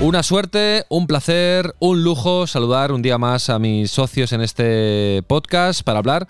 Una 0.00 0.22
suerte, 0.22 0.84
un 0.88 1.06
placer, 1.06 1.74
un 1.78 2.04
lujo 2.04 2.46
saludar 2.46 2.92
un 2.92 3.00
día 3.00 3.16
más 3.16 3.48
a 3.48 3.58
mis 3.58 3.90
socios 3.90 4.32
en 4.32 4.42
este 4.42 5.22
podcast 5.26 5.82
para 5.82 5.98
hablar 5.98 6.28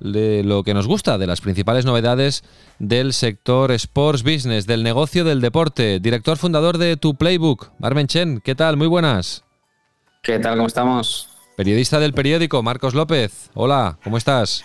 de 0.00 0.44
lo 0.44 0.62
que 0.62 0.74
nos 0.74 0.86
gusta, 0.86 1.18
de 1.18 1.26
las 1.26 1.40
principales 1.40 1.84
novedades 1.84 2.44
del 2.78 3.12
sector 3.12 3.72
sports 3.72 4.22
business, 4.22 4.66
del 4.66 4.84
negocio 4.84 5.24
del 5.24 5.40
deporte. 5.40 5.98
Director 5.98 6.36
fundador 6.36 6.78
de 6.78 6.96
Tu 6.96 7.14
Playbook, 7.14 7.70
Marmen 7.78 8.06
Chen, 8.06 8.40
¿qué 8.44 8.54
tal? 8.54 8.76
Muy 8.76 8.86
buenas. 8.86 9.44
¿Qué 10.22 10.38
tal? 10.38 10.56
¿Cómo 10.56 10.68
estamos? 10.68 11.28
Periodista 11.56 11.98
del 11.98 12.12
periódico, 12.12 12.62
Marcos 12.62 12.94
López. 12.94 13.50
Hola, 13.54 13.98
¿cómo 14.04 14.18
estás? 14.18 14.62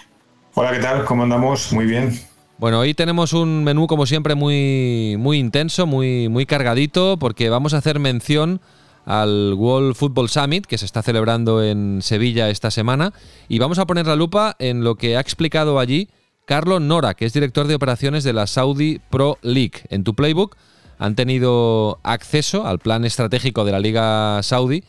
Hola, 0.53 0.71
¿qué 0.71 0.79
tal? 0.79 1.05
¿Cómo 1.05 1.23
andamos? 1.23 1.71
Muy 1.71 1.85
bien. 1.85 2.30
Bueno, 2.61 2.77
hoy 2.77 2.93
tenemos 2.93 3.33
un 3.33 3.63
menú 3.63 3.87
como 3.87 4.05
siempre 4.05 4.35
muy, 4.35 5.15
muy 5.17 5.39
intenso, 5.39 5.87
muy, 5.87 6.29
muy 6.29 6.45
cargadito, 6.45 7.17
porque 7.17 7.49
vamos 7.49 7.73
a 7.73 7.79
hacer 7.79 7.97
mención 7.97 8.61
al 9.03 9.55
World 9.55 9.95
Football 9.95 10.29
Summit 10.29 10.67
que 10.67 10.77
se 10.77 10.85
está 10.85 11.01
celebrando 11.01 11.63
en 11.63 12.03
Sevilla 12.03 12.51
esta 12.51 12.69
semana 12.69 13.13
y 13.49 13.57
vamos 13.57 13.79
a 13.79 13.87
poner 13.87 14.05
la 14.05 14.15
lupa 14.15 14.55
en 14.59 14.83
lo 14.83 14.93
que 14.93 15.17
ha 15.17 15.19
explicado 15.21 15.79
allí 15.79 16.09
Carlos 16.45 16.81
Nora, 16.81 17.15
que 17.15 17.25
es 17.25 17.33
director 17.33 17.65
de 17.65 17.73
operaciones 17.73 18.23
de 18.23 18.33
la 18.33 18.45
Saudi 18.45 19.01
Pro 19.09 19.39
League. 19.41 19.81
En 19.89 20.03
tu 20.03 20.13
playbook 20.13 20.55
han 20.99 21.15
tenido 21.15 21.99
acceso 22.03 22.67
al 22.67 22.77
plan 22.77 23.05
estratégico 23.05 23.65
de 23.65 23.71
la 23.71 23.79
Liga 23.79 24.43
Saudi 24.43 24.83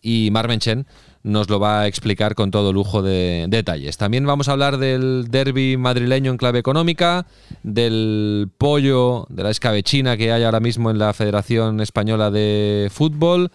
y 0.00 0.30
Marmen 0.32 0.60
Chen 0.60 0.86
nos 1.28 1.50
lo 1.50 1.60
va 1.60 1.82
a 1.82 1.86
explicar 1.86 2.34
con 2.34 2.50
todo 2.50 2.72
lujo 2.72 3.02
de 3.02 3.46
detalles. 3.48 3.98
También 3.98 4.26
vamos 4.26 4.48
a 4.48 4.52
hablar 4.52 4.78
del 4.78 5.26
derby 5.30 5.76
madrileño 5.76 6.30
en 6.30 6.38
clave 6.38 6.58
económica, 6.58 7.26
del 7.62 8.48
pollo, 8.56 9.26
de 9.28 9.42
la 9.42 9.50
escabechina 9.50 10.16
que 10.16 10.32
hay 10.32 10.42
ahora 10.42 10.60
mismo 10.60 10.90
en 10.90 10.98
la 10.98 11.12
Federación 11.12 11.80
Española 11.80 12.30
de 12.30 12.88
Fútbol 12.90 13.50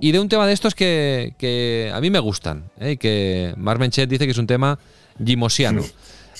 y 0.00 0.10
de 0.10 0.18
un 0.18 0.28
tema 0.28 0.48
de 0.48 0.52
estos 0.52 0.74
que, 0.74 1.92
a 1.94 2.00
mí 2.00 2.10
me 2.10 2.18
gustan, 2.18 2.64
¿eh? 2.80 2.96
que 2.96 3.54
Marmenchet 3.56 4.08
dice 4.08 4.24
que 4.24 4.32
es 4.32 4.38
un 4.38 4.46
tema 4.46 4.78
gimosiano. 5.24 5.82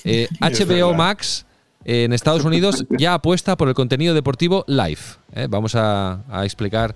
Eh, 0.05 0.27
HBO 0.41 0.93
Max 0.93 1.45
en 1.85 2.11
Estados 2.11 2.43
Unidos 2.43 2.83
ya 2.89 3.13
apuesta 3.13 3.55
por 3.55 3.69
el 3.69 3.73
contenido 3.73 4.13
deportivo 4.13 4.65
live. 4.67 4.99
¿eh? 5.33 5.47
Vamos 5.49 5.75
a, 5.75 6.19
explicar 6.43 6.93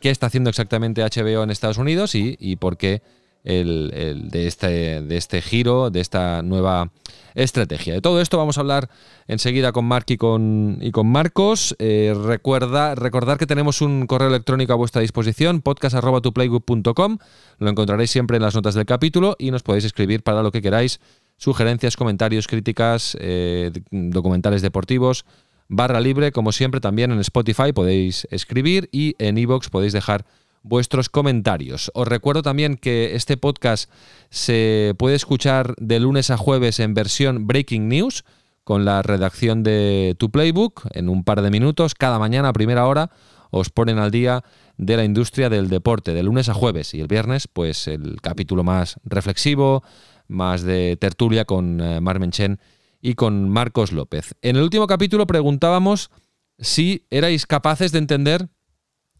qué 0.00 0.10
está 0.10 0.26
haciendo 0.26 0.50
exactamente 0.50 1.04
HBO 1.04 1.44
en 1.44 1.50
Estados 1.50 1.78
Unidos 1.78 2.16
y, 2.16 2.36
y 2.40 2.56
por 2.56 2.76
qué 2.76 3.00
el, 3.44 4.28
de, 4.30 4.46
este, 4.46 5.00
de 5.02 5.16
este 5.16 5.42
giro, 5.42 5.90
de 5.90 6.00
esta 6.00 6.42
nueva 6.42 6.90
estrategia. 7.34 7.94
De 7.94 8.00
todo 8.00 8.20
esto 8.20 8.36
vamos 8.36 8.58
a 8.58 8.60
hablar 8.60 8.90
enseguida 9.26 9.72
con 9.72 9.84
Mark 9.84 10.06
y 10.08 10.16
con, 10.16 10.78
y 10.80 10.90
con 10.90 11.06
Marcos. 11.06 11.76
Eh, 11.78 12.14
recuerda, 12.24 12.94
recordar 12.94 13.38
que 13.38 13.46
tenemos 13.46 13.80
un 13.80 14.06
correo 14.06 14.28
electrónico 14.28 14.72
a 14.72 14.76
vuestra 14.76 15.02
disposición, 15.02 15.60
podcast.tuplaybook.com. 15.62 17.18
Lo 17.58 17.70
encontraréis 17.70 18.10
siempre 18.10 18.36
en 18.36 18.42
las 18.42 18.54
notas 18.54 18.74
del 18.74 18.86
capítulo 18.86 19.36
y 19.38 19.50
nos 19.50 19.62
podéis 19.62 19.84
escribir 19.84 20.22
para 20.22 20.42
lo 20.42 20.50
que 20.50 20.62
queráis, 20.62 21.00
sugerencias, 21.36 21.96
comentarios, 21.96 22.48
críticas, 22.48 23.16
eh, 23.20 23.70
documentales 23.90 24.62
deportivos. 24.62 25.24
Barra 25.68 26.00
libre, 26.00 26.32
como 26.32 26.50
siempre, 26.50 26.80
también 26.80 27.12
en 27.12 27.20
Spotify 27.20 27.72
podéis 27.74 28.26
escribir 28.30 28.88
y 28.90 29.14
en 29.18 29.36
iVoox 29.36 29.68
podéis 29.68 29.92
dejar 29.92 30.24
vuestros 30.62 31.08
comentarios. 31.08 31.90
Os 31.94 32.06
recuerdo 32.06 32.42
también 32.42 32.76
que 32.76 33.14
este 33.14 33.36
podcast 33.36 33.90
se 34.30 34.94
puede 34.98 35.16
escuchar 35.16 35.74
de 35.78 36.00
lunes 36.00 36.30
a 36.30 36.36
jueves 36.36 36.80
en 36.80 36.94
versión 36.94 37.46
Breaking 37.46 37.88
News 37.88 38.24
con 38.64 38.84
la 38.84 39.02
redacción 39.02 39.62
de 39.62 40.14
Tu 40.18 40.30
Playbook 40.30 40.88
en 40.92 41.08
un 41.08 41.24
par 41.24 41.42
de 41.42 41.50
minutos. 41.50 41.94
Cada 41.94 42.18
mañana 42.18 42.50
a 42.50 42.52
primera 42.52 42.86
hora 42.86 43.10
os 43.50 43.70
ponen 43.70 43.98
al 43.98 44.10
día 44.10 44.44
de 44.76 44.96
la 44.96 45.04
industria 45.04 45.48
del 45.48 45.68
deporte, 45.68 46.12
de 46.12 46.22
lunes 46.22 46.48
a 46.48 46.54
jueves. 46.54 46.92
Y 46.94 47.00
el 47.00 47.08
viernes, 47.08 47.48
pues 47.48 47.88
el 47.88 48.20
capítulo 48.20 48.64
más 48.64 48.96
reflexivo, 49.04 49.82
más 50.26 50.62
de 50.62 50.96
tertulia 51.00 51.44
con 51.44 51.80
eh, 51.80 52.00
Marmen 52.00 52.30
Chen 52.30 52.60
y 53.00 53.14
con 53.14 53.48
Marcos 53.48 53.92
López. 53.92 54.34
En 54.42 54.56
el 54.56 54.62
último 54.62 54.86
capítulo 54.86 55.26
preguntábamos 55.26 56.10
si 56.58 57.06
erais 57.10 57.46
capaces 57.46 57.92
de 57.92 57.98
entender 57.98 58.48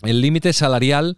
el 0.03 0.21
límite 0.21 0.53
salarial 0.53 1.17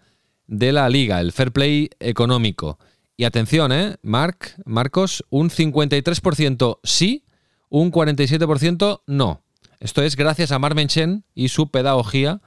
de 0.51 0.73
la 0.73 0.89
liga, 0.89 1.21
el 1.21 1.33
fair 1.33 1.53
play 1.53 1.91
económico. 2.01 2.79
Y 3.17 3.25
atención, 3.25 3.71
¿eh? 3.71 3.97
Marc, 4.03 4.57
Marcos, 4.65 5.25
un 5.31 5.49
53% 5.49 6.81
sí, 6.83 7.25
un 7.69 7.93
47% 7.93 9.03
no. 9.07 9.43
Esto 9.79 10.03
es 10.03 10.17
gracias 10.17 10.51
a 10.51 10.59
Marmen 10.59 10.89
Chen 10.89 11.25
y 11.35 11.49
su 11.49 11.71
pedagogía 11.71 12.41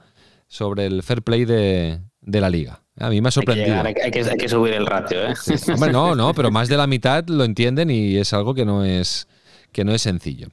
sobre 0.48 0.84
el 0.84 1.02
fair 1.02 1.22
play 1.22 1.46
de, 1.46 2.00
la 2.20 2.50
liga. 2.50 2.82
A 2.98 3.08
mí 3.08 3.20
me 3.22 3.28
ha 3.28 3.32
sorprendido. 3.32 3.82
Hay 3.82 4.10
que, 4.10 4.48
subir 4.48 4.74
el 4.74 4.86
ratio, 4.86 5.26
¿eh? 5.26 5.34
Hombre, 5.72 5.90
no, 5.90 6.14
no, 6.14 6.34
pero 6.34 6.50
más 6.50 6.68
de 6.68 6.76
la 6.76 6.86
mitad 6.86 7.24
lo 7.26 7.44
entienden 7.44 7.90
y 7.90 8.16
es 8.16 8.34
algo 8.34 8.54
que 8.54 8.66
no 8.66 8.84
es, 8.84 9.28
que 9.72 9.84
no 9.84 9.94
es 9.94 10.02
sencillo. 10.02 10.48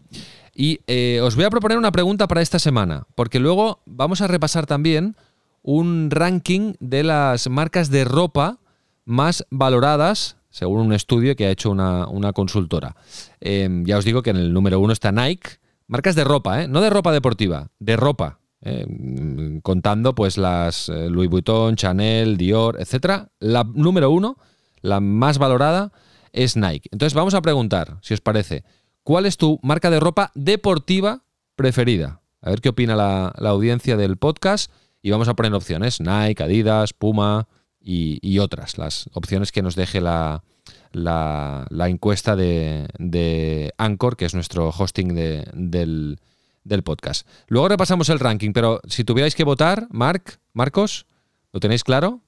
Y 0.56 0.80
eh, 0.88 1.20
os 1.22 1.36
voy 1.36 1.44
a 1.44 1.50
proponer 1.50 1.78
una 1.78 1.92
pregunta 1.92 2.28
para 2.28 2.42
esta 2.42 2.60
semana, 2.60 3.08
porque 3.16 3.40
luego 3.40 3.82
vamos 3.86 4.22
a 4.22 4.28
repasar 4.28 4.66
también 4.66 5.16
un 5.64 6.10
ranking 6.12 6.74
de 6.80 7.04
las 7.04 7.50
marcas 7.50 7.90
de 7.90 8.04
ropa 8.04 8.60
más 9.06 9.46
valoradas, 9.50 10.38
según 10.50 10.82
un 10.82 10.94
estudio 10.94 11.36
que 11.36 11.46
ha 11.46 11.52
hecho 11.52 11.72
una, 11.72 12.34
consultora. 12.34 12.96
Em, 13.40 13.86
ya 13.86 13.98
os 13.98 14.06
digo 14.06 14.22
que 14.22 14.32
en 14.32 14.38
el 14.38 14.54
número 14.54 14.80
uno 14.80 14.94
está 14.94 15.12
Nike. 15.12 15.60
Marcas 15.88 16.16
de 16.16 16.24
ropa, 16.24 16.64
¿eh? 16.64 16.68
no 16.68 16.82
de 16.82 16.90
ropa 16.90 17.12
deportiva, 17.12 17.70
de 17.80 17.98
ropa. 17.98 18.40
Em, 18.62 19.60
contando 19.62 20.14
pues 20.14 20.38
las 20.38 20.88
eh, 20.88 21.10
Louis 21.10 21.30
Vuitton, 21.30 21.76
Chanel, 21.76 22.38
Dior, 22.38 22.80
etc. 22.80 23.28
La 23.40 23.64
número 23.64 24.12
uno, 24.12 24.38
la 24.82 25.00
más 25.00 25.38
valorada, 25.38 25.92
es 26.32 26.56
Nike. 26.56 26.88
Entonces 26.92 27.14
vamos 27.14 27.34
a 27.34 27.42
preguntar, 27.42 27.98
si 28.02 28.14
os 28.14 28.22
parece, 28.22 28.64
¿cuál 29.04 29.26
es 29.26 29.38
tu 29.38 29.60
marca 29.64 29.90
de 29.90 30.00
ropa 30.00 30.32
deportiva 30.36 31.24
preferida? 31.56 32.22
A 32.42 32.52
ver 32.52 32.62
qué 32.62 32.70
opina 32.70 32.96
la, 32.96 33.34
la 33.38 33.50
audiencia 33.50 33.98
del 33.98 34.18
podcast 34.18 34.72
y 35.02 35.12
vamos 35.12 35.28
a 35.28 35.34
poner 35.34 35.54
opciones, 35.54 36.00
Nike, 36.00 36.44
Adidas, 36.44 36.94
Puma 36.94 37.48
y, 37.84 38.40
otras, 38.40 38.78
las 38.78 39.10
opciones 39.14 39.52
que 39.52 39.64
nos 39.64 39.76
deje 39.76 40.02
la, 40.02 40.44
la, 40.92 41.90
encuesta 41.90 42.36
de, 42.36 42.88
de, 43.00 43.74
Anchor, 43.78 44.18
que 44.18 44.26
es 44.26 44.36
nuestro 44.36 44.70
hosting 44.70 45.16
del, 45.16 46.20
del, 46.64 46.84
podcast. 46.84 47.28
Luego 47.48 47.70
repasamos 47.70 48.10
el 48.10 48.20
ranking, 48.20 48.54
pero 48.54 48.82
si 48.88 49.04
tuvierais 49.04 49.34
que 49.34 49.44
votar, 49.44 49.88
Marc, 49.90 50.40
Marcos, 50.54 51.08
¿lo 51.52 51.60
tenéis 51.60 51.84
claro? 51.84 52.22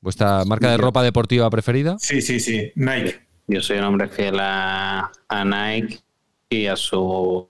¿Vuestra 0.00 0.44
marca 0.46 0.70
de 0.70 0.78
ropa 0.78 1.02
deportiva 1.02 1.48
preferida? 1.50 1.96
Sí, 1.98 2.22
sí, 2.22 2.40
sí, 2.40 2.72
Nike. 2.74 3.20
Yo 3.46 3.60
soy 3.60 3.78
un 3.78 3.84
hombre 3.84 4.08
fiel 4.08 4.38
a, 4.40 5.12
a 5.28 5.44
Nike 5.44 6.00
y 6.48 6.66
a 6.66 6.76
su 6.76 7.48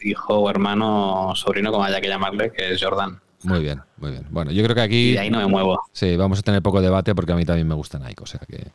hijo 0.00 0.34
o 0.34 0.50
hermano 0.50 1.28
o 1.28 1.36
sobrino, 1.36 1.70
como 1.70 1.84
haya 1.84 2.00
que 2.00 2.08
llamarle, 2.08 2.52
que 2.52 2.72
es 2.72 2.82
Jordan. 2.82 3.20
Muy 3.44 3.60
bien, 3.60 3.80
muy 3.98 4.10
bien. 4.10 4.26
Bueno, 4.30 4.50
yo 4.50 4.62
creo 4.64 4.74
que 4.74 4.82
aquí. 4.82 5.12
Y 5.12 5.16
ahí 5.18 5.30
no 5.30 5.38
me 5.38 5.46
muevo. 5.46 5.82
Sí, 5.92 6.16
vamos 6.16 6.38
a 6.38 6.42
tener 6.42 6.62
poco 6.62 6.80
debate 6.80 7.14
porque 7.14 7.32
a 7.32 7.36
mí 7.36 7.44
también 7.44 7.68
me 7.68 7.74
gusta 7.74 7.98
Nike. 7.98 8.22
O 8.22 8.26
sea 8.26 8.40
que. 8.40 8.68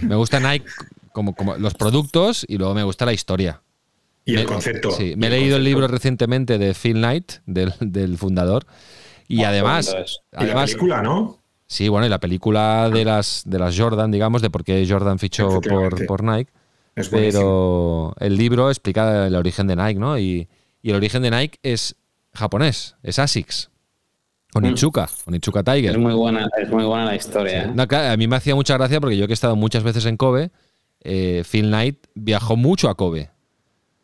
Me 0.00 0.16
gusta 0.16 0.40
Nike 0.40 0.66
como, 1.12 1.34
como 1.34 1.56
los 1.56 1.74
productos 1.74 2.44
y 2.48 2.58
luego 2.58 2.74
me 2.74 2.82
gusta 2.82 3.06
la 3.06 3.12
historia. 3.12 3.60
Y 4.24 4.36
el 4.36 4.46
concepto. 4.46 4.90
Sí, 4.90 5.14
me 5.16 5.26
he 5.26 5.30
leído 5.30 5.56
el 5.56 5.64
libro 5.64 5.86
recientemente 5.86 6.58
de 6.58 6.74
Phil 6.74 6.94
Knight, 6.94 7.34
del, 7.46 8.16
fundador. 8.16 8.66
Y 9.28 9.44
ah, 9.44 9.50
además. 9.50 9.94
Y 10.40 10.44
la 10.44 10.64
película, 10.64 11.02
¿no? 11.02 11.38
Sí, 11.66 11.88
bueno, 11.88 12.06
y 12.06 12.10
la 12.10 12.20
película 12.20 12.90
de 12.90 13.04
las, 13.04 13.42
de 13.46 13.58
las 13.58 13.78
Jordan, 13.78 14.10
digamos, 14.10 14.42
de 14.42 14.50
por 14.50 14.64
qué 14.64 14.86
Jordan 14.88 15.18
fichó 15.18 15.60
por, 15.60 16.06
por 16.06 16.22
Nike. 16.22 16.50
pero 17.10 18.14
el 18.18 18.36
libro 18.36 18.70
explica 18.70 19.26
el 19.26 19.34
origen 19.34 19.66
de 19.66 19.76
Nike, 19.76 20.00
¿no? 20.00 20.18
Y, 20.18 20.48
y 20.82 20.90
el 20.90 20.96
origen 20.96 21.22
de 21.22 21.30
Nike 21.30 21.58
es 21.62 21.96
japonés, 22.34 22.96
es 23.02 23.18
ASICS. 23.18 23.70
Onichuka, 24.54 25.06
mm. 25.06 25.28
Onichuka 25.28 25.62
Tiger. 25.62 25.92
Es 25.92 25.98
muy 25.98 26.14
buena, 26.14 26.48
es 26.56 26.70
muy 26.70 26.84
buena 26.84 27.06
la 27.06 27.16
historia. 27.16 27.74
¿eh? 27.76 27.96
a 27.96 28.16
mí 28.16 28.28
me 28.28 28.36
hacía 28.36 28.54
mucha 28.54 28.74
gracia 28.74 29.00
porque 29.00 29.16
yo 29.16 29.26
que 29.26 29.32
he 29.32 29.34
estado 29.34 29.56
muchas 29.56 29.82
veces 29.82 30.06
en 30.06 30.16
Kobe, 30.16 30.50
eh, 31.00 31.42
Phil 31.50 31.66
Knight 31.66 31.98
viajó 32.14 32.56
mucho 32.56 32.88
a 32.88 32.94
Kobe. 32.94 33.30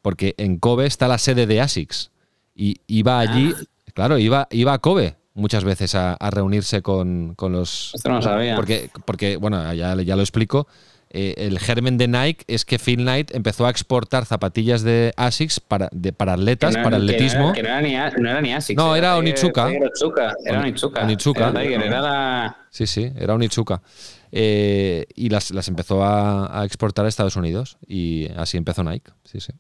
Porque 0.03 0.35
en 0.38 0.59
Kobe 0.59 0.87
está 0.87 1.09
la 1.09 1.19
sede 1.19 1.47
de 1.47 1.61
ASICS. 1.61 2.11
Y 2.55 2.81
iba 2.87 3.21
allí, 3.21 3.55
ah. 3.55 3.93
claro, 3.94 4.19
iba, 4.19 4.49
iba 4.50 4.73
a 4.73 4.79
Kobe 4.79 5.17
muchas 5.35 5.65
veces 5.65 5.94
a, 5.94 6.17
reunirse 6.31 6.83
con, 6.83 7.37
los... 7.38 7.93
Esto 7.94 8.09
no 8.11 8.21
sabía. 8.21 8.56
Porque, 8.56 8.91
porque 9.05 9.37
bueno, 9.37 9.73
ya, 9.73 9.94
ya 9.94 10.17
lo 10.17 10.23
explico. 10.23 10.67
Eh, 11.12 11.35
el 11.39 11.59
germen 11.59 11.99
de 11.99 12.07
Nike 12.07 12.45
es 12.47 12.65
que 12.65 12.79
Phil 12.79 12.99
Knight 12.99 13.35
empezó 13.35 13.67
a 13.67 13.71
exportar 13.71 14.27
zapatillas 14.27 14.83
de 14.83 15.12
ASICS 15.17 15.59
para, 15.59 15.89
de, 15.91 16.12
para 16.12 16.35
atletas, 16.35 16.77
para 16.77 16.99
atletismo. 16.99 17.53
Que 17.53 17.65
no, 17.65 17.69
era, 17.69 17.81
ni, 17.83 17.95
no 17.95 18.31
era 18.31 18.41
ni 18.41 18.53
ASICS. 18.53 18.77
No, 18.77 18.95
era, 18.95 19.17
Onitsuka. 19.17 19.71
Era 19.71 20.61
Onitsuka. 20.61 21.03
Onitsuka. 21.03 21.49
Era, 21.62 22.01
la... 22.01 22.57
Sí, 22.71 22.87
sí, 22.87 23.11
era 23.17 23.35
Onitsuka. 23.35 23.83
Eh, 24.31 25.07
y 25.17 25.31
las, 25.31 25.51
las 25.51 25.67
empezó 25.67 26.05
a, 26.05 26.61
a, 26.61 26.65
exportar 26.65 27.05
a 27.05 27.09
Estados 27.09 27.35
Unidos 27.35 27.79
y 27.85 28.29
así 28.37 28.57
empezó 28.57 28.85
Nike. 28.85 29.11
Sí, 29.25 29.41
sí. 29.41 29.53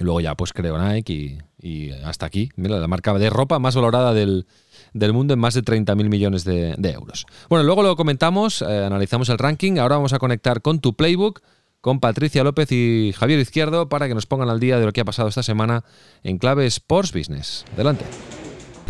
Luego 0.00 0.20
ya 0.20 0.34
pues 0.34 0.52
creó 0.52 0.78
Nike 0.78 1.38
y, 1.60 1.90
hasta 2.04 2.26
aquí. 2.26 2.50
Mira, 2.56 2.76
la 2.78 2.86
marca 2.88 3.12
de 3.14 3.30
ropa 3.30 3.58
más 3.58 3.74
valorada 3.74 4.14
del, 4.14 4.46
mundo 5.12 5.34
en 5.34 5.40
más 5.40 5.54
de 5.54 5.62
30.000 5.62 6.08
millones 6.08 6.44
de, 6.44 6.74
euros. 6.90 7.26
Bueno, 7.48 7.64
luego 7.64 7.82
lo 7.82 7.96
comentamos, 7.96 8.62
eh, 8.62 8.84
analizamos 8.84 9.28
el 9.28 9.38
ranking. 9.38 9.78
Ahora 9.78 9.96
vamos 9.96 10.12
a 10.12 10.18
conectar 10.18 10.62
con 10.62 10.80
tu 10.80 10.94
playbook, 10.94 11.40
con 11.80 12.00
Patricia 12.00 12.44
López 12.44 12.72
y 12.72 13.12
Javier 13.16 13.38
Izquierdo 13.38 13.88
para 13.88 14.08
que 14.08 14.14
nos 14.14 14.26
pongan 14.26 14.48
al 14.48 14.60
día 14.60 14.78
de 14.78 14.86
lo 14.86 14.92
que 14.92 15.00
ha 15.00 15.04
pasado 15.04 15.28
esta 15.28 15.42
semana 15.42 15.84
en 16.22 16.38
clave 16.38 16.66
Sports 16.66 17.12
Business. 17.12 17.64
Adelante. 17.74 18.04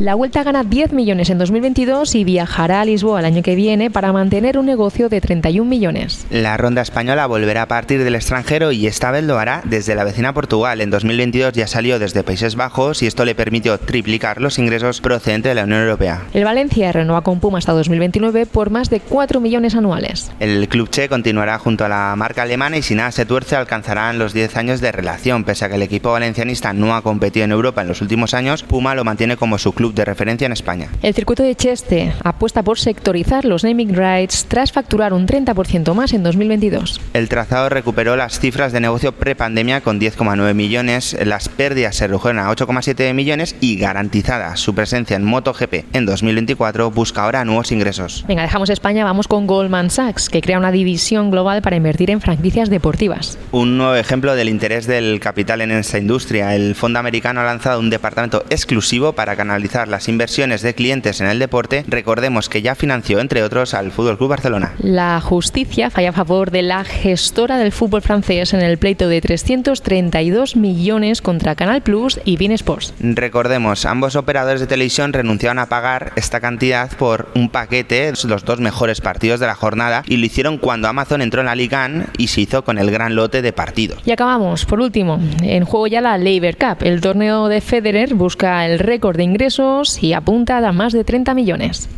La 0.00 0.14
Vuelta 0.14 0.44
gana 0.44 0.62
10 0.62 0.92
millones 0.92 1.28
en 1.28 1.38
2022 1.38 2.14
y 2.14 2.22
viajará 2.22 2.82
a 2.82 2.84
Lisboa 2.84 3.18
el 3.18 3.26
año 3.26 3.42
que 3.42 3.56
viene 3.56 3.90
para 3.90 4.12
mantener 4.12 4.56
un 4.56 4.64
negocio 4.64 5.08
de 5.08 5.20
31 5.20 5.68
millones. 5.68 6.24
La 6.30 6.56
ronda 6.56 6.82
española 6.82 7.26
volverá 7.26 7.62
a 7.62 7.66
partir 7.66 8.04
del 8.04 8.14
extranjero 8.14 8.70
y 8.70 8.86
esta 8.86 9.10
vez 9.10 9.24
lo 9.24 9.40
hará 9.40 9.60
desde 9.64 9.96
la 9.96 10.04
vecina 10.04 10.32
Portugal. 10.32 10.80
En 10.80 10.90
2022 10.90 11.52
ya 11.52 11.66
salió 11.66 11.98
desde 11.98 12.22
Países 12.22 12.54
Bajos 12.54 13.02
y 13.02 13.08
esto 13.08 13.24
le 13.24 13.34
permitió 13.34 13.76
triplicar 13.78 14.40
los 14.40 14.60
ingresos 14.60 15.00
procedentes 15.00 15.50
de 15.50 15.56
la 15.56 15.64
Unión 15.64 15.80
Europea. 15.80 16.22
El 16.32 16.44
Valencia 16.44 16.92
renueva 16.92 17.22
con 17.22 17.40
Puma 17.40 17.58
hasta 17.58 17.72
2029 17.72 18.46
por 18.46 18.70
más 18.70 18.90
de 18.90 19.00
4 19.00 19.40
millones 19.40 19.74
anuales. 19.74 20.30
El 20.38 20.68
Club 20.68 20.90
Che 20.90 21.08
continuará 21.08 21.58
junto 21.58 21.84
a 21.84 21.88
la 21.88 22.14
marca 22.14 22.42
alemana 22.42 22.76
y 22.76 22.82
si 22.82 22.94
nada 22.94 23.10
se 23.10 23.26
tuerce 23.26 23.56
alcanzarán 23.56 24.20
los 24.20 24.32
10 24.32 24.58
años 24.58 24.80
de 24.80 24.92
relación. 24.92 25.42
Pese 25.42 25.64
a 25.64 25.68
que 25.68 25.74
el 25.74 25.82
equipo 25.82 26.12
valencianista 26.12 26.72
no 26.72 26.94
ha 26.94 27.02
competido 27.02 27.42
en 27.42 27.50
Europa 27.50 27.82
en 27.82 27.88
los 27.88 28.00
últimos 28.00 28.32
años, 28.32 28.62
Puma 28.62 28.94
lo 28.94 29.02
mantiene 29.02 29.36
como 29.36 29.58
su 29.58 29.72
club 29.72 29.87
de 29.94 30.04
referencia 30.04 30.46
en 30.46 30.52
España. 30.52 30.88
El 31.02 31.14
circuito 31.14 31.42
de 31.42 31.54
Cheste 31.54 32.12
apuesta 32.22 32.62
por 32.62 32.78
sectorizar 32.78 33.44
los 33.44 33.64
naming 33.64 33.94
rights 33.94 34.46
tras 34.48 34.72
facturar 34.72 35.12
un 35.12 35.26
30% 35.26 35.94
más 35.94 36.12
en 36.12 36.22
2022. 36.22 37.00
El 37.14 37.28
trazado 37.28 37.68
recuperó 37.68 38.16
las 38.16 38.40
cifras 38.40 38.72
de 38.72 38.80
negocio 38.80 39.12
prepandemia 39.12 39.80
con 39.80 40.00
10,9 40.00 40.54
millones, 40.54 41.16
las 41.24 41.48
pérdidas 41.48 41.96
se 41.96 42.06
redujeron 42.06 42.38
a 42.38 42.50
8,7 42.50 43.14
millones 43.14 43.56
y 43.60 43.76
garantizada 43.76 44.56
su 44.56 44.74
presencia 44.74 45.16
en 45.16 45.24
MotoGP 45.24 45.84
en 45.92 46.06
2024 46.06 46.90
busca 46.90 47.24
ahora 47.24 47.44
nuevos 47.44 47.72
ingresos. 47.72 48.24
Venga, 48.26 48.42
dejamos 48.42 48.70
España, 48.70 49.04
vamos 49.04 49.28
con 49.28 49.46
Goldman 49.46 49.90
Sachs, 49.90 50.28
que 50.28 50.40
crea 50.40 50.58
una 50.58 50.72
división 50.72 51.30
global 51.30 51.62
para 51.62 51.76
invertir 51.76 52.10
en 52.10 52.20
franquicias 52.20 52.70
deportivas. 52.70 53.38
Un 53.52 53.78
nuevo 53.78 53.94
ejemplo 53.94 54.34
del 54.34 54.48
interés 54.48 54.86
del 54.86 55.20
capital 55.20 55.60
en 55.60 55.70
esta 55.70 55.98
industria. 55.98 56.54
El 56.54 56.74
fondo 56.74 56.98
americano 56.98 57.40
ha 57.40 57.44
lanzado 57.44 57.80
un 57.80 57.90
departamento 57.90 58.44
exclusivo 58.50 59.12
para 59.12 59.36
canalizar 59.36 59.77
las 59.86 60.08
inversiones 60.08 60.62
de 60.62 60.74
clientes 60.74 61.20
en 61.20 61.28
el 61.28 61.38
deporte, 61.38 61.84
recordemos 61.86 62.48
que 62.48 62.62
ya 62.62 62.74
financió, 62.74 63.20
entre 63.20 63.44
otros, 63.44 63.74
al 63.74 63.92
Fútbol 63.92 64.18
Club 64.18 64.30
Barcelona. 64.30 64.74
La 64.80 65.20
justicia 65.20 65.90
falla 65.90 66.08
a 66.10 66.12
favor 66.12 66.50
de 66.50 66.62
la 66.62 66.82
gestora 66.82 67.58
del 67.58 67.70
fútbol 67.70 68.02
francés 68.02 68.54
en 68.54 68.60
el 68.60 68.78
pleito 68.78 69.08
de 69.08 69.20
332 69.20 70.56
millones 70.56 71.22
contra 71.22 71.54
Canal 71.54 71.82
Plus 71.82 72.18
y 72.24 72.36
Bein 72.36 72.52
Sports. 72.52 72.94
Recordemos, 72.98 73.86
ambos 73.86 74.16
operadores 74.16 74.60
de 74.60 74.66
televisión 74.66 75.12
renunciaron 75.12 75.60
a 75.60 75.68
pagar 75.68 76.12
esta 76.16 76.40
cantidad 76.40 76.90
por 76.96 77.28
un 77.36 77.50
paquete, 77.50 78.12
los 78.24 78.44
dos 78.44 78.58
mejores 78.58 79.00
partidos 79.00 79.38
de 79.38 79.46
la 79.46 79.54
jornada, 79.54 80.02
y 80.08 80.16
lo 80.16 80.26
hicieron 80.26 80.58
cuando 80.58 80.88
Amazon 80.88 81.22
entró 81.22 81.40
en 81.40 81.46
la 81.46 81.54
Liga 81.54 81.78
y 82.16 82.28
se 82.28 82.40
hizo 82.40 82.64
con 82.64 82.78
el 82.78 82.90
gran 82.90 83.14
lote 83.14 83.42
de 83.42 83.52
partidos. 83.52 84.00
Y 84.04 84.10
acabamos, 84.10 84.64
por 84.64 84.80
último, 84.80 85.20
en 85.42 85.64
juego 85.64 85.86
ya 85.86 86.00
la 86.00 86.18
Labor 86.18 86.56
Cup. 86.56 86.78
El 86.80 87.00
torneo 87.00 87.48
de 87.48 87.60
Federer 87.60 88.14
busca 88.14 88.66
el 88.66 88.78
récord 88.78 89.16
de 89.16 89.24
ingresos 89.24 89.67
y 90.00 90.12
apunta 90.12 90.58
a 90.58 90.72
más 90.72 90.92
de 90.92 91.04
30 91.04 91.34
millones. 91.34 91.88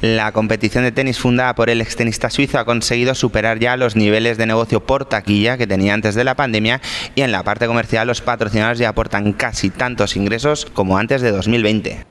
La 0.00 0.32
competición 0.32 0.84
de 0.84 0.92
tenis 0.92 1.18
fundada 1.18 1.54
por 1.54 1.68
el 1.68 1.82
extenista 1.82 2.30
suizo 2.30 2.58
ha 2.58 2.64
conseguido 2.64 3.14
superar 3.14 3.58
ya 3.58 3.76
los 3.76 3.96
niveles 3.96 4.38
de 4.38 4.46
negocio 4.46 4.80
por 4.80 5.04
taquilla 5.04 5.58
que 5.58 5.66
tenía 5.66 5.92
antes 5.92 6.14
de 6.14 6.24
la 6.24 6.36
pandemia 6.36 6.80
y 7.14 7.20
en 7.20 7.32
la 7.32 7.42
parte 7.42 7.66
comercial 7.66 8.06
los 8.06 8.22
patrocinadores 8.22 8.78
ya 8.78 8.88
aportan 8.88 9.34
casi 9.34 9.68
tantos 9.68 10.16
ingresos 10.16 10.64
como 10.64 10.96
antes 10.96 11.20
de 11.20 11.32
2020. 11.32 12.06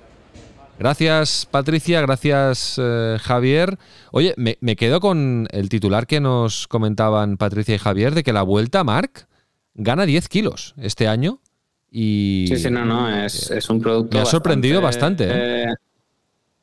Gracias 0.78 1.48
Patricia, 1.50 2.00
gracias 2.02 2.76
eh, 2.78 3.18
Javier. 3.20 3.80
Oye, 4.12 4.36
me, 4.38 4.58
me, 4.62 4.76
quedo 4.76 5.00
con 5.00 5.48
el 5.52 5.68
titular 5.68 6.06
que 6.06 6.20
nos 6.20 6.68
comentaban 6.68 7.38
Patricia 7.38 7.74
y 7.74 7.80
Javier 7.80 8.14
de 8.14 8.24
que 8.24 8.34
la 8.34 8.44
vuelta, 8.44 8.84
Marc, 8.84 9.28
gana 9.74 10.06
10 10.06 10.30
kilos 10.30 10.76
este 10.78 11.08
año 11.08 11.42
y 11.92 12.46
sí, 12.48 12.58
sí, 12.58 12.70
no, 12.70 12.86
no, 12.86 13.24
es, 13.24 13.50
es 13.50 13.70
un 13.70 13.82
producto. 13.82 14.18
Me 14.18 14.22
ha 14.22 14.26
sorprendido 14.26 14.82
bastante. 14.82 15.26
¿eh? 15.28 15.64
Eh, 15.64 15.76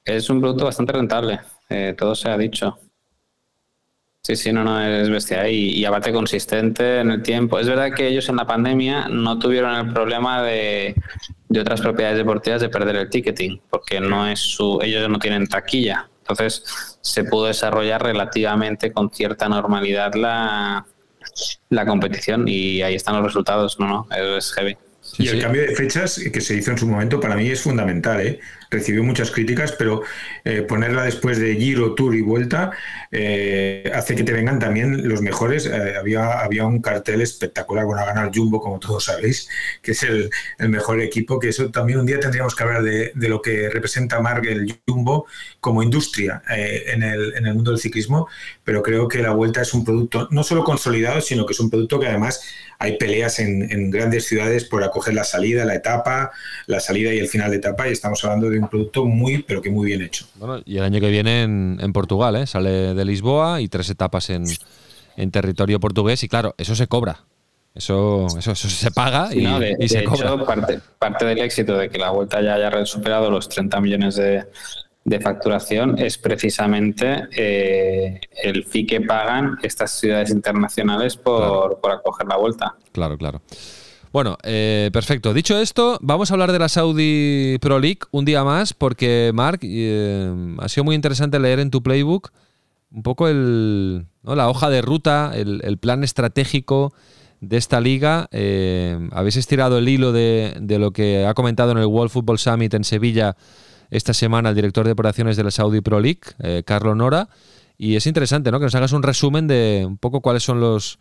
es 0.05 0.31
un 0.31 0.41
producto 0.41 0.65
bastante 0.65 0.93
rentable, 0.93 1.41
eh, 1.69 1.95
todo 1.97 2.15
se 2.15 2.29
ha 2.29 2.39
dicho. 2.39 2.79
Sí, 4.23 4.35
sí, 4.35 4.53
no, 4.53 4.65
no, 4.65 4.81
es 4.81 5.09
bestia 5.09 5.49
y, 5.49 5.71
y, 5.71 5.85
aparte 5.85 6.13
consistente 6.13 7.01
en 7.01 7.13
el 7.13 7.23
tiempo. 7.23 7.61
Es 7.61 7.69
verdad 7.69 7.93
que 7.95 8.09
ellos 8.09 8.29
en 8.29 8.37
la 8.37 8.47
pandemia 8.47 9.09
no 9.09 9.39
tuvieron 9.39 9.75
el 9.75 9.93
problema 9.93 10.43
de, 10.43 10.97
de 11.49 11.61
otras 11.61 11.81
propiedades 11.81 12.19
deportivas 12.19 12.61
de 12.61 12.69
perder 12.69 12.97
el 12.97 13.11
ticketing, 13.11 13.61
porque 13.71 14.01
no 14.01 14.27
es 14.27 14.41
su, 14.41 14.81
ellos 14.83 15.09
no 15.09 15.21
tienen 15.21 15.47
taquilla. 15.47 16.09
Entonces 16.21 16.99
se 17.01 17.23
pudo 17.23 17.47
desarrollar 17.47 18.03
relativamente 18.03 18.93
con 18.93 19.11
cierta 19.11 19.49
normalidad 19.49 20.15
la, 20.15 20.85
la 21.69 21.87
competición 21.87 22.49
y 22.49 22.83
ahí 22.83 22.97
están 22.97 23.15
los 23.15 23.25
resultados. 23.25 23.79
No, 23.79 23.87
no, 23.87 24.09
es 24.37 24.53
heavy 24.55 24.77
y 25.19 25.29
el 25.29 25.41
cambio 25.41 25.63
de 25.63 25.75
fechas 25.75 26.21
que 26.33 26.41
se 26.41 26.55
hizo 26.55 26.71
en 26.71 26.79
su 26.79 26.87
momento 26.87 27.21
para 27.21 27.37
mí 27.37 27.49
es 27.49 27.63
fundamental. 27.63 28.21
¿eh? 28.21 28.41
Recibió 28.71 29.03
muchas 29.03 29.31
críticas, 29.31 29.73
pero 29.73 30.03
eh, 30.45 30.63
ponerla 30.63 31.05
después 31.05 31.39
de 31.39 31.55
Giro, 31.55 31.95
Tour 31.95 32.15
y 32.15 32.21
Vuelta 32.21 32.73
eh, 33.11 33.91
hace 33.95 34.15
que 34.15 34.25
te 34.25 34.33
vengan 34.33 34.59
también 34.59 35.09
los 35.09 35.23
mejores. 35.23 35.67
había, 35.67 36.41
había 36.41 36.67
un 36.67 36.81
cartel 36.81 37.23
espectacular, 37.23 37.85
bueno, 37.85 38.03
a 38.03 38.07
ganar 38.07 38.31
Jumbo, 38.35 38.61
como 38.61 38.79
todos 38.79 39.05
sabéis, 39.05 39.49
que 39.83 39.93
es 39.93 40.03
el, 40.03 40.31
mejor 40.59 41.01
equipo, 41.01 41.39
que 41.39 41.49
eso 41.49 41.71
también 41.71 42.01
un 42.01 42.07
día 42.07 42.21
tendríamos 42.21 42.55
que 42.55 42.63
hablar 42.63 42.83
de, 42.83 43.13
lo 43.15 43.41
que 43.41 43.69
representa 43.69 44.21
Mark 44.21 44.47
el 44.47 44.81
Jumbo 44.87 45.27
como 45.61 45.83
industria 45.83 46.43
en 46.49 47.03
el, 47.03 47.35
en 47.35 47.47
el 47.47 47.55
mundo 47.55 47.71
del 47.71 47.81
ciclismo, 47.81 48.29
pero 48.67 48.83
creo 48.83 49.07
que 49.07 49.23
la 49.23 49.31
Vuelta 49.31 49.63
es 49.63 49.73
un 49.75 49.85
producto 49.85 50.27
no 50.33 50.43
solo 50.43 50.65
consolidado, 50.65 51.21
sino 51.21 51.47
que 51.47 51.53
es 51.53 51.61
un 51.61 51.71
producto 51.71 52.01
que 52.01 52.09
además 52.09 52.43
hay 52.81 52.99
peleas 52.99 53.39
en, 53.39 53.93
grandes 53.93 54.27
ciudades 54.27 54.65
por 54.65 54.83
acoger 54.83 55.15
la 55.15 55.23
salida, 55.23 55.65
la 55.65 55.77
etapa, 55.77 56.33
la 56.67 56.81
salida 56.81 57.15
y 57.15 57.19
el 57.19 57.29
final 57.29 57.53
de 57.53 57.59
etapa, 57.59 57.89
y 57.89 57.93
estamos 57.93 58.25
hablando 58.25 58.51
de 58.51 58.59
un 58.59 58.69
producto 58.69 59.05
muy, 59.05 59.45
pero 59.45 59.63
que 59.63 59.71
muy 59.71 59.87
bien 59.87 60.03
hecho. 60.03 60.27
Bueno, 60.35 60.61
y 60.65 60.79
el 60.79 60.83
año 60.83 60.99
que 60.99 61.11
viene 61.11 61.43
en, 61.43 61.93
Portugal, 61.93 62.35
¿eh? 62.35 62.47
sale 62.49 62.93
de 62.93 63.05
Lisboa 63.05 63.61
y 63.61 63.69
tres 63.69 63.89
etapas 63.89 64.31
en, 64.31 64.45
territorio 65.31 65.79
portugués, 65.79 66.25
y 66.25 66.29
claro, 66.29 66.57
eso 66.59 66.75
se 66.75 66.89
cobra. 66.89 67.21
Eso, 67.73 68.27
eso, 68.37 68.55
se 68.57 68.91
paga 68.91 69.29
y, 69.33 69.89
se 69.89 70.03
cobra. 70.03 70.45
Parte, 70.45 70.81
parte 70.99 71.25
del 71.25 71.39
éxito 71.39 71.77
de 71.77 71.89
que 71.89 71.99
la 71.99 72.11
vuelta 72.11 72.41
ya 72.41 72.55
haya 72.55 72.85
superado 72.85 73.31
los 73.31 73.49
30 73.49 73.81
millones 73.81 74.17
de, 74.17 74.45
de 75.07 75.21
facturación 75.21 75.99
es 75.99 76.19
precisamente 76.19 77.29
eh, 77.31 78.21
el 78.43 78.65
fee 78.65 78.85
que 78.85 79.01
pagan 79.01 79.57
estas 79.63 79.93
ciudades 79.93 80.31
internacionales 80.31 81.17
por, 81.17 81.79
acoger 81.93 82.27
la 82.27 82.37
vuelta. 82.37 82.75
Claro, 82.91 83.17
claro. 83.17 83.41
Bueno, 84.13 84.37
eh, 84.43 84.91
perfecto. 84.93 85.33
Dicho 85.33 85.57
esto, 85.59 85.99
vamos 86.03 86.31
a 86.31 86.35
hablar 86.35 86.51
de 86.51 86.59
la 86.59 86.69
Saudi 86.69 87.57
Pro 87.61 87.79
League 87.79 88.01
un 88.11 88.25
día 88.25 88.43
más, 88.43 88.75
porque, 88.75 89.31
Mark, 89.33 89.61
eh, 89.63 90.29
ha 90.59 90.69
sido 90.69 90.83
muy 90.83 90.97
interesante 90.97 91.39
leer 91.39 91.61
en 91.61 91.71
tu 91.71 91.85
playbook 91.85 92.33
un 92.91 93.03
poco 93.05 93.29
el, 93.29 94.07
la 94.25 94.49
hoja 94.49 94.71
de 94.71 94.83
ruta, 94.83 95.33
el, 95.37 95.79
plan 95.79 96.03
estratégico 96.03 96.93
de 97.41 97.59
esta 97.59 97.81
liga. 97.81 98.29
habéis 99.13 99.37
estirado 99.37 99.79
el 99.79 99.89
hilo 99.89 100.11
de, 100.11 100.57
de, 100.61 100.79
lo 100.81 100.91
que 100.91 101.27
ha 101.27 101.35
comentado 101.35 101.71
en 101.73 101.79
el 101.79 101.87
World 101.87 102.11
Football 102.11 102.39
Summit 102.39 102.75
en 102.75 102.83
Sevilla 102.85 103.37
esta 103.91 104.15
semana 104.15 104.51
el 104.51 104.55
director 104.55 104.87
de 104.87 104.93
operaciones 104.93 105.37
de 105.37 105.45
la 105.45 105.51
Saudi 105.51 105.81
Pro 105.81 106.01
League, 106.01 106.21
eh, 106.39 106.63
Carlos 106.65 106.97
Nora, 106.97 107.29
y 107.79 107.97
es 107.97 108.07
interesante 108.07 108.51
¿no? 108.51 108.59
que 108.59 108.65
nos 108.65 108.75
hagas 108.75 108.93
un 108.93 109.03
resumen 109.03 109.47
de 109.47 109.85
un 109.87 109.99
poco 109.99 110.21
cuáles 110.21 110.43
son 110.43 110.61
los 110.61 110.99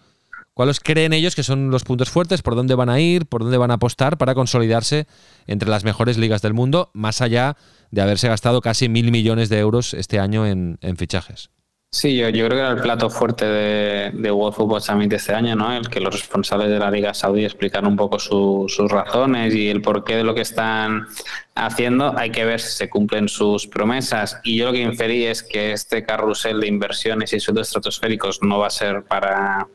cuáles 0.56 0.80
creen 0.80 1.14
ellos 1.14 1.36
que 1.36 1.44
son 1.44 1.70
los 1.70 1.84
puntos 1.84 2.10
fuertes, 2.10 2.42
por 2.42 2.56
dónde 2.56 2.76
van 2.76 2.90
a 2.90 3.00
ir, 3.00 3.28
por 3.28 3.44
dónde 3.44 3.58
van 3.58 3.72
a 3.72 3.76
apostar 3.76 4.18
para 4.18 4.34
consolidarse 4.34 5.06
entre 5.48 5.70
las 5.70 5.84
mejores 5.84 6.18
ligas 6.18 6.42
del 6.42 6.54
mundo, 6.54 6.90
más 6.94 7.22
allá 7.22 7.58
de 7.92 8.02
haberse 8.02 8.30
gastado 8.30 8.62
casi 8.62 8.90
mil 8.90 9.12
millones 9.12 9.50
de 9.50 9.60
euros 9.60 9.94
este 9.94 10.20
año 10.20 10.48
en, 10.48 10.78
fichajes. 10.98 11.50
Sí, 11.92 12.18
yo, 12.18 12.28
yo 12.28 12.46
creo 12.48 12.50
que 12.50 12.60
era 12.60 12.72
el 12.72 12.82
plato 12.82 13.10
fuerte 13.10 13.46
de, 13.46 14.12
de 14.14 14.30
World 14.30 14.54
Football 14.54 14.82
Summit 14.82 15.14
este 15.14 15.34
año, 15.34 15.56
¿no? 15.56 15.72
El 15.72 15.88
que 15.88 16.02
los 16.02 16.14
responsables 16.14 16.70
de 16.70 16.78
la 16.78 16.92
Liga 16.92 17.14
Saudí 17.14 17.46
explicaron 17.46 17.90
un 17.92 17.96
poco 17.96 18.20
sus 18.20 18.78
razones 18.90 19.56
y 19.56 19.70
el 19.70 19.82
porqué 19.82 20.18
de 20.18 20.26
lo 20.26 20.36
que 20.36 20.42
están 20.42 21.08
haciendo. 21.56 22.14
Hay 22.18 22.32
que 22.32 22.44
ver 22.44 22.60
si 22.60 22.76
se 22.76 22.90
cumplen 22.90 23.30
sus 23.30 23.68
promesas. 23.68 24.42
Y 24.44 24.58
yo 24.58 24.66
lo 24.66 24.74
que 24.74 24.82
inferí 24.82 25.26
es 25.26 25.42
que 25.42 25.72
este 25.72 26.04
carrusel 26.04 26.60
de 26.60 26.68
inversiones 26.68 27.32
y 27.32 27.40
sueldos 27.40 27.68
estratosféricos 27.68 28.42
no 28.42 28.60
va 28.60 28.68
a 28.68 28.72
ser 28.72 29.04
para 29.04 29.66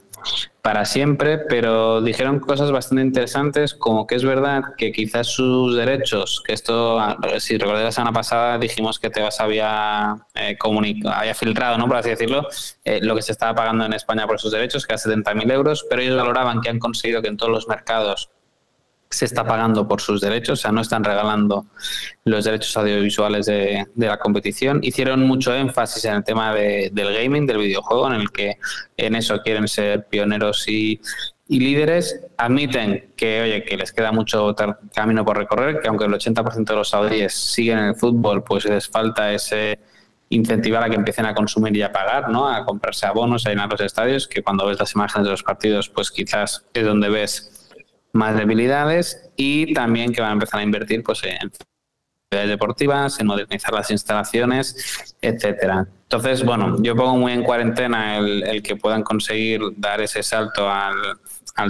para 0.62 0.84
siempre, 0.84 1.38
pero 1.38 2.02
dijeron 2.02 2.38
cosas 2.40 2.70
bastante 2.70 3.02
interesantes, 3.02 3.74
como 3.74 4.06
que 4.06 4.14
es 4.14 4.24
verdad 4.24 4.62
que 4.76 4.92
quizás 4.92 5.28
sus 5.28 5.74
derechos, 5.76 6.42
que 6.46 6.52
esto, 6.52 6.98
si 7.38 7.56
recordáis 7.56 7.86
la 7.86 7.92
semana 7.92 8.12
pasada, 8.12 8.58
dijimos 8.58 8.98
que 8.98 9.10
Tebas 9.10 9.40
había, 9.40 10.16
eh, 10.34 10.58
había 11.12 11.34
filtrado, 11.34 11.78
¿no? 11.78 11.86
por 11.86 11.96
así 11.96 12.10
decirlo, 12.10 12.46
eh, 12.84 13.00
lo 13.02 13.16
que 13.16 13.22
se 13.22 13.32
estaba 13.32 13.54
pagando 13.54 13.84
en 13.86 13.94
España 13.94 14.26
por 14.26 14.38
sus 14.38 14.52
derechos, 14.52 14.86
que 14.86 14.94
era 14.94 15.02
70.000 15.02 15.50
euros, 15.50 15.86
pero 15.88 16.02
ellos 16.02 16.16
valoraban 16.16 16.60
que 16.60 16.68
han 16.68 16.78
conseguido 16.78 17.22
que 17.22 17.28
en 17.28 17.36
todos 17.36 17.52
los 17.52 17.68
mercados 17.68 18.30
se 19.10 19.24
está 19.24 19.44
pagando 19.44 19.88
por 19.88 20.00
sus 20.00 20.20
derechos, 20.20 20.60
o 20.60 20.62
sea, 20.62 20.70
no 20.70 20.80
están 20.80 21.02
regalando 21.02 21.66
los 22.24 22.44
derechos 22.44 22.76
audiovisuales 22.76 23.46
de, 23.46 23.88
la 23.96 24.18
competición. 24.18 24.78
Hicieron 24.82 25.26
mucho 25.26 25.52
énfasis 25.52 26.04
en 26.04 26.14
el 26.14 26.24
tema 26.24 26.54
del 26.54 27.14
gaming, 27.14 27.44
del 27.44 27.58
videojuego, 27.58 28.06
en 28.06 28.20
el 28.20 28.30
que 28.30 28.58
en 28.96 29.16
eso 29.16 29.40
quieren 29.42 29.66
ser 29.66 30.06
pioneros 30.06 30.66
y, 30.68 31.00
líderes. 31.48 32.20
Admiten 32.36 33.10
que, 33.16 33.42
oye, 33.42 33.64
que 33.64 33.76
les 33.76 33.92
queda 33.92 34.12
mucho 34.12 34.54
camino 34.94 35.24
por 35.24 35.36
recorrer, 35.36 35.80
que 35.80 35.88
aunque 35.88 36.04
el 36.04 36.12
80% 36.12 36.64
de 36.64 36.74
los 36.76 36.88
saudíes 36.88 37.34
siguen 37.34 37.78
en 37.78 37.84
el 37.86 37.96
fútbol, 37.96 38.44
pues 38.44 38.64
les 38.66 38.88
falta 38.88 39.32
ese 39.32 39.80
incentivar 40.28 40.84
a 40.84 40.88
que 40.88 40.94
empiecen 40.94 41.26
a 41.26 41.34
consumir 41.34 41.76
y 41.76 41.82
a 41.82 41.90
pagar, 41.90 42.28
¿no? 42.28 42.48
A 42.48 42.64
comprarse 42.64 43.04
abonos, 43.06 43.44
a 43.46 43.50
llenar 43.50 43.68
los 43.68 43.80
estadios, 43.80 44.28
que 44.28 44.44
cuando 44.44 44.64
ves 44.66 44.78
las 44.78 44.94
imágenes 44.94 45.24
de 45.24 45.32
los 45.32 45.42
partidos, 45.42 45.88
pues 45.88 46.12
quizás 46.12 46.64
es 46.72 46.84
donde 46.84 47.08
ves 47.08 47.59
más 48.12 48.36
debilidades 48.36 49.30
y 49.36 49.72
también 49.74 50.12
que 50.12 50.20
van 50.20 50.30
a 50.30 50.34
empezar 50.34 50.60
a 50.60 50.62
invertir 50.62 51.02
pues, 51.02 51.22
en 51.24 51.50
deportivas, 52.30 53.18
en 53.20 53.26
modernizar 53.26 53.72
las 53.72 53.90
instalaciones, 53.90 55.16
etcétera. 55.20 55.88
Entonces, 56.02 56.44
bueno, 56.44 56.76
yo 56.80 56.94
pongo 56.94 57.16
muy 57.16 57.32
en 57.32 57.42
cuarentena 57.42 58.18
el, 58.18 58.62
que 58.62 58.76
puedan 58.76 59.02
conseguir 59.02 59.60
dar 59.76 60.00
ese 60.00 60.22
salto 60.22 60.68
al, 60.70 61.18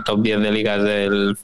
top 0.04 0.22
10 0.22 0.40
de 0.40 0.50
ligas 0.50 0.82
del, 0.82 1.36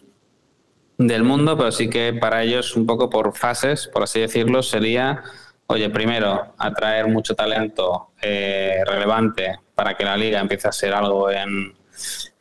del 0.98 1.22
mundo, 1.22 1.56
pero 1.56 1.72
sí 1.72 1.88
que 1.88 2.12
para 2.12 2.42
ellos, 2.42 2.76
un 2.76 2.86
poco 2.86 3.10
por 3.10 3.36
fases, 3.36 3.88
por 3.88 4.02
así 4.02 4.20
decirlo, 4.20 4.62
sería, 4.62 5.22
oye, 5.66 5.88
primero, 5.90 6.54
atraer 6.58 7.08
mucho 7.08 7.34
talento 7.34 8.12
eh, 8.20 8.82
relevante 8.86 9.60
para 9.74 9.94
que 9.94 10.04
la 10.04 10.16
liga 10.16 10.40
empiece 10.40 10.68
a 10.68 10.72
ser 10.72 10.94
algo 10.94 11.30
en, 11.30 11.74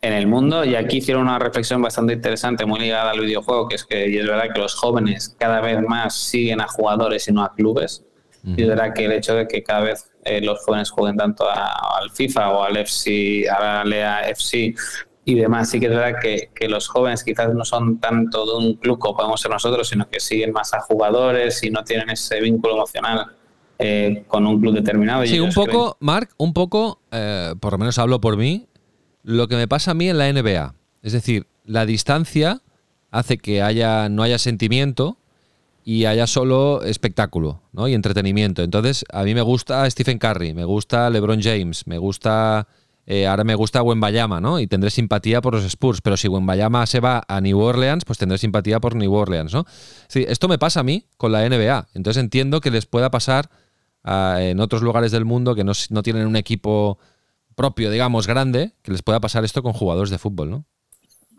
en 0.05 0.13
el 0.13 0.27
mundo. 0.27 0.63
Y 0.63 0.75
aquí 0.75 0.97
hicieron 0.97 1.23
una 1.23 1.39
reflexión 1.39 1.81
bastante 1.81 2.13
interesante, 2.13 2.65
muy 2.65 2.79
ligada 2.79 3.11
al 3.11 3.19
videojuego, 3.19 3.67
que 3.67 3.75
es 3.75 3.83
que 3.83 4.07
y 4.07 4.17
es 4.17 4.27
verdad 4.27 4.53
que 4.53 4.59
los 4.59 4.75
jóvenes 4.75 5.35
cada 5.39 5.61
vez 5.61 5.81
más 5.81 6.15
siguen 6.15 6.61
a 6.61 6.67
jugadores 6.67 7.27
y 7.27 7.33
no 7.33 7.43
a 7.43 7.53
clubes. 7.53 8.03
Y 8.55 8.61
es 8.61 8.67
verdad 8.67 8.93
que 8.93 9.05
el 9.05 9.11
hecho 9.11 9.33
de 9.33 9.47
que 9.47 9.63
cada 9.63 9.81
vez 9.81 10.11
eh, 10.23 10.39
los 10.39 10.63
jóvenes 10.63 10.91
jueguen 10.91 11.17
tanto 11.17 11.49
al 11.49 12.11
FIFA 12.11 12.51
o 12.51 12.63
al 12.63 12.77
FC, 12.77 13.49
a 13.49 13.59
la 13.59 13.83
Lea 13.83 14.29
FC 14.29 14.75
y 15.25 15.33
demás, 15.33 15.71
sí 15.71 15.79
que 15.79 15.87
es 15.87 15.91
verdad 15.91 16.19
que, 16.21 16.51
que, 16.53 16.69
los 16.69 16.87
jóvenes 16.87 17.23
quizás 17.23 17.51
no 17.55 17.65
son 17.65 17.99
tanto 17.99 18.45
de 18.45 18.67
un 18.67 18.73
club 18.75 18.99
como 18.99 19.17
podemos 19.17 19.41
ser 19.41 19.49
nosotros, 19.49 19.87
sino 19.87 20.07
que 20.07 20.19
siguen 20.19 20.51
más 20.51 20.75
a 20.75 20.81
jugadores 20.81 21.63
y 21.63 21.71
no 21.71 21.83
tienen 21.83 22.11
ese 22.11 22.39
vínculo 22.39 22.75
emocional 22.75 23.31
eh, 23.79 24.23
con 24.27 24.45
un 24.45 24.61
club 24.61 24.73
determinado. 24.73 25.25
Sí, 25.25 25.39
un 25.39 25.51
poco, 25.51 25.97
Marc, 25.99 26.31
un 26.37 26.53
poco, 26.53 27.01
eh, 27.11 27.55
por 27.59 27.73
lo 27.73 27.79
menos 27.79 27.97
hablo 27.97 28.21
por 28.21 28.37
mí, 28.37 28.67
lo 29.25 29.47
que 29.47 29.55
me 29.55 29.67
pasa 29.67 29.91
a 29.91 29.93
mí 29.95 30.07
en 30.07 30.19
la 30.19 30.31
NBA. 30.31 30.75
Es 31.01 31.13
decir, 31.13 31.47
la 31.65 31.87
distancia 31.87 32.61
hace 33.09 33.39
que 33.39 33.63
haya, 33.63 34.07
no 34.07 34.21
haya 34.21 34.37
sentimiento 34.37 35.17
y 35.83 36.05
haya 36.05 36.27
solo 36.27 36.83
espectáculo 36.83 37.61
¿no? 37.73 37.87
y 37.87 37.95
entretenimiento. 37.95 38.61
Entonces, 38.61 39.03
a 39.11 39.23
mí 39.23 39.33
me 39.33 39.41
gusta 39.41 39.89
Stephen 39.89 40.19
Curry, 40.19 40.53
me 40.53 40.63
gusta 40.63 41.09
LeBron 41.09 41.41
James, 41.41 41.87
me 41.87 41.97
gusta. 41.97 42.67
Eh, 43.07 43.27
ahora 43.27 43.43
me 43.43 43.53
gusta 43.53 43.83
Wembayama, 43.83 44.41
¿no? 44.41 44.59
Y 44.59 44.65
tendré 44.65 44.89
simpatía 44.89 45.39
por 45.39 45.53
los 45.53 45.63
Spurs. 45.63 46.01
Pero 46.01 46.17
si 46.17 46.27
Wembayama 46.27 46.87
se 46.87 46.99
va 46.99 47.23
a 47.27 47.39
New 47.39 47.59
Orleans, 47.59 48.03
pues 48.03 48.17
tendré 48.17 48.39
simpatía 48.39 48.79
por 48.79 48.95
New 48.95 49.13
Orleans, 49.13 49.53
¿no? 49.53 49.65
Sí, 50.07 50.25
esto 50.27 50.47
me 50.47 50.57
pasa 50.57 50.79
a 50.79 50.83
mí 50.83 51.05
con 51.17 51.31
la 51.31 51.47
NBA. 51.47 51.89
Entonces 51.93 52.21
entiendo 52.21 52.61
que 52.61 52.71
les 52.71 52.87
pueda 52.87 53.11
pasar 53.11 53.49
en 54.03 54.59
otros 54.59 54.81
lugares 54.81 55.11
del 55.11 55.25
mundo 55.25 55.55
que 55.55 55.63
no, 55.63 55.73
no 55.89 56.03
tienen 56.03 56.25
un 56.27 56.35
equipo 56.35 56.99
propio, 57.55 57.89
digamos, 57.89 58.27
grande, 58.27 58.73
que 58.81 58.91
les 58.91 59.01
pueda 59.01 59.19
pasar 59.19 59.43
esto 59.43 59.63
con 59.63 59.73
jugadores 59.73 60.09
de 60.09 60.17
fútbol, 60.17 60.49
¿no? 60.49 60.65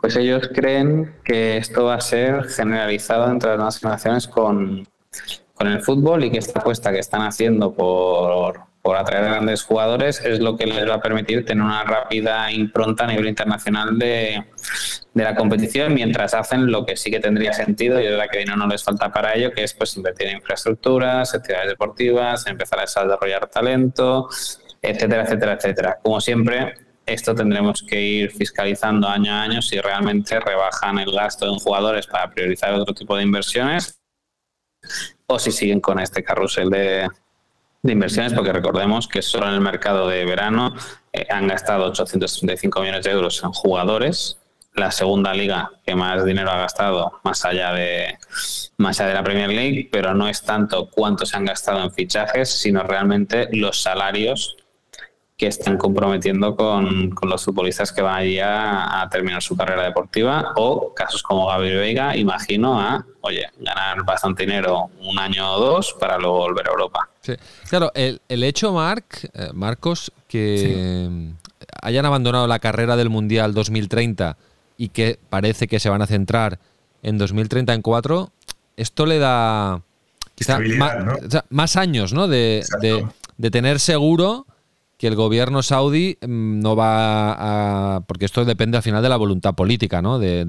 Pues 0.01 0.17
ellos 0.17 0.51
creen 0.55 1.15
que 1.25 1.57
esto 1.57 1.85
va 1.85 1.95
a 1.95 2.01
ser 2.01 2.45
generalizado 2.45 3.31
entre 3.31 3.51
las 3.51 3.59
nuevas 3.59 3.79
generaciones 3.81 4.29
con, 4.29 4.87
con 5.55 5.67
el 5.67 5.83
fútbol 5.83 6.25
y 6.25 6.31
que 6.31 6.39
esta 6.39 6.61
apuesta 6.61 6.93
que 6.93 6.99
están 6.99 7.23
haciendo 7.23 7.73
por, 7.73 8.61
por 8.83 8.97
atraer 8.97 9.25
grandes 9.25 9.65
jugadores 9.65 10.21
es 10.21 10.39
lo 10.39 10.57
que 10.57 10.67
les 10.67 10.89
va 10.89 10.95
a 10.95 11.01
permitir 11.01 11.45
tener 11.45 11.65
una 11.65 11.83
rápida 11.83 12.53
impronta 12.53 13.05
a 13.05 13.07
nivel 13.09 13.27
internacional 13.27 13.99
de, 13.99 14.45
de, 15.15 15.25
la 15.25 15.35
competición 15.35 15.95
mientras 15.95 16.35
hacen 16.35 16.71
lo 16.71 16.85
que 16.85 16.97
sí 16.97 17.11
que 17.11 17.19
tendría 17.19 17.53
sentido 17.53 18.01
y 18.01 18.05
es 18.05 18.11
verdad 18.11 18.27
que 18.31 18.39
dinero 18.39 18.59
no 18.59 18.69
les 18.69 18.85
falta 18.85 19.11
para 19.11 19.35
ello, 19.35 19.51
que 19.51 19.65
es 19.65 19.73
pues 19.73 19.97
invertir 19.97 20.29
en 20.29 20.37
infraestructuras, 20.37 21.35
actividades 21.35 21.71
deportivas, 21.71 22.47
empezar 22.47 22.79
a 22.79 22.83
desarrollar 22.83 23.49
talento, 23.49 24.29
etcétera, 24.87 25.23
etcétera, 25.23 25.53
etcétera. 25.55 25.99
Como 26.03 26.21
siempre, 26.21 26.75
esto 27.07 27.35
tendremos 27.35 27.83
que 27.83 28.01
ir 28.01 28.33
fiscalizando 28.33 29.09
año 29.09 29.33
a 29.33 29.43
año 29.43 29.63
si 29.63 29.81
realmente 29.81 30.41
rebajan 30.41 30.99
el 30.99 31.13
gasto 31.13 31.47
en 31.47 31.55
jugadores 31.55 32.07
para 32.07 32.29
priorizar 32.29 32.75
otro 32.75 32.95
tipo 32.95 33.17
de 33.17 33.23
inversiones 33.23 34.01
o 35.27 35.39
si 35.39 35.53
siguen 35.53 35.81
con 35.81 35.99
este 36.01 36.23
carrusel 36.23 36.71
de, 36.71 37.09
inversiones, 37.85 38.33
porque 38.33 38.53
recordemos 38.53 39.07
que 39.07 39.23
solo 39.23 39.47
en 39.47 39.55
el 39.55 39.61
mercado 39.61 40.09
de 40.09 40.25
verano 40.25 40.75
eh, 41.13 41.27
han 41.31 41.47
gastado 41.47 41.85
835 41.87 42.81
millones 42.81 43.05
de 43.05 43.13
euros 43.13 43.41
en 43.45 43.53
jugadores, 43.53 44.41
la 44.75 44.91
segunda 44.91 45.33
liga 45.33 45.71
que 45.85 45.95
más 45.95 46.25
dinero 46.25 46.51
ha 46.51 46.59
gastado 46.59 47.21
más 47.23 47.45
allá 47.45 47.73
de 47.73 48.19
más 48.77 49.01
allá 49.01 49.11
de 49.11 49.15
la 49.15 49.23
Premier 49.23 49.49
League, 49.51 49.89
pero 49.91 50.15
no 50.15 50.29
es 50.29 50.43
tanto 50.43 50.91
cuánto 50.91 51.25
se 51.25 51.37
han 51.37 51.45
gastado 51.45 51.83
en 51.83 51.93
fichajes, 51.93 52.51
sino 52.51 52.83
realmente 52.83 53.49
los 53.53 53.81
salarios 53.81 54.57
que 55.37 55.47
están 55.49 55.77
comprometiendo 55.77 56.57
con, 56.57 57.15
los 57.23 57.45
futbolistas 57.45 57.93
que 57.93 58.01
van 58.01 58.17
allí 58.17 58.39
a, 58.41 59.07
terminar 59.11 59.43
su 59.43 59.55
carrera 59.55 59.85
deportiva 59.85 60.53
o 60.57 60.95
casos 60.95 61.23
como 61.23 61.47
Gabriel 61.47 61.79
Veiga, 61.79 62.17
imagino, 62.17 62.81
a, 62.81 63.05
oye, 63.21 63.47
ganar 63.59 64.03
bastante 64.05 64.45
dinero 64.45 64.91
un 65.01 65.19
año 65.19 65.53
o 65.53 65.61
dos 65.61 65.95
para 66.01 66.19
luego 66.19 66.39
volver 66.39 66.67
a 66.69 66.71
Europa. 66.71 67.11
Sí. 67.21 67.35
Claro, 67.69 67.93
el, 67.95 68.21
hecho, 68.29 68.73
Marc, 68.73 69.25
eh, 69.35 69.51
Marcos, 69.53 70.11
que 70.27 71.35
hayan 71.83 72.07
abandonado 72.07 72.47
la 72.47 72.59
carrera 72.59 72.97
del 72.97 73.11
Mundial 73.11 73.53
2030 73.53 74.39
y 74.79 74.89
que 74.89 75.19
parece 75.29 75.69
que 75.69 75.81
se 75.81 75.91
van 75.91 76.01
a 76.01 76.07
centrar 76.07 76.59
en 77.03 77.19
2034, 77.19 78.31
esto 78.79 79.05
le 79.05 79.19
da 79.19 79.83
quizá 80.35 80.59
más, 81.51 81.77
años 81.77 82.15
¿no? 82.15 82.27
de, 82.27 82.65
de 83.37 83.51
tener 83.51 83.81
seguro 83.81 84.47
que 84.99 85.07
el 85.07 85.15
gobierno 85.15 85.63
saudí 85.63 86.19
mm, 86.21 86.61
no 86.61 86.75
va 86.75 87.97
a... 87.97 88.01
porque 88.07 88.25
esto 88.25 88.45
depende 88.45 88.77
al 88.77 88.83
final 88.83 89.03
de 89.03 89.09
la 89.09 89.17
voluntad 89.17 89.55
política, 89.55 90.01
¿no? 90.01 90.19
De, 90.19 90.45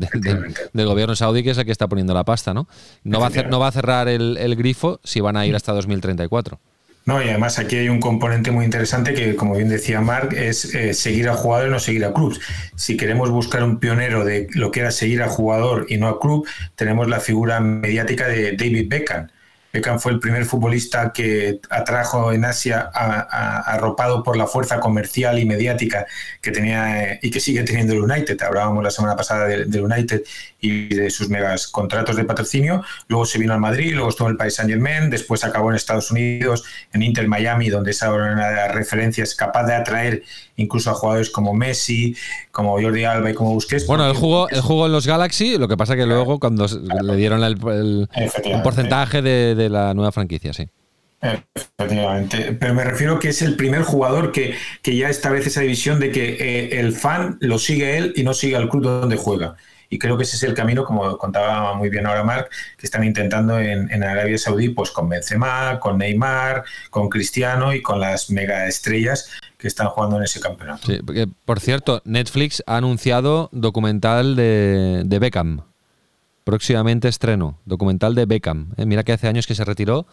del 0.74 0.86
gobierno 0.86 1.16
saudí, 1.16 1.44
que 1.44 1.52
es 1.52 1.58
el 1.58 1.66
que 1.66 1.72
está 1.72 1.88
poniendo 1.88 2.14
la 2.14 2.24
pasta, 2.24 2.54
¿no? 2.54 2.68
No 3.04 3.20
va 3.20 3.28
a, 3.28 3.44
no 3.44 3.60
va 3.60 3.68
a 3.68 3.72
cerrar 3.72 4.08
el, 4.08 4.56
grifo 4.56 5.00
si 5.04 5.20
van 5.20 5.38
a 5.38 5.46
ir 5.46 5.56
hasta 5.56 5.74
2034. 5.74 6.60
No, 7.06 7.22
y 7.22 7.30
además 7.30 7.58
aquí 7.58 7.78
hay 7.78 7.88
un 7.88 8.02
componente 8.02 8.52
muy 8.52 8.66
interesante 8.66 9.14
que, 9.14 9.36
como 9.36 9.56
bien 9.56 9.70
decía 9.70 10.02
Mark, 10.02 10.34
es 10.34 10.76
eh, 10.76 10.94
seguir 10.94 11.30
a 11.30 11.36
jugador 11.36 11.70
y 11.70 11.72
no 11.72 11.80
seguir 11.80 12.04
a 12.04 12.14
clubs. 12.14 12.42
Si 12.76 12.98
queremos 12.98 13.30
buscar 13.30 13.64
un 13.64 13.80
pionero 13.80 14.26
de 14.26 14.48
lo 14.52 14.72
que 14.72 14.82
era 14.82 14.92
seguir 14.92 15.22
a 15.22 15.30
jugador 15.30 15.86
y 15.88 15.98
no 15.98 16.08
a 16.08 16.20
club, 16.20 16.46
tenemos 16.76 17.08
la 17.08 17.22
figura 17.22 17.62
mediática 17.62 18.28
de 18.28 18.58
David 18.58 18.88
Beckham 18.90 19.28
Beckham 19.74 20.00
fue 20.00 20.14
el 20.14 20.20
primer 20.20 20.46
futbolista 20.46 21.12
que 21.12 21.60
atrajo 21.70 22.32
en 22.32 22.46
Asia 22.46 22.90
arropado 22.94 24.24
por 24.24 24.38
la 24.38 24.48
fuerza 24.48 24.80
comercial 24.80 25.40
y 25.40 25.46
mediática 25.46 26.06
que 26.42 26.52
tenía 26.52 27.04
eh, 27.04 27.20
y 27.22 27.30
que 27.30 27.40
sigue 27.40 27.64
teniendo 27.64 27.94
el 27.94 28.00
United. 28.00 28.42
Hablábamos 28.42 28.84
la 28.84 28.92
semana 28.92 29.16
pasada 29.16 29.46
del, 29.48 29.82
United 29.82 30.24
y 30.60 30.96
de 30.96 31.10
sus 31.10 31.30
megas 31.30 31.68
contratos 31.68 32.16
de 32.16 32.24
patrocinio. 32.24 32.84
Luego 33.08 33.26
se 33.26 33.38
vino 33.40 33.54
al 33.54 33.60
Madrid, 33.60 33.94
luego 33.94 34.10
estuvo 34.10 34.28
en 34.28 34.34
el 34.34 34.38
país 34.38 34.56
Saint 34.56 34.72
Germain, 34.72 35.10
después 35.10 35.44
acabó 35.44 35.70
en 35.70 35.76
Estados 35.76 36.12
Unidos, 36.12 36.64
en 36.94 37.04
Inter 37.04 37.28
Miami, 37.28 37.70
donde 37.70 37.92
esa 37.92 38.12
una 38.12 38.50
de 38.50 38.56
las 38.56 38.74
referencias 38.74 39.36
capaz 39.36 39.66
de 39.66 39.76
atraer 39.76 40.24
incluso 40.58 40.92
a 40.92 40.94
jugadores 40.94 41.30
como 41.30 41.54
Messi, 41.54 42.16
como 42.52 42.80
Jordi 42.82 43.06
Alba 43.06 43.32
y 43.32 43.34
como 43.34 43.54
Busquets. 43.54 43.88
Bueno, 43.88 44.06
él 44.06 44.16
jugó, 44.16 44.50
él 44.50 44.62
jugó 44.62 44.88
en 44.88 44.92
los 44.92 45.08
Galaxy, 45.08 45.58
lo 45.58 45.68
que 45.68 45.78
pasa 45.78 45.96
que 45.96 46.06
luego 46.06 46.40
cuando 46.40 46.68
le 46.68 47.16
dieron 47.16 47.44
el, 47.44 47.58
porcentaje 48.64 49.22
de, 49.22 49.70
la 49.70 49.94
nueva 49.94 50.12
franquicia, 50.12 50.52
sí. 50.54 50.68
Efectivamente, 51.20 52.56
pero 52.60 52.76
me 52.76 52.84
refiero 52.84 53.18
que 53.18 53.30
es 53.30 53.42
el 53.42 53.56
primer 53.56 53.82
jugador 53.82 54.32
que, 54.32 54.56
que 54.84 54.96
ya 54.96 55.10
establece 55.10 55.50
esa 55.50 55.62
división 55.62 56.00
de 56.00 56.12
que 56.12 56.38
eh, 56.40 56.80
el 56.80 56.94
fan 56.94 57.38
lo 57.40 57.58
sigue 57.58 57.98
él 57.98 58.14
y 58.16 58.24
no 58.24 58.36
sigue 58.36 58.56
al 58.56 58.70
club 58.70 58.84
donde 58.84 59.18
juega. 59.18 59.56
Y 59.90 60.00
creo 60.00 60.18
que 60.18 60.24
ese 60.24 60.36
es 60.36 60.44
el 60.44 60.54
camino, 60.54 60.84
como 60.84 61.18
contaba 61.18 61.74
muy 61.74 61.90
bien 61.90 62.06
ahora 62.06 62.24
Marc, 62.24 62.52
que 62.78 62.86
están 62.86 63.04
intentando 63.04 63.58
en, 63.58 63.90
en, 63.90 64.04
Arabia 64.04 64.38
Saudí, 64.38 64.70
pues 64.70 64.92
con 64.92 65.08
Benzema, 65.08 65.80
con 65.80 65.98
Neymar, 65.98 66.66
con 66.90 67.10
Cristiano 67.10 67.74
y 67.74 67.82
con 67.82 68.00
las 68.00 68.30
mega 68.30 68.68
estrellas 68.68 69.32
que 69.58 69.68
están 69.68 69.88
jugando 69.88 70.18
en 70.18 70.24
ese 70.24 70.40
campeonato. 70.40 70.86
Sí, 70.86 71.00
porque, 71.06 71.28
por 71.46 71.60
cierto, 71.60 72.02
Netflix 72.06 72.64
ha 72.68 72.78
anunciado 72.78 73.50
documental 73.52 74.36
de, 74.36 75.04
de 75.06 75.20
Beckham. 75.20 75.62
Próximamente 76.44 77.08
estreno, 77.08 77.60
documental 77.66 78.16
de 78.16 78.26
Beckham. 78.26 78.74
Eh, 78.78 78.86
mira 78.86 79.04
que 79.04 79.14
hace 79.14 79.28
años 79.28 79.48
que 79.48 79.56
se 79.56 79.66
retiró 79.66 80.06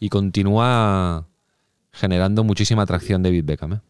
y 0.00 0.08
continúa 0.08 1.26
generando 1.92 2.42
muchísima 2.42 2.82
atracción 2.82 3.22
David 3.22 3.44
Beckham. 3.44 3.74
¿eh? 3.74 3.80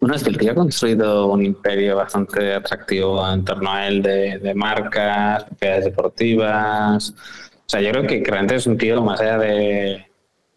Bueno, 0.00 0.14
es 0.14 0.22
que 0.22 0.30
el 0.30 0.38
tío 0.38 0.52
ha 0.52 0.54
construido 0.54 1.26
un 1.26 1.44
imperio 1.44 1.96
bastante 1.96 2.54
atractivo 2.54 3.28
en 3.28 3.44
torno 3.44 3.72
a 3.72 3.88
él 3.88 4.02
de, 4.02 4.38
de 4.38 4.54
marcas, 4.54 5.44
propiedades 5.44 5.86
deportivas. 5.86 7.10
O 7.10 7.70
sea, 7.70 7.80
yo 7.80 7.90
creo 7.90 8.06
que 8.06 8.22
realmente 8.24 8.54
es 8.54 8.66
un 8.66 8.78
tío 8.78 9.02
más 9.02 9.20
allá 9.20 9.38
de. 9.38 10.07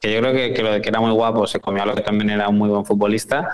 Que 0.01 0.11
yo 0.11 0.19
creo 0.19 0.33
que, 0.33 0.53
que 0.53 0.63
lo 0.63 0.73
de 0.73 0.81
que 0.81 0.89
era 0.89 0.99
muy 0.99 1.11
guapo 1.11 1.47
se 1.47 1.61
comió 1.61 1.83
a 1.83 1.85
lo 1.85 1.95
que 1.95 2.01
también 2.01 2.31
era 2.31 2.49
un 2.49 2.57
muy 2.57 2.67
buen 2.67 2.83
futbolista, 2.83 3.49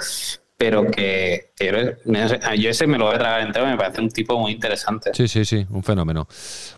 pero 0.58 0.90
que, 0.90 1.52
que, 1.56 1.98
yo 2.58 2.70
ese 2.70 2.88
me 2.88 2.98
lo 2.98 3.06
voy 3.06 3.16
a 3.16 3.20
tragar 3.20 3.42
entero, 3.42 3.68
me 3.68 3.78
parece 3.78 4.02
un 4.02 4.10
tipo 4.10 4.40
muy 4.40 4.54
interesante. 4.54 5.12
Sí, 5.14 5.28
sí, 5.28 5.46
sí, 5.46 5.68
un 5.70 5.84
fenómeno. 5.84 6.28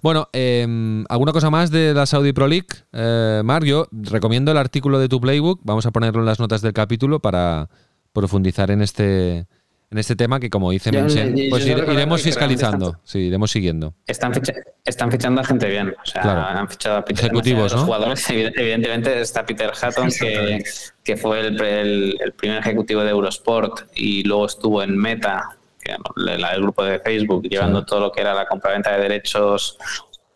Bueno, 0.02 0.28
eh, 0.34 0.68
¿alguna 1.08 1.32
cosa 1.32 1.50
más 1.50 1.72
de 1.72 1.94
la 1.94 2.06
Saudi 2.06 2.34
Pro 2.34 2.48
League? 2.48 2.68
Eh, 2.92 3.42
Mario, 3.46 3.88
recomiendo 3.92 4.52
el 4.52 4.58
artículo 4.58 5.00
de 5.00 5.08
tu 5.08 5.22
Playbook, 5.22 5.62
vamos 5.64 5.86
a 5.86 5.92
ponerlo 5.92 6.20
en 6.20 6.26
las 6.26 6.40
notas 6.40 6.62
del 6.62 6.74
capítulo 6.74 7.22
para 7.22 7.70
profundizar 8.12 8.70
en 8.70 8.82
este 8.82 9.48
en 9.92 9.98
este 9.98 10.16
tema 10.16 10.40
que 10.40 10.50
como 10.50 10.70
dice 10.70 10.92
Mensen, 10.92 11.36
pues 11.50 11.66
ir, 11.66 11.78
iremos 11.78 12.22
fiscalizando, 12.22 12.88
están, 12.90 13.02
sí, 13.04 13.20
iremos 13.20 13.50
siguiendo. 13.50 13.96
Están, 14.06 14.34
ficha, 14.34 14.54
están 14.86 15.12
fichando 15.12 15.42
a 15.42 15.44
gente 15.44 15.68
bien, 15.68 15.90
o 15.90 16.06
sea, 16.06 16.22
claro. 16.22 16.42
han 16.42 16.70
fichado 16.70 16.98
a 16.98 17.06
Peter, 17.06 17.26
ejecutivos, 17.26 17.72
los 17.72 17.82
¿no? 17.82 17.86
jugadores, 17.86 18.30
evidentemente 18.30 19.20
está 19.20 19.46
Peter 19.46 19.72
Hatton 19.80 20.10
que, 20.12 20.64
que 21.04 21.18
fue 21.18 21.40
el, 21.40 21.62
el, 21.62 22.18
el, 22.20 22.34
primer 22.34 22.60
ejecutivo 22.60 23.04
de 23.04 23.10
Eurosport 23.10 23.90
y 23.96 24.24
luego 24.24 24.46
estuvo 24.46 24.84
en 24.84 24.96
Meta, 24.96 25.58
que, 25.82 25.94
el 25.94 26.62
grupo 26.62 26.84
de 26.84 27.00
Facebook, 27.00 27.48
llevando 27.50 27.80
sí. 27.80 27.86
todo 27.88 28.00
lo 28.00 28.12
que 28.12 28.22
era 28.22 28.36
la 28.36 28.46
compraventa 28.46 28.92
de 28.96 29.02
derechos 29.02 29.80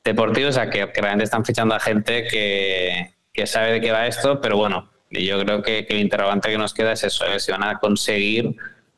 deportivos, 0.04 0.50
o 0.50 0.54
sea, 0.54 0.70
que, 0.70 0.92
que 0.92 1.02
realmente 1.02 1.26
están 1.26 1.46
fichando 1.46 1.76
a 1.76 1.80
gente 1.80 2.26
que, 2.26 3.12
que 3.32 3.46
sabe 3.46 3.74
de 3.74 3.82
qué 3.82 3.92
va 3.92 4.08
esto, 4.08 4.42
pero 4.42 4.58
bueno, 4.58 4.90
yo 5.12 5.40
creo 5.42 5.62
que, 5.62 5.86
que 5.86 5.94
el 5.94 6.00
interrogante 6.00 6.50
que 6.50 6.58
nos 6.58 6.74
queda 6.74 6.94
es 6.94 7.04
eso, 7.04 7.26
es 7.26 7.44
si 7.44 7.52
van 7.52 7.64
a 7.64 7.78
conseguir 7.78 8.56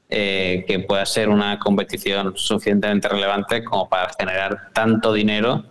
eh, 0.09 0.65
que 0.67 0.79
pueda 0.79 1.05
ser 1.05 1.29
una 1.29 1.57
competición 1.59 2.33
suficientemente 2.35 3.07
relevante 3.07 3.63
como 3.63 3.89
para 3.89 4.12
generar 4.17 4.69
tanto 4.74 5.13
dinero 5.13 5.65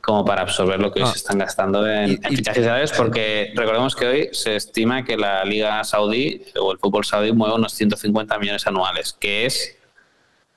como 0.00 0.24
para 0.24 0.42
absorber 0.42 0.80
lo 0.80 0.92
que 0.92 1.00
hoy 1.00 1.08
ah. 1.08 1.12
se 1.12 1.18
están 1.18 1.38
gastando 1.38 1.86
en, 1.88 2.18
en 2.22 2.36
fichajes 2.36 2.92
porque 2.92 3.52
recordemos 3.54 3.94
que 3.94 4.06
hoy 4.06 4.28
se 4.32 4.56
estima 4.56 5.04
que 5.04 5.16
la 5.16 5.44
Liga 5.44 5.82
Saudí 5.84 6.42
o 6.58 6.72
el 6.72 6.78
fútbol 6.78 7.04
saudí 7.04 7.32
mueve 7.32 7.54
unos 7.54 7.72
150 7.74 8.38
millones 8.38 8.66
anuales, 8.66 9.16
que 9.18 9.46
es 9.46 9.76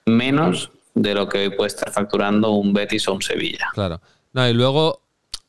menos 0.06 0.72
de 0.94 1.14
lo 1.14 1.28
que 1.28 1.40
hoy 1.40 1.50
puede 1.50 1.68
estar 1.68 1.92
facturando 1.92 2.52
un 2.52 2.74
Betis 2.74 3.08
o 3.08 3.14
un 3.14 3.22
Sevilla. 3.22 3.68
Claro. 3.74 4.02
No, 4.34 4.48
y 4.48 4.54
luego 4.54 5.02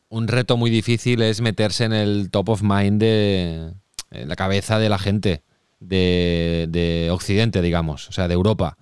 un 0.09 0.29
reto 0.29 0.57
muy 0.57 0.71
difícil 0.71 1.23
es 1.23 1.41
meterse 1.41 1.85
en 1.85 1.93
el 1.93 2.31
top 2.31 2.51
of 2.51 2.63
mind 2.63 3.01
de 3.01 3.73
en 4.11 4.29
la 4.29 4.37
cabeza 4.37 4.79
de 4.79 4.89
la 4.89 4.99
gente 4.99 5.43
de, 5.81 6.67
de, 6.69 7.11
Occidente, 7.11 7.63
digamos, 7.63 8.09
o 8.09 8.13
sea, 8.13 8.29
de 8.29 8.35
Europa, 8.35 8.77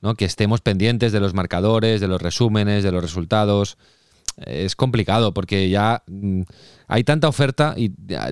¿no? 0.00 0.14
Que 0.14 0.24
estemos 0.24 0.60
pendientes 0.60 1.12
de 1.12 1.20
los 1.20 1.34
marcadores, 1.34 2.00
de 2.00 2.08
los 2.08 2.20
resúmenes, 2.20 2.84
de 2.84 2.92
los 2.92 3.02
resultados. 3.02 3.78
Es 4.36 4.76
complicado 4.76 5.34
porque 5.34 5.68
ya 5.68 6.04
mm, 6.06 6.42
hay 6.86 7.04
tanta 7.04 7.28
oferta 7.28 7.74
y 7.76 7.90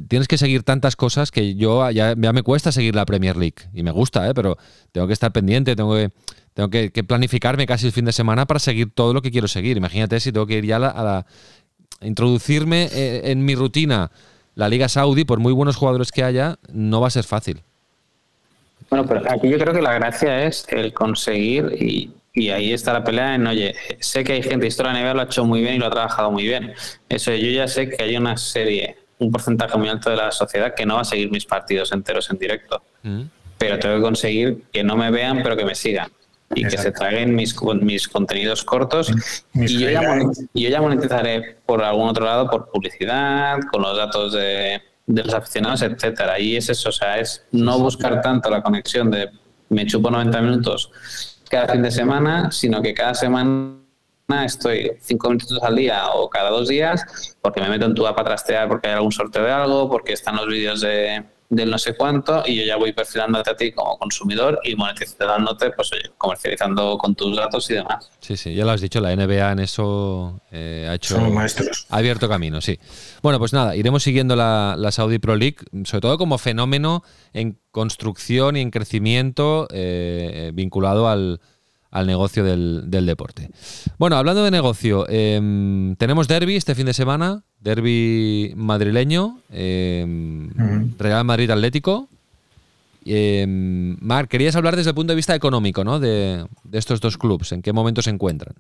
tienes 0.09 0.29
que 0.29 0.39
seguir 0.39 0.63
tantas 0.63 0.95
cosas 0.95 1.33
que 1.33 1.57
yo 1.57 1.91
ya, 1.91 2.15
ya 2.17 2.33
me 2.33 2.43
cuesta 2.43 2.71
seguir 2.71 2.95
la 2.95 3.05
Premier 3.05 3.37
League 3.37 3.69
y 3.75 3.83
me 3.83 3.91
gusta, 3.91 4.29
¿eh? 4.29 4.35
pero 4.35 4.57
tengo 4.93 5.09
que 5.09 5.13
estar 5.13 5.33
pendiente, 5.33 5.75
tengo 5.75 5.95
que 5.95 6.11
tengo 6.55 6.71
que, 6.71 6.91
planificarme 7.05 7.67
casi 7.67 7.87
el 7.87 7.93
fin 7.93 8.07
de 8.07 8.13
semana 8.13 8.47
para 8.47 8.61
seguir 8.61 8.91
todo 8.95 9.13
lo 9.13 9.21
que 9.21 9.31
quiero 9.31 9.47
seguir. 9.47 9.77
Imagínate 9.77 10.21
si 10.21 10.33
tengo 10.33 10.47
que 10.47 10.59
ir 10.59 10.65
ya 10.65 10.77
a 10.77 10.89
a 10.89 11.05
la 11.05 11.27
introducirme 12.01 12.89
eh, 12.93 13.31
en 13.31 13.45
mi 13.45 13.55
rutina 13.55 14.11
la 14.55 14.71
Liga 14.71 14.89
Saudí, 14.89 15.25
por 15.25 15.39
muy 15.39 15.53
buenos 15.53 15.77
jugadores 15.77 16.11
que 16.11 16.25
haya, 16.25 16.59
no 16.73 17.01
va 17.01 17.09
a 17.09 17.11
ser 17.11 17.25
fácil. 17.25 17.63
Bueno, 18.91 19.07
pero 19.07 19.23
aquí 19.31 19.49
yo 19.49 19.59
creo 19.59 19.75
que 19.75 19.83
la 19.83 19.95
gracia 19.95 20.45
es 20.45 20.67
el 20.69 20.93
conseguir, 20.93 21.77
y, 21.79 22.11
y 22.37 22.51
ahí 22.51 22.73
está 22.73 22.93
la 22.93 23.03
pelea 23.03 23.35
en, 23.35 23.47
oye, 23.47 23.75
sé 23.99 24.23
que 24.23 24.35
hay 24.35 24.43
gente, 24.43 24.67
Historia 24.67 24.93
NBA 24.93 25.15
lo 25.15 25.21
ha 25.23 25.25
hecho 25.25 25.45
muy 25.45 25.63
bien 25.63 25.75
y 25.75 25.79
lo 25.79 25.87
ha 25.87 25.91
trabajado 25.91 26.31
muy 26.31 26.45
bien. 26.45 26.75
Eso 27.09 27.35
yo 27.35 27.51
ya 27.51 27.67
sé 27.67 27.89
que 27.89 28.03
hay 28.03 28.17
una 28.17 28.37
serie, 28.37 28.97
un 29.19 29.33
porcentaje 29.33 29.77
muy 29.79 29.89
alto 29.89 30.11
de 30.11 30.17
la 30.17 30.31
sociedad 30.31 30.75
que 30.75 30.87
no 30.87 30.97
va 30.97 31.01
a 31.01 31.05
seguir 31.05 31.31
mis 31.31 31.47
partidos 31.47 31.93
enteros 31.93 32.31
en 32.31 32.39
directo. 32.39 32.83
Mm. 33.03 33.23
Pero 33.59 33.79
tengo 33.79 33.97
que 33.97 34.03
conseguir 34.03 34.65
que 34.71 34.85
no 34.85 34.97
me 34.97 35.11
vean, 35.11 35.43
pero 35.43 35.57
que 35.57 35.65
me 35.65 35.75
sigan 35.75 36.11
y 36.55 36.61
Exacto. 36.61 36.77
que 36.77 36.83
se 36.83 36.93
traguen 36.93 37.35
mis, 37.35 37.57
mis 37.81 38.07
contenidos 38.07 38.63
cortos 38.63 39.11
mis 39.53 39.71
y, 39.73 39.79
yo 39.81 39.91
ya, 39.91 40.21
y 40.55 40.63
yo 40.63 40.69
ya 40.69 40.81
monetizaré 40.81 41.57
por 41.67 41.83
algún 41.83 42.09
otro 42.09 42.25
lado 42.25 42.49
por 42.49 42.71
publicidad, 42.71 43.59
con 43.73 43.83
los 43.83 43.97
datos 43.97 44.33
de, 44.35 44.81
de 45.07 45.23
los 45.25 45.35
aficionados, 45.35 45.83
etcétera. 45.83 46.39
Y 46.39 46.57
es 46.57 46.69
eso, 46.69 46.89
o 46.89 46.93
sea, 46.93 47.19
es 47.19 47.45
no 47.53 47.79
buscar 47.79 48.21
tanto 48.21 48.51
la 48.51 48.63
conexión 48.63 49.11
de 49.11 49.31
me 49.69 49.87
chupo 49.87 50.11
90 50.11 50.41
minutos 50.43 50.91
cada 51.49 51.69
fin 51.69 51.83
de 51.83 51.91
semana, 51.91 52.51
sino 52.51 52.83
que 52.83 52.95
cada 52.95 53.15
semana 53.15 53.79
estoy 54.45 54.93
cinco 55.01 55.31
minutos 55.31 55.63
al 55.63 55.77
día 55.77 56.09
o 56.11 56.29
cada 56.29 56.51
dos 56.51 56.69
días 56.69 57.37
porque 57.41 57.61
me 57.61 57.69
meto 57.69 57.87
en 57.87 57.95
tu 57.95 58.07
app 58.07 58.19
a 58.19 58.25
trastear 58.25 58.69
porque 58.69 58.89
hay 58.89 58.95
algún 58.95 59.13
sorteo 59.13 59.45
de 59.45 59.53
algo, 59.53 59.89
porque 59.89 60.13
están 60.13 60.37
los 60.37 60.47
vídeos 60.47 60.81
de 60.81 61.25
del 61.49 61.71
no 61.71 61.79
sé 61.79 61.97
cuánto 61.97 62.43
y 62.47 62.57
yo 62.57 62.65
ya 62.65 62.77
voy 62.77 62.93
perfilándote 62.93 63.51
a 63.51 63.57
ti 63.57 63.73
como 63.73 63.99
consumidor 63.99 64.61
y 64.65 64.75
monetizándote, 64.75 65.71
pues 65.71 65.93
oye, 65.93 66.11
comercializando 66.19 66.99
con 66.99 67.15
tus 67.15 67.37
datos 67.37 67.71
y 67.71 67.75
demás. 67.75 68.11
Sí, 68.21 68.37
sí, 68.37 68.55
ya 68.55 68.65
lo 68.65 68.73
has 68.73 68.81
dicho, 68.81 69.01
la 69.01 69.15
NBA 69.15 69.53
en 69.53 69.59
eso 69.61 70.41
eh, 70.51 70.87
ha 70.89 70.95
hecho... 70.95 71.17
Son 71.17 71.33
maestros. 71.33 71.87
Ha 71.91 71.99
abierto 71.99 72.29
camino, 72.29 72.61
sí. 72.61 72.79
Bueno, 73.23 73.39
pues 73.39 73.53
nada, 73.53 73.77
iremos 73.77 74.03
siguiendo 74.03 74.37
la, 74.37 74.75
la, 74.77 74.91
Saudi 74.93 75.19
Pro 75.19 75.37
League, 75.37 75.59
sobre 75.85 76.01
todo 76.01 76.19
como 76.19 76.39
fenómeno 76.39 77.03
en 77.33 77.59
construcción 77.71 78.57
y 78.57 78.61
en 78.61 78.71
crecimiento 78.71 79.69
eh, 79.71 80.51
vinculado 80.55 81.09
al, 81.09 81.41
al 81.91 82.07
negocio 82.07 82.45
del, 82.45 82.85
del, 82.87 83.07
deporte. 83.07 83.51
Bueno, 83.99 84.17
hablando 84.17 84.45
de 84.45 84.51
negocio, 84.51 85.07
eh, 85.09 85.95
tenemos 85.99 86.29
derby 86.29 86.57
este 86.57 86.75
fin 86.75 86.87
de 86.87 86.95
semana, 86.95 87.43
derby 87.61 88.53
madrileño, 88.57 89.41
eh, 89.51 90.05
uh 90.07 90.61
-huh. 90.61 90.97
Real 90.99 91.25
Madrid 91.25 91.51
Atlético. 91.51 92.09
Eh, 93.05 93.47
Marc, 93.47 94.29
querías 94.29 94.57
hablar 94.57 94.75
desde 94.75 94.91
el 94.91 94.97
punto 94.97 95.13
de 95.13 95.17
vista 95.17 95.35
económico, 95.35 95.85
¿no? 95.85 96.01
De, 96.01 96.45
de, 96.65 96.79
estos 96.79 97.01
dos 97.01 97.17
clubes, 97.17 97.53
¿en 97.53 97.63
qué 97.63 97.73
momento 97.73 98.03
se 98.03 98.11
encuentran? 98.11 98.55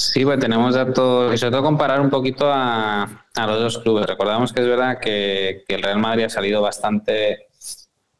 Sí, 0.00 0.24
pues 0.24 0.38
tenemos 0.38 0.74
datos, 0.74 1.34
y 1.34 1.38
sobre 1.38 1.50
todo 1.50 1.64
comparar 1.64 2.00
un 2.00 2.08
poquito 2.08 2.50
a, 2.50 3.26
a 3.34 3.46
los 3.46 3.60
dos 3.60 3.78
clubes. 3.78 4.06
Recordamos 4.06 4.52
que 4.52 4.62
es 4.62 4.66
verdad 4.68 4.98
que, 5.00 5.64
que, 5.66 5.74
el 5.74 5.82
Real 5.82 5.98
Madrid 5.98 6.24
ha 6.24 6.30
salido 6.30 6.62
bastante, 6.62 7.47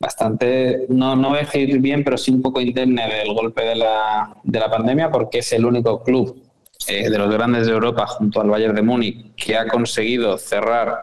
bastante, 0.00 0.86
no, 0.88 1.16
no 1.16 1.30
voy 1.30 1.38
a 1.38 1.42
decir 1.42 1.78
bien, 1.80 2.04
pero 2.04 2.16
sí 2.16 2.30
un 2.30 2.42
poco 2.42 2.60
indemne 2.60 3.08
del 3.08 3.34
golpe 3.34 3.64
de 3.64 3.74
la, 3.74 4.36
de 4.42 4.58
la 4.58 4.70
pandemia, 4.70 5.10
porque 5.10 5.38
es 5.38 5.52
el 5.52 5.64
único 5.64 6.02
club 6.02 6.40
eh, 6.86 7.10
de 7.10 7.18
los 7.18 7.32
grandes 7.32 7.66
de 7.66 7.72
Europa 7.72 8.06
junto 8.06 8.40
al 8.40 8.48
Bayern 8.48 8.74
de 8.74 8.82
Múnich 8.82 9.34
que 9.34 9.56
ha 9.56 9.66
conseguido 9.66 10.38
cerrar 10.38 11.02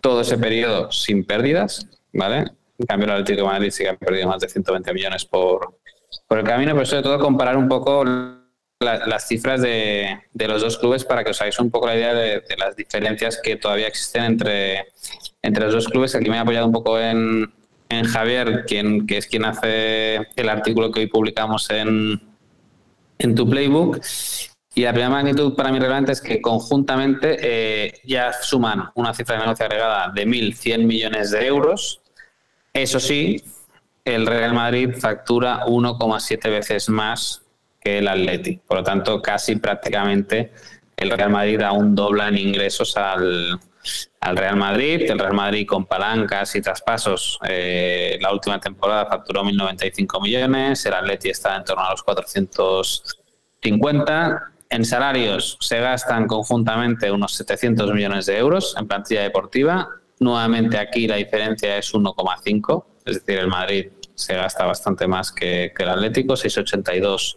todo 0.00 0.22
ese 0.22 0.36
periodo 0.36 0.90
sin 0.90 1.24
pérdidas, 1.24 1.86
¿vale? 2.12 2.44
En 2.78 2.86
cambio, 2.86 3.06
el 3.06 3.12
Atlético 3.12 3.46
de 3.46 3.52
Madrid 3.52 3.70
sí 3.70 3.84
que 3.84 3.90
ha 3.90 3.96
perdido 3.96 4.28
más 4.28 4.40
de 4.40 4.48
120 4.48 4.92
millones 4.92 5.24
por, 5.24 5.76
por 6.26 6.38
el 6.38 6.44
camino, 6.44 6.74
pero 6.74 6.84
sobre 6.84 7.02
todo 7.04 7.18
comparar 7.20 7.56
un 7.56 7.68
poco 7.68 8.04
la, 8.04 9.06
las 9.06 9.28
cifras 9.28 9.62
de, 9.62 10.18
de, 10.32 10.48
los 10.48 10.60
dos 10.60 10.76
clubes 10.78 11.04
para 11.04 11.22
que 11.22 11.30
os 11.30 11.40
hagáis 11.40 11.58
un 11.60 11.70
poco 11.70 11.86
la 11.86 11.94
idea 11.94 12.12
de, 12.12 12.40
de, 12.40 12.56
las 12.58 12.74
diferencias 12.74 13.40
que 13.40 13.54
todavía 13.56 13.86
existen 13.86 14.24
entre, 14.24 14.88
entre 15.40 15.64
los 15.64 15.74
dos 15.74 15.88
clubes. 15.88 16.16
Aquí 16.16 16.28
me 16.28 16.36
he 16.36 16.40
apoyado 16.40 16.66
un 16.66 16.72
poco 16.72 16.98
en, 16.98 17.50
en 17.88 18.04
Javier, 18.04 18.64
quien, 18.66 19.06
que 19.06 19.18
es 19.18 19.26
quien 19.26 19.44
hace 19.44 20.16
el 20.36 20.48
artículo 20.48 20.90
que 20.90 21.00
hoy 21.00 21.06
publicamos 21.06 21.70
en, 21.70 22.20
en 23.18 23.34
tu 23.34 23.48
playbook. 23.48 24.00
Y 24.76 24.82
la 24.82 24.90
primera 24.90 25.10
magnitud 25.10 25.54
para 25.54 25.70
mí 25.70 25.78
relevante 25.78 26.12
es 26.12 26.20
que 26.20 26.40
conjuntamente 26.40 27.36
eh, 27.40 28.00
ya 28.04 28.32
suman 28.32 28.90
una 28.94 29.14
cifra 29.14 29.36
de 29.36 29.42
negocio 29.42 29.66
agregada 29.66 30.10
de 30.12 30.26
1.100 30.26 30.78
millones 30.84 31.30
de 31.30 31.46
euros. 31.46 32.00
Eso 32.72 32.98
sí, 32.98 33.44
el 34.04 34.26
Real 34.26 34.52
Madrid 34.52 34.90
factura 34.98 35.64
1,7 35.66 36.50
veces 36.50 36.88
más 36.88 37.42
que 37.80 37.98
el 37.98 38.08
Atleti. 38.08 38.56
Por 38.66 38.78
lo 38.78 38.82
tanto, 38.82 39.22
casi 39.22 39.56
prácticamente 39.56 40.52
el 40.96 41.10
Real 41.10 41.30
Madrid 41.30 41.60
aún 41.60 41.94
dobla 41.94 42.28
en 42.28 42.38
ingresos 42.38 42.96
al, 42.96 43.60
al 44.20 44.36
Real 44.36 44.56
Madrid. 44.56 45.10
El 45.10 45.18
Real 45.18 45.34
Madrid 45.34 45.66
con 45.66 45.86
palancas 45.86 46.54
y 46.56 46.62
traspasos 46.62 47.38
eh, 47.46 48.18
la 48.20 48.32
última 48.32 48.58
temporada 48.60 49.06
facturó 49.06 49.42
1.095 49.44 50.22
millones, 50.22 50.86
el 50.86 50.94
Atleti 50.94 51.30
está 51.30 51.56
en 51.56 51.64
torno 51.64 51.84
a 51.84 51.90
los 51.90 52.02
450. 52.02 54.50
En 54.70 54.84
salarios 54.84 55.58
se 55.60 55.80
gastan 55.80 56.26
conjuntamente 56.26 57.10
unos 57.10 57.34
700 57.34 57.92
millones 57.92 58.24
de 58.26 58.38
euros 58.38 58.74
en 58.78 58.88
plantilla 58.88 59.22
deportiva. 59.22 59.88
Nuevamente 60.20 60.78
aquí 60.78 61.06
la 61.06 61.16
diferencia 61.16 61.76
es 61.76 61.92
1,5, 61.92 62.84
es 63.04 63.14
decir, 63.14 63.38
el 63.38 63.48
Madrid 63.48 63.88
se 64.14 64.34
gasta 64.34 64.64
bastante 64.64 65.06
más 65.06 65.32
que, 65.32 65.72
que 65.76 65.82
el 65.82 65.90
Atlético, 65.90 66.34
682 66.36 67.36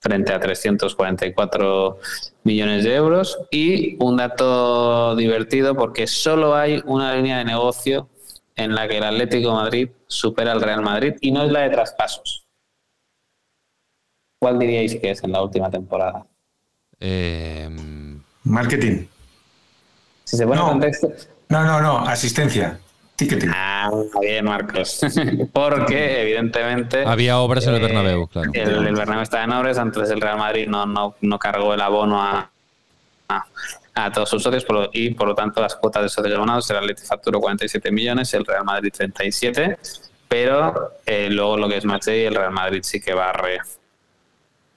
frente 0.00 0.32
a 0.32 0.40
344 0.40 1.98
millones 2.44 2.84
de 2.84 2.94
euros. 2.94 3.38
Y 3.50 3.96
un 4.02 4.16
dato 4.16 5.16
divertido 5.16 5.74
porque 5.74 6.06
solo 6.06 6.54
hay 6.54 6.82
una 6.86 7.14
línea 7.14 7.38
de 7.38 7.44
negocio 7.44 8.08
en 8.56 8.74
la 8.74 8.88
que 8.88 8.98
el 8.98 9.04
Atlético 9.04 9.48
de 9.50 9.54
Madrid 9.54 9.88
supera 10.06 10.52
al 10.52 10.60
Real 10.62 10.82
Madrid 10.82 11.14
y 11.20 11.30
no 11.30 11.44
es 11.44 11.52
la 11.52 11.60
de 11.60 11.70
traspasos. 11.70 12.46
¿Cuál 14.40 14.58
diríais 14.58 14.96
que 15.00 15.10
es 15.10 15.22
en 15.24 15.32
la 15.32 15.42
última 15.42 15.70
temporada? 15.70 16.26
Eh, 17.00 17.68
Marketing. 18.44 19.06
Si 20.24 20.36
se 20.36 20.44
pone 20.46 20.56
No. 20.60 20.66
en 20.66 20.72
contexto. 20.72 21.12
No, 21.48 21.64
no, 21.64 21.80
no, 21.80 21.98
asistencia. 21.98 22.78
Ticketing. 23.18 23.50
Ah, 23.52 23.90
bien, 24.20 24.44
Marcos. 24.44 25.00
Porque, 25.52 26.22
evidentemente. 26.22 27.04
había 27.04 27.38
obras 27.40 27.66
en 27.66 27.74
el 27.74 27.80
eh, 27.80 27.86
Bernabéu, 27.86 28.28
claro. 28.28 28.50
El, 28.54 28.86
el 28.86 28.94
Bernabéu 28.94 29.22
está 29.22 29.42
en 29.42 29.52
obras, 29.52 29.76
antes 29.76 30.08
el 30.10 30.20
Real 30.20 30.38
Madrid 30.38 30.68
no, 30.68 30.86
no, 30.86 31.16
no 31.20 31.38
cargó 31.38 31.74
el 31.74 31.80
abono 31.80 32.22
a, 32.22 32.48
a, 33.28 33.44
a 33.94 34.12
todos 34.12 34.30
sus 34.30 34.40
socios 34.42 34.64
por 34.64 34.76
lo- 34.76 34.90
y 34.92 35.10
por 35.14 35.26
lo 35.28 35.34
tanto 35.34 35.60
las 35.60 35.74
cuotas 35.74 36.04
de 36.04 36.08
socios 36.08 36.36
abonados, 36.36 36.70
el 36.70 36.76
Atleti 36.76 37.02
facturó 37.02 37.40
47 37.40 37.90
millones, 37.90 38.32
el 38.34 38.44
Real 38.46 38.64
Madrid 38.64 38.92
37, 38.96 39.78
pero 40.28 40.92
eh, 41.04 41.28
luego 41.28 41.56
lo 41.56 41.68
que 41.68 41.78
es 41.78 41.84
match 41.84 42.06
el 42.08 42.34
Real 42.36 42.52
Madrid 42.52 42.80
sí 42.84 43.00
que 43.00 43.14
barre 43.14 43.58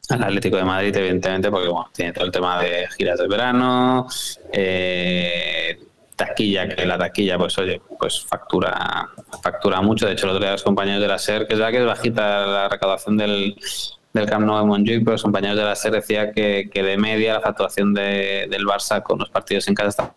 al 0.10 0.24
Atlético 0.24 0.58
de 0.58 0.64
Madrid, 0.64 0.96
evidentemente, 0.96 1.50
porque 1.52 1.68
bueno, 1.70 1.90
tiene 1.94 2.12
todo 2.12 2.26
el 2.26 2.32
tema 2.32 2.60
de 2.62 2.88
giras 2.98 3.20
del 3.20 3.30
verano, 3.30 4.08
eh, 4.52 5.80
taquilla, 6.26 6.68
que 6.70 6.86
la 6.86 6.98
taquilla, 6.98 7.38
pues 7.38 7.58
oye, 7.58 7.82
pues 8.00 8.22
factura, 8.26 9.10
factura 9.44 9.82
mucho. 9.82 10.06
De 10.06 10.14
hecho, 10.14 10.26
el 10.26 10.32
otro 10.32 10.42
día 10.44 10.52
los 10.54 10.64
compañeros 10.64 11.02
de 11.02 11.08
la 11.08 11.18
SER, 11.18 11.48
que 11.48 11.54
es 11.54 11.60
verdad 11.60 11.72
que 11.72 11.80
es 11.80 11.86
bajita 11.86 12.46
la 12.46 12.70
recaudación 12.70 13.18
del, 13.18 13.56
del 14.14 14.26
Camp 14.30 14.46
Nou 14.46 14.58
de 14.60 14.66
Montjuic, 14.66 15.00
pero 15.04 15.14
los 15.14 15.24
compañeros 15.24 15.58
de 15.58 15.64
la 15.64 15.76
SER 15.76 15.92
decía 15.94 16.32
que, 16.32 16.70
que 16.74 16.84
de 16.84 16.98
media 16.98 17.34
la 17.34 17.42
facturación 17.42 17.94
de- 17.94 18.48
del 18.50 18.66
Barça 18.66 19.02
con 19.02 19.20
los 19.20 19.30
partidos 19.30 19.68
en 19.68 19.76
casa 19.76 20.14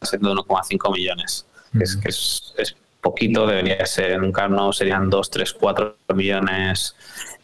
está 0.00 0.06
siendo 0.10 0.34
1,5 0.34 0.92
millones. 0.92 1.46
que 1.76 1.84
Es 1.84 1.96
que 1.96 2.08
es, 2.08 2.54
es 2.58 2.76
poquito, 3.00 3.46
debería 3.46 3.84
ser 3.86 4.12
en 4.12 4.22
un 4.24 4.32
Camp 4.32 4.54
Nou 4.54 4.72
serían 4.72 5.08
2, 5.10 5.30
3, 5.30 5.52
4 5.54 5.96
millones 6.14 6.94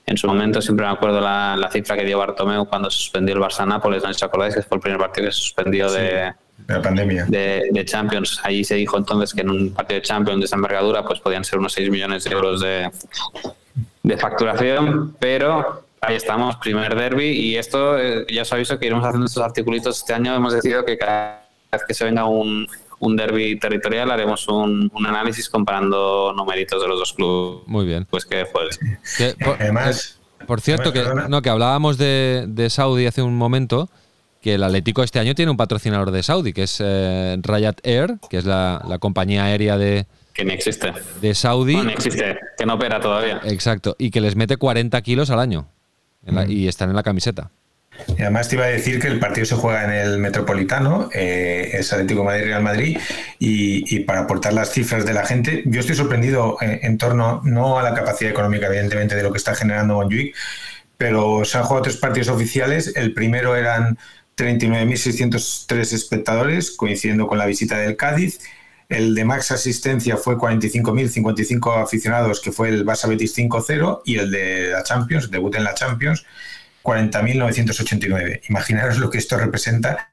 en 0.05 0.17
su 0.19 0.27
momento 0.27 0.61
siempre 0.61 0.85
me 0.85 0.91
acuerdo 0.93 1.21
la, 1.21 1.55
la 1.57 1.71
cifra 1.71 1.95
que 1.97 2.05
dio 2.05 2.19
Bartomeu 2.19 2.67
cuando 2.67 2.91
se 2.91 2.99
suspendió 2.99 3.37
el 3.37 3.41
Barça-Nápoles, 3.41 4.03
no 4.03 4.09
sé 4.09 4.15
si 4.15 4.19
os 4.19 4.23
acordáis, 4.25 4.53
que 4.53 4.63
fue 4.63 4.77
el 4.79 4.83
primer 4.83 4.99
partido 4.99 5.27
que 5.29 5.33
se 5.33 5.39
suspendió 5.39 5.91
de, 5.93 6.35
De 6.67 6.75
la 6.75 6.83
pandemia. 6.83 7.25
de, 7.27 7.69
de 7.71 7.85
Champions. 7.85 8.41
Allí 8.43 8.65
se 8.65 8.77
dijo 8.77 8.97
entonces 8.97 9.35
que 9.35 9.41
en 9.43 9.51
un 9.51 9.73
partido 9.73 10.01
de 10.01 10.07
Champions 10.07 10.41
de 10.41 10.45
esa 10.47 10.57
envergadura 10.57 11.05
pues 11.05 11.21
podían 11.21 11.45
ser 11.45 11.59
unos 11.59 11.73
6 11.73 11.91
millones 11.91 12.25
de 12.25 12.31
euros 12.31 12.61
de, 12.61 12.91
de 14.03 14.17
facturación, 14.17 15.17
pero 15.19 15.85
ahí 16.01 16.17
estamos, 16.17 16.57
primer 16.57 16.95
derby 16.95 17.31
y 17.31 17.57
esto 17.57 17.99
eh, 17.99 18.27
ya 18.33 18.43
os 18.43 18.53
aviso 18.53 18.79
que 18.79 18.87
iremos 18.87 19.05
haciendo 19.05 19.27
estos 19.27 19.43
articulitos 19.43 19.99
este 19.99 20.15
año, 20.15 20.35
hemos 20.35 20.53
decidido 20.53 20.85
que 20.85 20.99
cada 20.99 21.45
vez 21.71 21.83
que 21.87 21.95
se 21.95 22.05
venga 22.05 22.25
un, 22.27 22.67
un 22.99 23.17
derby 23.17 23.59
territorial 23.59 24.11
haremos 24.11 24.49
un, 24.49 24.91
un 24.93 25.07
análisis 25.07 25.49
comparando 25.49 26.33
numeritos 26.37 26.83
de 26.83 26.89
los 26.89 26.99
dos 26.99 27.13
clubes 27.13 27.63
Muy 27.67 27.87
bien. 27.87 28.07
pues 28.11 28.25
que 28.25 28.47
por, 28.47 28.69
Además, 29.61 30.19
por 30.47 30.61
cierto, 30.61 30.93
que, 30.93 31.05
no, 31.29 31.41
que 31.43 31.51
hablábamos 31.51 31.99
de, 31.99 32.47
de 32.49 32.69
Saudi 32.71 33.07
hace 33.07 33.23
un 33.23 33.37
momento, 33.37 33.89
que 34.43 34.55
el 34.55 34.63
Atlético 34.65 35.03
este 35.03 35.19
año 35.21 35.35
tiene 35.35 35.51
un 35.51 35.57
patrocinador 35.57 36.11
de 36.11 36.23
Saudi, 36.23 36.53
que 36.53 36.65
es 36.65 36.77
eh, 36.85 37.39
Rayat 37.41 37.79
Air, 37.87 38.17
que 38.29 38.39
es 38.39 38.45
la, 38.45 38.85
la 38.89 38.99
compañía 38.99 39.45
aérea 39.45 39.79
de, 39.79 40.05
que 40.35 40.45
ni 40.45 40.53
existe. 40.53 40.93
de 41.21 41.35
Saudi. 41.35 41.77
No, 41.77 41.85
ni 41.85 41.93
existe, 41.93 42.37
que 42.59 42.67
no 42.67 42.75
opera 42.75 43.01
todavía. 43.01 43.41
Exacto, 43.45 43.95
y 43.99 44.11
que 44.11 44.21
les 44.21 44.35
mete 44.37 44.57
40 44.57 45.01
kilos 45.03 45.31
al 45.31 45.39
año. 45.41 45.69
en 46.27 46.35
la- 46.35 46.47
y 46.47 46.69
están 46.69 46.91
en 46.91 46.97
la 46.97 47.03
camiseta. 47.03 47.51
Y 48.17 48.23
además 48.23 48.49
te 48.49 48.57
iba 48.57 48.65
a 48.65 48.69
decir 48.69 48.99
que 49.01 49.07
el 49.09 49.19
partido 49.19 49.45
se 49.45 49.55
juega 49.55 49.85
en 49.85 49.91
el 49.91 50.19
Metropolitano, 50.19 51.11
eh, 51.13 51.71
es 51.75 51.93
Atlético 51.93 52.25
Madrid 52.25 52.45
Real 52.45 52.63
Madrid, 52.63 52.97
y, 53.39 53.95
y 53.97 54.01
para 54.01 54.21
aportar 54.21 54.55
las 54.55 54.71
cifras 54.73 55.05
de 55.05 55.13
la 55.13 55.27
gente, 55.27 55.63
yo 55.67 55.81
estoy 55.81 55.95
sorprendido 55.95 56.57
eh, 56.63 56.81
en 56.85 56.97
torno, 56.97 57.43
no 57.45 57.79
a 57.79 57.83
la 57.83 57.93
capacidad 57.95 58.31
económica, 58.31 58.67
evidentemente, 58.69 59.15
de 59.15 59.23
lo 59.23 59.31
que 59.31 59.39
está 59.39 59.55
generando 59.55 59.95
Montjuic, 59.97 60.35
pero 60.97 61.45
se 61.45 61.59
han 61.59 61.65
jugado 61.65 61.83
tres 61.83 61.97
partidos 61.97 62.29
oficiales. 62.29 62.93
El 62.97 63.13
primero 63.13 63.57
eran 63.57 63.99
39.603 64.43 65.93
espectadores, 65.93 66.73
coincidiendo 66.73 67.27
con 67.27 67.39
la 67.39 67.47
visita 67.47 67.79
del 67.79 67.97
Cádiz. 67.97 68.41
El 68.89 69.15
de 69.15 69.25
max 69.25 69.53
asistencia 69.53 70.17
fue 70.17 70.37
45.055 70.37 71.83
aficionados, 71.83 72.41
que 72.41 72.53
fue 72.53 72.69
el 72.69 72.85
Barça 72.85 73.09
Betis 73.09 73.37
5-0, 73.37 74.03
y 74.05 74.19
el 74.19 74.31
de 74.31 74.71
la 74.73 74.83
Champions, 74.83 75.31
debut 75.31 75.55
en 75.55 75.65
la 75.65 75.75
Champions, 75.75 76.27
40.989. 76.83 78.41
Imaginaros 78.49 78.99
lo 78.99 79.09
que 79.09 79.19
esto 79.19 79.39
representa. 79.39 80.13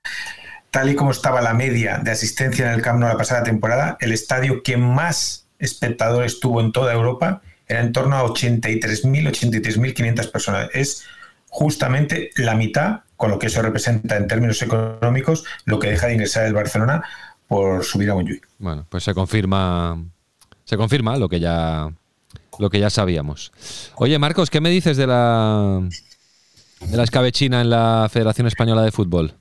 Tal 0.72 0.90
y 0.92 0.96
como 0.96 1.12
estaba 1.12 1.42
la 1.42 1.54
media 1.54 1.98
de 1.98 2.12
asistencia 2.12 2.68
en 2.68 2.74
el 2.74 2.82
Camp 2.82 3.00
Nou 3.00 3.10
la 3.10 3.18
pasada 3.18 3.44
temporada, 3.44 3.98
el 4.00 4.12
estadio 4.12 4.62
que 4.62 4.78
más 4.78 5.48
espectadores 5.58 6.40
tuvo 6.40 6.62
en 6.62 6.72
toda 6.72 6.94
Europa 6.94 7.42
era 7.68 7.82
en 7.82 7.92
torno 7.92 8.16
a 8.16 8.24
83.000, 8.24 9.04
83.500 9.04 10.32
personas. 10.32 10.70
Es 10.74 11.06
justamente 11.50 12.30
la 12.36 12.56
mitad, 12.56 13.02
con 13.20 13.30
lo 13.30 13.38
que 13.38 13.48
eso 13.48 13.62
representa 13.62 14.16
en 14.16 14.30
términos 14.30 14.62
económicos, 14.62 15.44
lo 15.66 15.78
que 15.78 15.90
deja 15.90 16.08
de 16.08 16.14
ingresar 16.14 16.46
el 16.46 16.54
Barcelona 16.54 17.04
por 17.50 17.84
subir 17.84 18.10
a 18.10 18.14
Montjuic. 18.14 18.48
Bueno, 18.60 18.86
pues 18.88 19.04
se 19.04 19.14
confirma, 19.14 20.02
se 20.64 20.78
confirma 20.78 21.18
lo 21.18 21.28
que 21.28 21.42
ya, 21.42 21.92
lo 22.60 22.70
que 22.70 22.80
ya 22.80 22.90
sabíamos. 22.90 23.52
Oye, 23.96 24.18
Marcos, 24.18 24.50
¿qué 24.50 24.62
me 24.62 24.70
dices 24.70 24.96
de 24.96 25.06
la, 25.06 25.82
de 26.80 26.96
la 26.96 27.04
escabechina 27.04 27.60
en 27.60 27.72
la 27.72 28.08
Federación 28.10 28.48
Española 28.48 28.84
de 28.84 28.92
Fútbol? 28.94 29.34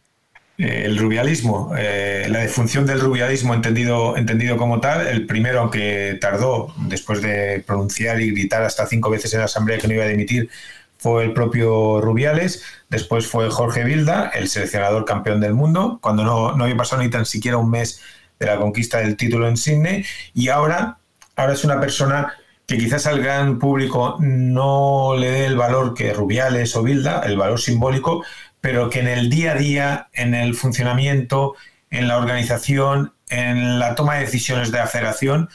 Eh, 0.59 0.83
el 0.87 0.99
rubialismo, 0.99 1.73
eh, 1.79 2.27
la 2.29 2.41
defunción 2.41 2.85
del 2.85 2.99
rubialismo 2.99 3.55
entendido, 3.55 4.17
entendido 4.17 4.57
como 4.57 4.81
tal, 4.81 5.07
el 5.07 5.25
primero, 5.25 5.61
aunque 5.61 6.19
tardó, 6.21 6.75
después 6.89 7.23
de 7.23 7.63
pronunciar 7.65 8.21
y 8.21 8.33
gritar 8.33 8.65
hasta 8.65 8.89
cinco 8.89 9.09
veces 9.09 9.33
en 9.35 9.39
la 9.39 9.45
Asamblea 9.45 9.79
que 9.79 9.87
no 9.87 9.95
iba 9.95 10.03
a 10.03 10.09
dimitir, 10.09 10.51
fue 10.99 11.25
el 11.25 11.33
propio 11.33 12.01
Rubiales, 12.01 12.65
después 12.91 13.27
fue 13.27 13.51
Jorge 13.51 13.85
Vilda, 13.85 14.31
el 14.35 14.49
seleccionador 14.49 15.05
campeón 15.05 15.41
del 15.41 15.55
mundo, 15.55 15.99
cuando 16.03 16.25
no, 16.25 16.57
no 16.57 16.65
había 16.65 16.77
pasado 16.77 17.03
ni 17.03 17.09
tan 17.09 17.25
siquiera 17.25 17.57
un 17.57 17.71
mes 17.71 18.01
de 18.39 18.47
la 18.47 18.59
conquista 18.59 18.99
del 18.99 19.17
título 19.17 19.49
en 19.49 19.57
Sydney, 19.57 20.05
y 20.35 20.49
ahora, 20.49 20.99
ahora 21.37 21.53
es 21.53 21.65
una 21.65 21.81
persona 21.81 22.35
que 22.67 22.77
quizás 22.77 23.07
al 23.07 23.23
gran 23.23 23.59
público 23.59 24.19
no 24.21 25.17
le 25.17 25.31
dé 25.31 25.47
el 25.47 25.57
valor 25.57 25.95
que 25.95 26.13
Rubiales 26.13 26.77
o 26.77 26.83
Vilda, 26.83 27.23
el 27.25 27.39
valor 27.39 27.59
simbólico, 27.59 28.25
pero 28.61 28.91
que 28.91 29.01
en 29.01 29.09
el 29.09 29.31
día 29.31 29.53
a 29.53 29.55
día, 29.55 30.09
en 30.13 30.35
el 30.35 30.55
funcionamiento, 30.55 31.55
en 31.91 32.09
la 32.09 32.19
organización, 32.19 33.15
en 33.31 33.79
la 33.79 33.95
toma 33.95 34.17
de 34.17 34.21
decisiones 34.21 34.71
de 34.71 34.79
la 34.79 34.87
federación, 34.87 35.49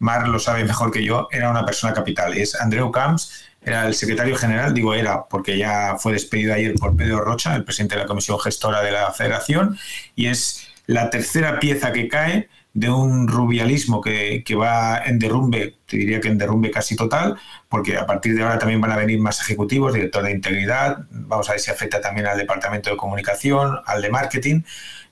Mar 0.00 0.26
lo 0.28 0.38
sabe 0.38 0.64
mejor 0.64 0.90
que 0.90 1.04
yo, 1.04 1.28
era 1.30 1.50
una 1.50 1.64
persona 1.64 1.94
capital. 1.94 2.36
Es 2.36 2.54
Andreu 2.54 2.90
Camps, 2.90 3.44
era 3.62 3.86
el 3.86 3.94
secretario 3.94 4.34
general, 4.36 4.72
digo 4.72 4.94
era 4.94 5.24
porque 5.24 5.58
ya 5.58 5.96
fue 5.98 6.14
despedido 6.14 6.54
ayer 6.54 6.74
por 6.74 6.96
Pedro 6.96 7.20
Rocha, 7.20 7.54
el 7.54 7.64
presidente 7.64 7.94
de 7.94 8.02
la 8.02 8.06
comisión 8.06 8.38
gestora 8.40 8.82
de 8.82 8.92
la 8.92 9.12
federación, 9.12 9.78
y 10.16 10.26
es 10.26 10.68
la 10.86 11.10
tercera 11.10 11.60
pieza 11.60 11.92
que 11.92 12.08
cae 12.08 12.48
de 12.72 12.88
un 12.88 13.28
rubialismo 13.28 14.00
que, 14.00 14.42
que, 14.44 14.54
va 14.54 14.98
en 15.04 15.18
derrumbe, 15.18 15.76
te 15.86 15.96
diría 15.96 16.20
que 16.20 16.28
en 16.28 16.38
derrumbe 16.38 16.70
casi 16.70 16.96
total, 16.96 17.36
porque 17.68 17.98
a 17.98 18.06
partir 18.06 18.34
de 18.34 18.42
ahora 18.42 18.58
también 18.58 18.80
van 18.80 18.92
a 18.92 18.96
venir 18.96 19.18
más 19.20 19.40
ejecutivos, 19.40 19.92
director 19.92 20.22
de 20.22 20.30
integridad, 20.30 20.98
vamos 21.10 21.48
a 21.48 21.52
ver 21.52 21.60
si 21.60 21.70
afecta 21.70 22.00
también 22.00 22.26
al 22.26 22.38
departamento 22.38 22.88
de 22.88 22.96
comunicación, 22.96 23.80
al 23.84 24.00
de 24.00 24.10
marketing, 24.10 24.62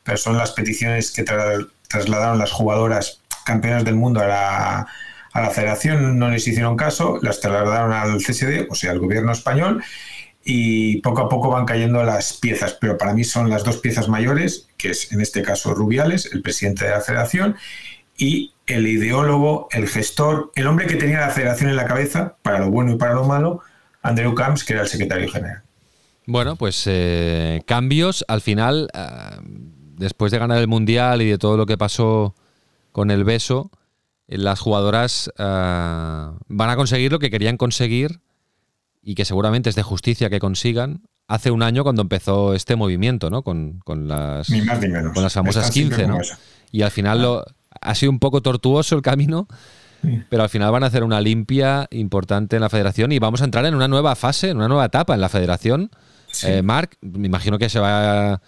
pero 0.03 0.16
son 0.16 0.38
las 0.38 0.53
peticiones 0.53 1.11
que 1.11 1.24
tra 1.24 1.59
trasladaron 1.88 2.38
las 2.38 2.53
jugadoras 2.53 3.20
campeonas 3.48 3.84
del 3.84 3.96
mundo 3.96 4.20
a 4.20 4.26
la, 4.26 4.87
a 5.32 5.40
la 5.40 5.50
federación, 5.50 6.18
no 6.18 6.28
les 6.28 6.46
hicieron 6.46 6.76
caso, 6.76 7.18
las 7.22 7.40
trasladaron 7.40 7.92
al 7.92 8.18
CSD, 8.18 8.66
o 8.70 8.74
sea, 8.74 8.92
al 8.92 9.00
gobierno 9.00 9.32
español, 9.32 9.82
y 10.44 11.00
poco 11.00 11.22
a 11.22 11.28
poco 11.28 11.48
van 11.50 11.66
cayendo 11.66 12.04
las 12.04 12.34
piezas, 12.34 12.76
pero 12.80 12.96
para 12.96 13.12
mí 13.14 13.24
son 13.24 13.50
las 13.50 13.64
dos 13.64 13.78
piezas 13.78 14.08
mayores, 14.08 14.68
que 14.76 14.90
es 14.90 15.11
en 15.12 15.20
este 15.20 15.42
caso 15.42 15.74
Rubiales, 15.74 16.30
el 16.32 16.42
presidente 16.42 16.84
de 16.84 16.90
la 16.90 17.00
federación, 17.00 17.56
y 18.16 18.52
el 18.66 18.87
ideólogo, 18.87 19.68
el 19.72 19.88
gestor, 19.88 20.52
el 20.54 20.66
hombre 20.66 20.87
que 20.87 20.96
tenía 20.96 21.20
la 21.20 21.30
federación 21.30 21.70
en 21.70 21.76
la 21.76 21.87
cabeza, 21.87 22.37
para 22.42 22.58
lo 22.61 22.70
bueno 22.70 22.92
y 22.92 22.96
para 22.96 23.14
lo 23.14 23.24
malo, 23.24 23.61
Andreu 24.02 24.34
Camps, 24.34 24.64
que 24.64 24.74
era 24.74 24.82
el 24.82 24.88
secretario 24.88 25.30
general. 25.30 25.62
Bueno, 26.26 26.56
pues 26.56 26.84
eh, 26.87 27.62
cambios 27.66 28.24
al 28.28 28.42
final. 28.42 28.90
Eh, 28.92 29.68
después 29.98 30.32
de 30.32 30.38
ganar 30.38 30.58
el 30.58 30.68
Mundial 30.68 31.22
y 31.22 31.30
de 31.30 31.38
todo 31.38 31.56
lo 31.56 31.66
que 31.66 31.76
pasó 31.76 32.34
con 32.98 33.12
el 33.12 33.22
beso, 33.22 33.70
las 34.26 34.58
jugadoras 34.58 35.30
ah, 35.38 36.32
van 36.48 36.70
a 36.70 36.74
conseguir 36.74 37.12
lo 37.12 37.20
que 37.20 37.30
querían 37.30 37.56
conseguir 37.56 38.18
y 39.04 39.14
que 39.14 39.24
seguramente 39.24 39.70
es 39.70 39.76
de 39.76 39.84
justicia 39.84 40.30
que 40.30 40.40
consigan 40.40 41.02
hace 41.28 41.52
un 41.52 41.62
año 41.62 41.84
cuando 41.84 42.02
empezó 42.02 42.54
este 42.54 42.74
movimiento, 42.74 43.30
¿no? 43.30 43.42
Con, 43.42 43.78
las, 43.87 44.48
Con 45.14 45.22
las 45.22 45.32
famosas 45.32 45.70
15, 45.70 46.08
¿no? 46.08 46.18
Y 46.72 46.82
al 46.82 46.90
final 46.90 47.22
lo, 47.22 47.44
ha 47.80 47.94
sido 47.94 48.11
un 48.11 48.18
poco 48.18 48.40
tortuoso 48.40 48.96
el 48.96 49.02
camino, 49.02 49.46
pero 50.28 50.42
al 50.42 50.48
final 50.48 50.72
van 50.72 50.82
a 50.82 50.88
hacer 50.88 51.04
una 51.04 51.20
limpia 51.20 51.87
importante 51.92 52.56
en 52.56 52.62
la 52.62 52.68
federación 52.68 53.12
y 53.12 53.20
vamos 53.20 53.42
a 53.42 53.44
entrar 53.44 53.64
en 53.64 53.76
una 53.76 53.87
nueva 53.87 54.16
fase, 54.16 54.48
en 54.48 54.56
una 54.56 54.66
nueva 54.66 54.87
etapa 54.87 55.14
en 55.14 55.20
la 55.20 55.28
federación. 55.28 55.92
Eh, 56.42 56.62
Marc, 56.62 56.96
me 57.00 57.28
imagino 57.28 57.61
que 57.61 57.68
se 57.68 57.78
va 57.78 58.42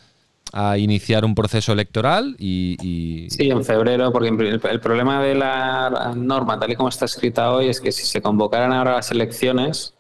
a, 0.53 0.79
iniciar 0.79 1.25
un 1.25 1.35
proceso 1.35 1.73
electoral 1.73 2.37
y, 2.39 3.29
Sí, 3.31 3.51
en 3.51 3.65
febrero, 3.65 4.13
porque 4.13 4.29
el, 4.29 4.81
problema 4.81 5.23
de 5.23 5.35
la 5.35 6.13
norma, 6.17 6.59
tal 6.59 6.73
y 6.73 6.77
como 6.77 6.89
está 6.89 7.05
escrita 7.05 7.53
hoy, 7.53 7.69
es 7.69 7.81
que 7.81 7.93
si 7.93 8.05
se 8.05 8.21
convocaran 8.23 8.73
ahora 8.73 8.93
las 8.93 9.11
elecciones, 9.11 9.95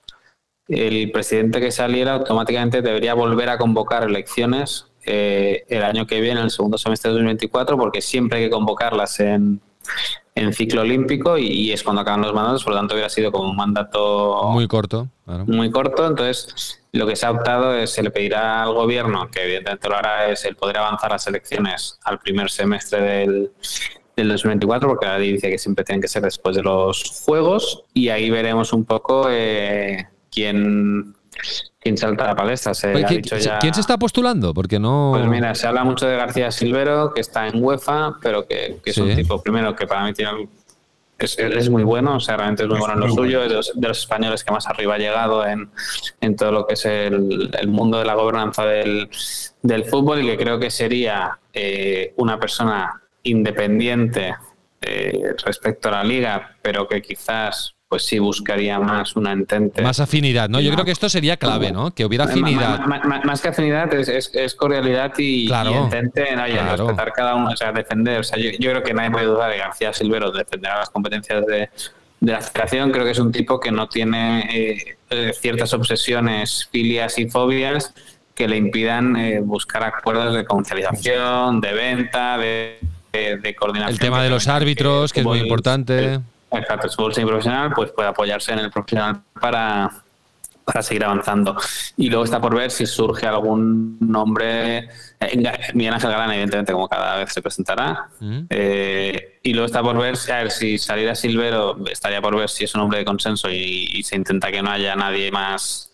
el 0.68 1.10
presidente 1.10 1.60
que 1.60 1.70
saliera 1.70 2.14
automáticamente 2.14 2.82
debería 2.82 3.14
volver 3.14 3.48
a 3.48 3.58
convocar 3.58 4.04
elecciones 4.04 4.86
eh, 5.04 5.64
el 5.68 5.82
año 5.82 6.06
que 6.06 6.20
viene, 6.20 6.40
el 6.40 6.50
segundo 6.50 6.78
semestre 6.78 7.10
de 7.10 7.14
2024, 7.14 7.76
porque 7.76 8.00
siempre 8.00 8.38
hay 8.38 8.44
que 8.44 8.50
convocarlas 8.50 9.18
en, 9.20 9.60
en 10.34 10.52
ciclo 10.52 10.82
olímpico 10.82 11.36
y, 11.36 11.72
es 11.72 11.82
cuando 11.82 12.02
acaban 12.02 12.22
los 12.22 12.32
mandatos, 12.32 12.64
por 12.64 12.72
lo 12.72 12.78
tanto 12.78 12.94
hubiera 12.94 13.08
sido 13.08 13.32
como 13.32 13.50
un 13.50 13.56
mandato 13.56 14.50
muy 14.50 14.66
corto. 14.66 15.08
Muy 15.46 15.70
corto, 15.70 16.06
entonces 16.06 16.80
lo 16.92 17.06
que 17.06 17.16
se 17.16 17.26
ha 17.26 17.30
optado 17.30 17.74
es, 17.74 17.90
se 17.90 18.02
le 18.02 18.10
pedirá 18.10 18.62
al 18.62 18.74
gobierno, 18.74 19.30
que 19.30 19.44
evidentemente 19.44 19.88
lo 19.88 19.96
hará, 19.96 20.28
es 20.28 20.44
el 20.44 20.56
poder 20.56 20.78
avanzar 20.78 21.10
las 21.10 21.26
elecciones 21.26 21.98
al 22.04 22.18
primer 22.18 22.50
semestre 22.50 23.00
del, 23.00 23.52
del 24.16 24.28
2024, 24.28 24.88
porque 24.88 25.06
la 25.06 25.18
ley 25.18 25.32
dice 25.32 25.50
que 25.50 25.58
siempre 25.58 25.84
tienen 25.84 26.00
que 26.00 26.08
ser 26.08 26.22
después 26.22 26.56
de 26.56 26.62
los 26.62 27.22
Juegos, 27.24 27.84
y 27.94 28.08
ahí 28.08 28.30
veremos 28.30 28.72
un 28.72 28.84
poco 28.84 29.26
eh, 29.30 30.08
quién 30.30 31.14
quién 31.80 31.96
salta 31.96 32.24
a 32.24 32.28
la 32.28 32.36
palestra. 32.36 32.74
Se 32.74 32.88
ha 32.88 32.92
¿quién, 32.92 33.22
dicho 33.22 33.36
ya... 33.36 33.58
¿Quién 33.58 33.74
se 33.74 33.80
está 33.80 33.98
postulando? 33.98 34.54
Porque 34.54 34.78
no. 34.78 35.12
Pues 35.14 35.26
mira, 35.26 35.54
se 35.54 35.66
habla 35.66 35.84
mucho 35.84 36.06
de 36.06 36.16
García 36.16 36.50
Silvero, 36.50 37.12
que 37.14 37.20
está 37.20 37.48
en 37.48 37.62
UEFA, 37.62 38.18
pero 38.22 38.46
que, 38.46 38.80
es 38.84 38.98
un 38.98 39.14
tipo, 39.14 39.42
primero, 39.42 39.74
que 39.74 39.86
para 39.86 40.04
mí 40.04 40.12
tiene. 40.12 40.48
Es, 41.18 41.38
es, 41.38 41.68
muy 41.68 41.82
bueno, 41.82 42.16
o 42.16 42.20
sea, 42.20 42.38
realmente 42.38 42.62
es 42.62 42.68
muy 42.70 42.78
bueno 42.78 42.94
en 42.94 43.00
lo 43.00 43.10
suyo, 43.10 43.42
es 43.42 43.50
de 43.50 43.54
los, 43.54 43.72
de 43.78 43.88
los, 43.88 43.98
españoles 43.98 44.42
que 44.42 44.52
más 44.52 44.66
arriba 44.68 44.94
ha 44.94 44.98
llegado 44.98 45.46
en, 45.46 45.70
en 46.22 46.34
todo 46.34 46.50
lo 46.50 46.66
que 46.66 46.72
es 46.72 46.86
el, 46.86 47.50
el 47.60 47.68
mundo 47.68 47.98
de 47.98 48.06
la 48.06 48.14
gobernanza 48.14 48.64
del, 48.64 49.10
del, 49.60 49.84
fútbol 49.84 50.22
y 50.22 50.26
que 50.26 50.38
creo 50.38 50.58
que 50.58 50.70
sería 50.70 51.38
eh, 51.52 52.14
una 52.16 52.40
persona 52.40 53.02
independiente 53.22 54.34
eh, 54.80 55.34
respecto 55.44 55.88
a 55.88 55.92
la 55.92 56.04
liga, 56.04 56.56
pero 56.62 56.88
que 56.88 57.02
quizás 57.02 57.74
pues 57.90 58.04
sí 58.04 58.20
buscaría 58.20 58.78
más 58.78 59.16
una 59.16 59.32
entente. 59.32 59.82
Más 59.82 59.98
afinidad, 59.98 60.48
¿no? 60.48 60.60
Yo 60.60 60.72
creo 60.72 60.84
que 60.84 60.92
esto 60.92 61.08
sería 61.08 61.36
clave, 61.36 61.72
¿no? 61.72 61.90
Que 61.90 62.04
hubiera 62.04 62.24
afinidad. 62.24 62.78
Más, 62.86 63.40
que 63.42 63.48
afinidad 63.48 63.92
es, 63.92 64.54
cordialidad 64.54 65.12
y, 65.18 65.50
entente 65.52 66.32
en 66.32 66.38
respetar 66.38 67.12
cada 67.12 67.34
uno, 67.34 67.50
o 67.50 67.56
sea, 67.56 67.72
defender. 67.72 68.20
O 68.20 68.22
sea, 68.22 68.38
yo, 68.38 68.52
creo 68.70 68.84
que 68.84 68.94
nadie 68.94 69.10
puede 69.10 69.26
dudar 69.26 69.50
de 69.50 69.58
García 69.58 69.92
Silvero 69.92 70.30
defender 70.30 70.70
las 70.70 70.88
competencias 70.88 71.44
de, 71.44 71.68
la 72.20 72.40
federación. 72.40 72.92
Creo 72.92 73.04
que 73.04 73.10
es 73.10 73.18
un 73.18 73.32
tipo 73.32 73.58
que 73.58 73.72
no 73.72 73.88
tiene 73.88 74.48
eh, 74.54 74.96
eh, 75.10 75.32
ciertas 75.34 75.74
obsesiones, 75.74 76.68
filias 76.70 77.18
y 77.18 77.28
fobias 77.28 77.92
que 78.36 78.46
le 78.46 78.56
impidan 78.56 79.16
eh, 79.16 79.40
buscar 79.40 79.82
acuerdos 79.82 80.36
de 80.36 80.44
comercialización, 80.44 81.60
de 81.60 81.72
venta, 81.72 82.38
de, 82.38 82.78
coordinación. 83.58 83.94
El 83.94 83.98
tema 83.98 84.22
de 84.22 84.30
los 84.30 84.46
árbitros, 84.46 85.12
que, 85.12 85.20
es 85.20 85.26
muy 85.26 85.40
importante. 85.40 86.20
Exacto, 86.52 86.88
fútbol 86.88 87.12
profesional 87.12 87.72
pues 87.74 87.92
puede 87.92 88.08
apoyarse 88.08 88.52
en 88.52 88.60
el 88.60 88.70
profesional 88.70 89.22
para, 89.40 89.90
para 90.64 90.82
seguir 90.82 91.04
avanzando. 91.04 91.56
Y 91.96 92.08
luego 92.08 92.24
está 92.24 92.40
por 92.40 92.54
ver 92.54 92.70
si 92.70 92.86
surge 92.86 93.26
algún 93.26 93.98
nombre. 94.00 94.88
Eh, 95.20 95.70
Miguel 95.74 95.94
Ángel 95.94 96.10
Galán, 96.10 96.30
evidentemente, 96.30 96.72
como 96.72 96.88
cada 96.88 97.16
vez 97.16 97.32
se 97.32 97.42
presentará. 97.42 98.08
Mm. 98.20 98.40
Eh, 98.48 99.40
y 99.42 99.52
luego 99.52 99.66
está 99.66 99.82
por 99.82 99.98
ver 99.98 100.16
si, 100.16 100.30
a 100.30 100.36
ver, 100.38 100.50
si 100.50 100.78
saliera 100.78 101.14
Silvero, 101.14 101.78
estaría 101.90 102.20
por 102.20 102.36
ver 102.36 102.48
si 102.48 102.64
es 102.64 102.74
un 102.74 102.82
hombre 102.82 102.98
de 102.98 103.04
consenso 103.04 103.50
y, 103.50 104.02
se 104.02 104.16
intenta 104.16 104.50
que 104.50 104.62
no 104.62 104.70
haya 104.70 104.96
nadie 104.96 105.30
más 105.30 105.92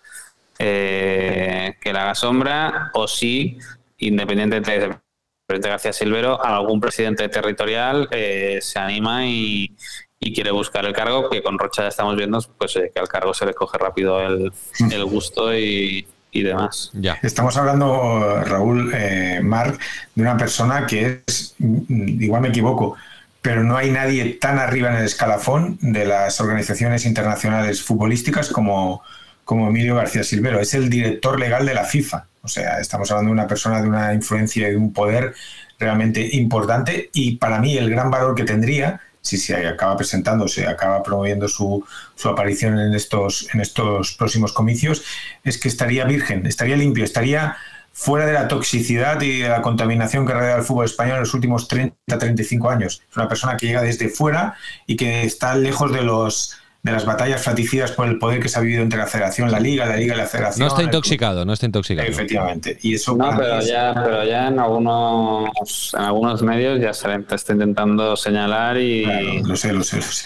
eh, 0.59 1.75
que 1.81 1.93
le 1.93 1.99
haga 1.99 2.15
sombra, 2.15 2.91
o 2.95 3.07
si, 3.09 3.59
independientemente 3.99 4.79
de 4.79 4.99
presidente 5.47 5.69
García 5.69 5.93
Silvero, 5.93 6.45
algún 6.45 6.81
presidente 6.81 7.29
territorial 7.29 8.09
se 8.11 8.79
anima 8.79 9.27
y, 9.27 9.77
y 10.19 10.35
quiere 10.35 10.51
buscar 10.51 10.85
el 10.87 10.93
cargo, 10.93 11.29
que 11.29 11.43
con 11.43 11.59
Rocha 11.59 11.83
ya 11.83 11.89
estamos 11.89 12.17
viendo 12.17 12.41
pues, 12.59 12.77
eh, 12.77 12.91
que 12.93 13.01
al 13.01 13.09
cargo 13.09 13.35
se 13.35 13.47
le 13.47 13.55
coge 13.55 13.79
rápido 13.79 14.21
el, 14.21 14.53
el 14.91 15.05
gusto 15.05 15.55
y, 15.55 16.07
y, 16.31 16.43
demás. 16.43 16.91
Ya. 16.95 17.19
Estamos 17.23 17.57
hablando, 17.57 18.43
Raúl, 18.45 18.93
eh, 18.95 19.41
Marc, 19.43 19.79
de 20.15 20.23
una 20.23 20.37
persona 20.37 20.87
que 20.87 21.23
es, 21.27 21.55
mm, 21.59 22.23
igual 22.23 22.43
me 22.43 22.49
equivoco, 22.49 22.97
pero 23.43 23.63
no 23.63 23.77
hay 23.77 23.91
nadie 23.91 24.35
tan 24.41 24.59
arriba 24.59 24.91
en 24.91 24.97
el 24.97 25.05
escalafón 25.05 25.79
de 25.81 26.07
las 26.07 26.41
organizaciones 26.41 27.05
internacionales 27.05 27.83
futbolísticas 27.83 28.49
como, 28.49 29.03
como 29.45 29.69
Emilio 29.69 29.97
García 29.97 30.25
Silvero. 30.25 30.59
Es 30.59 30.75
el 30.75 30.91
director 30.91 31.39
legal 31.39 31.65
de 31.65 31.75
la 31.75 31.85
FIFA. 31.85 32.27
O 32.43 32.49
sea, 32.49 32.81
estamos 32.81 33.11
hablando 33.11 33.29
de 33.29 33.35
una 33.35 33.47
persona 33.47 33.83
de 33.83 33.89
una 33.89 34.15
influencia 34.15 34.69
y 34.69 34.71
de 34.73 34.77
un 34.77 34.93
poder 34.93 35.35
realmente 35.79 36.27
importante 36.37 37.11
y 37.13 37.37
para 37.37 37.61
mí 37.61 37.77
el 37.77 37.91
gran 37.91 38.11
valor 38.11 38.35
que 38.35 38.45
tendría 38.45 39.01
si 39.27 39.37
se 39.37 39.67
acaba 39.67 39.97
presentándose, 39.97 40.67
acaba 40.67 41.03
promoviendo 41.03 41.49
su, 41.49 41.85
su, 42.15 42.29
aparición 42.29 42.79
en 42.79 42.95
estos, 42.95 43.49
en 43.53 43.61
estos 43.61 44.13
próximos 44.13 44.53
comicios, 44.53 45.05
es 45.43 45.59
que 45.59 45.69
estaría 45.69 46.05
virgen, 46.05 46.47
estaría 46.47 46.77
limpio, 46.77 47.05
estaría 47.05 47.57
fuera 47.93 48.27
de 48.27 48.35
la 48.35 48.47
toxicidad 48.47 49.21
y 49.23 49.41
de 49.41 49.49
la 49.49 49.63
contaminación 49.63 50.27
que 50.27 50.35
rodea 50.35 50.57
el 50.57 50.63
fútbol 50.63 50.85
español 50.85 51.15
en 51.15 51.21
los 51.21 51.35
últimos 51.35 51.67
30, 51.67 51.97
35 52.07 52.71
años. 52.71 53.03
Es 53.11 53.17
una 53.17 53.27
persona 53.27 53.57
que 53.57 53.67
llega 53.67 53.83
desde 53.83 54.11
fuera 54.11 54.55
y 54.87 54.97
que 54.97 55.23
está 55.23 55.57
lejos 55.57 55.91
de 55.93 56.03
los 56.03 56.57
de 56.87 56.93
las 56.93 57.05
batallas 57.05 57.43
fratricidas 57.43 57.91
por 57.91 58.07
el 58.07 58.17
poder 58.17 58.41
que 58.41 58.49
se 58.49 58.59
ha 58.59 58.63
vivido 58.63 58.81
entre 58.81 58.99
la 58.99 59.09
Federación, 59.09 59.51
la 59.51 59.59
Liga, 59.59 59.85
la 59.87 59.97
Liga 59.97 60.15
y 60.15 60.19
la 60.19 60.27
Federación. 60.27 60.67
No 60.67 60.73
está 60.73 60.85
intoxicado, 60.85 61.45
no 61.45 61.53
está 61.53 61.67
intoxicado. 61.67 62.09
Efectivamente. 62.09 62.79
Y 62.81 62.95
eso 62.95 63.17
no, 63.17 63.29
pero 63.37 63.61
ya, 63.61 63.93
pero 63.93 64.25
ya 64.25 64.47
en 64.47 64.61
algunos, 64.61 65.93
en 65.95 66.05
algunos 66.05 66.43
medios 66.43 66.81
ya 66.81 66.95
se 66.95 67.09
está 67.35 67.53
intentando 67.53 68.17
señalar 68.17 68.79
y, 68.79 69.05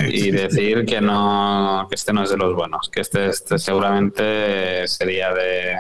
y 0.00 0.30
decir 0.30 0.84
que 0.84 1.00
no, 1.00 1.86
que 1.88 1.94
este 1.94 2.12
no 2.12 2.24
es 2.24 2.30
de 2.30 2.36
los 2.36 2.54
buenos, 2.54 2.90
que 2.90 3.00
este, 3.00 3.30
este 3.30 3.58
seguramente 3.58 4.86
sería 4.86 5.32
de 5.32 5.78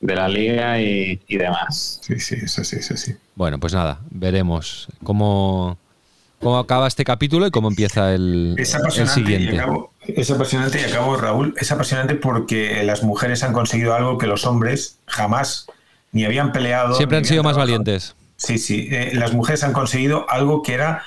de 0.00 0.14
la 0.14 0.28
liga 0.28 0.80
y, 0.80 1.20
y 1.26 1.36
demás. 1.38 1.98
Sí, 2.02 2.20
sí, 2.20 2.36
eso 2.40 2.62
sí, 2.62 2.76
eso 2.76 2.96
sí. 2.96 3.16
Bueno, 3.34 3.58
pues 3.58 3.74
nada, 3.74 3.98
veremos 4.10 4.86
cómo 5.02 5.76
cómo 6.40 6.58
acaba 6.58 6.86
este 6.86 7.04
capítulo 7.04 7.46
y 7.46 7.50
cómo 7.50 7.68
empieza 7.68 8.14
el, 8.14 8.56
siguiente. 8.64 9.60
es 10.06 10.30
apasionante 10.30 10.80
y 10.80 10.84
acabo, 10.84 11.16
Raúl, 11.16 11.54
es 11.58 11.70
apasionante 11.72 12.14
porque 12.14 12.82
las 12.84 13.02
mujeres 13.02 13.42
han 13.42 13.52
conseguido 13.52 13.94
algo 13.94 14.18
que 14.18 14.26
los 14.26 14.46
hombres 14.46 14.98
jamás 15.06 15.66
ni 16.12 16.24
habían 16.24 16.52
peleado. 16.52 16.94
Siempre 16.94 17.18
han 17.18 17.24
sido 17.24 17.42
más 17.42 17.56
valientes. 17.56 18.14
Sí, 18.36 18.58
sí. 18.58 18.88
Eh, 18.92 19.10
las 19.14 19.32
mujeres 19.32 19.64
han 19.64 19.72
conseguido 19.72 20.30
algo 20.30 20.62
que 20.62 20.74
era 20.74 21.02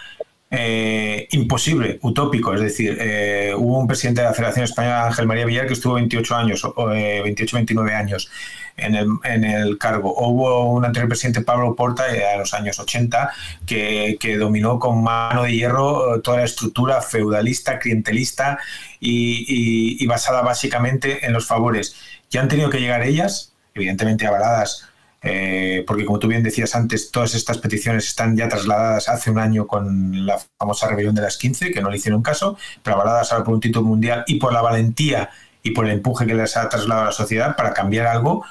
eh, 0.53 1.29
imposible, 1.31 1.97
utópico. 2.01 2.53
Es 2.53 2.59
decir, 2.59 2.97
eh, 2.99 3.53
hubo 3.55 3.79
un 3.79 3.87
presidente 3.87 4.19
de 4.19 4.27
la 4.27 4.33
Federación 4.33 4.65
Española, 4.65 5.05
Ángel 5.05 5.25
María 5.25 5.45
Villar, 5.45 5.65
que 5.65 5.73
estuvo 5.73 5.93
28 5.93 6.35
años, 6.35 6.67
28, 6.75 7.55
29 7.55 7.95
años 7.95 8.29
en 8.75 8.95
el, 8.95 9.07
en 9.23 9.45
el 9.45 9.77
cargo. 9.77 10.13
Hubo 10.13 10.73
un 10.73 10.83
anterior 10.83 11.07
presidente, 11.07 11.39
Pablo 11.39 11.73
Porta, 11.73 12.03
a 12.03 12.37
los 12.37 12.53
años 12.53 12.79
80, 12.79 13.31
que, 13.65 14.17
que 14.19 14.35
dominó 14.35 14.77
con 14.77 15.01
mano 15.01 15.43
de 15.43 15.55
hierro 15.55 16.19
toda 16.21 16.39
la 16.39 16.43
estructura 16.43 17.01
feudalista, 17.01 17.79
clientelista 17.79 18.59
y, 18.99 20.03
y, 20.03 20.05
basada 20.05 20.41
básicamente 20.41 21.25
en 21.25 21.31
los 21.31 21.47
favores. 21.47 21.95
Y 22.29 22.37
han 22.37 22.49
tenido 22.49 22.69
que 22.69 22.81
llegar 22.81 23.03
ellas, 23.03 23.53
evidentemente 23.73 24.27
avaladas 24.27 24.90
eh, 25.23 25.83
porque 25.85 26.05
como 26.05 26.17
tú 26.17 26.27
bien 26.27 26.41
decías 26.41 26.75
antes, 26.75 27.11
todas 27.11 27.35
estas 27.35 27.59
peticiones 27.59 28.07
están 28.07 28.35
ya 28.35 28.49
trasladadas 28.49 29.07
hace 29.07 29.29
un 29.29 29.37
año 29.37 29.67
con 29.67 30.25
la 30.25 30.39
famosa 30.57 30.87
rebelión 30.87 31.13
de 31.13 31.21
las 31.21 31.37
15, 31.37 31.71
que 31.71 31.81
no 31.81 31.89
le 31.91 31.97
hicieron 31.97 32.23
caso, 32.23 32.57
pero 32.81 32.95
avaladas 32.95 33.31
ahora 33.31 33.45
por 33.45 33.53
un 33.53 33.59
título 33.59 33.85
mundial 33.85 34.23
y 34.27 34.35
por 34.35 34.51
la 34.51 34.61
valentía 34.61 35.29
y 35.61 35.71
por 35.71 35.85
el 35.85 35.91
empuje 35.91 36.25
que 36.25 36.33
les 36.33 36.57
ha 36.57 36.67
trasladado 36.69 37.03
a 37.03 37.05
la 37.07 37.11
sociedad 37.11 37.55
para 37.55 37.73
cambiar 37.73 38.07
algo 38.07 38.43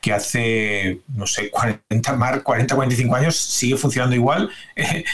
que 0.00 0.12
hace, 0.12 1.00
no 1.08 1.26
sé, 1.26 1.50
40, 1.50 2.42
40 2.42 2.74
45 2.74 3.16
años 3.16 3.36
sigue 3.36 3.76
funcionando 3.76 4.14
igual, 4.14 4.50
eh, 4.76 5.04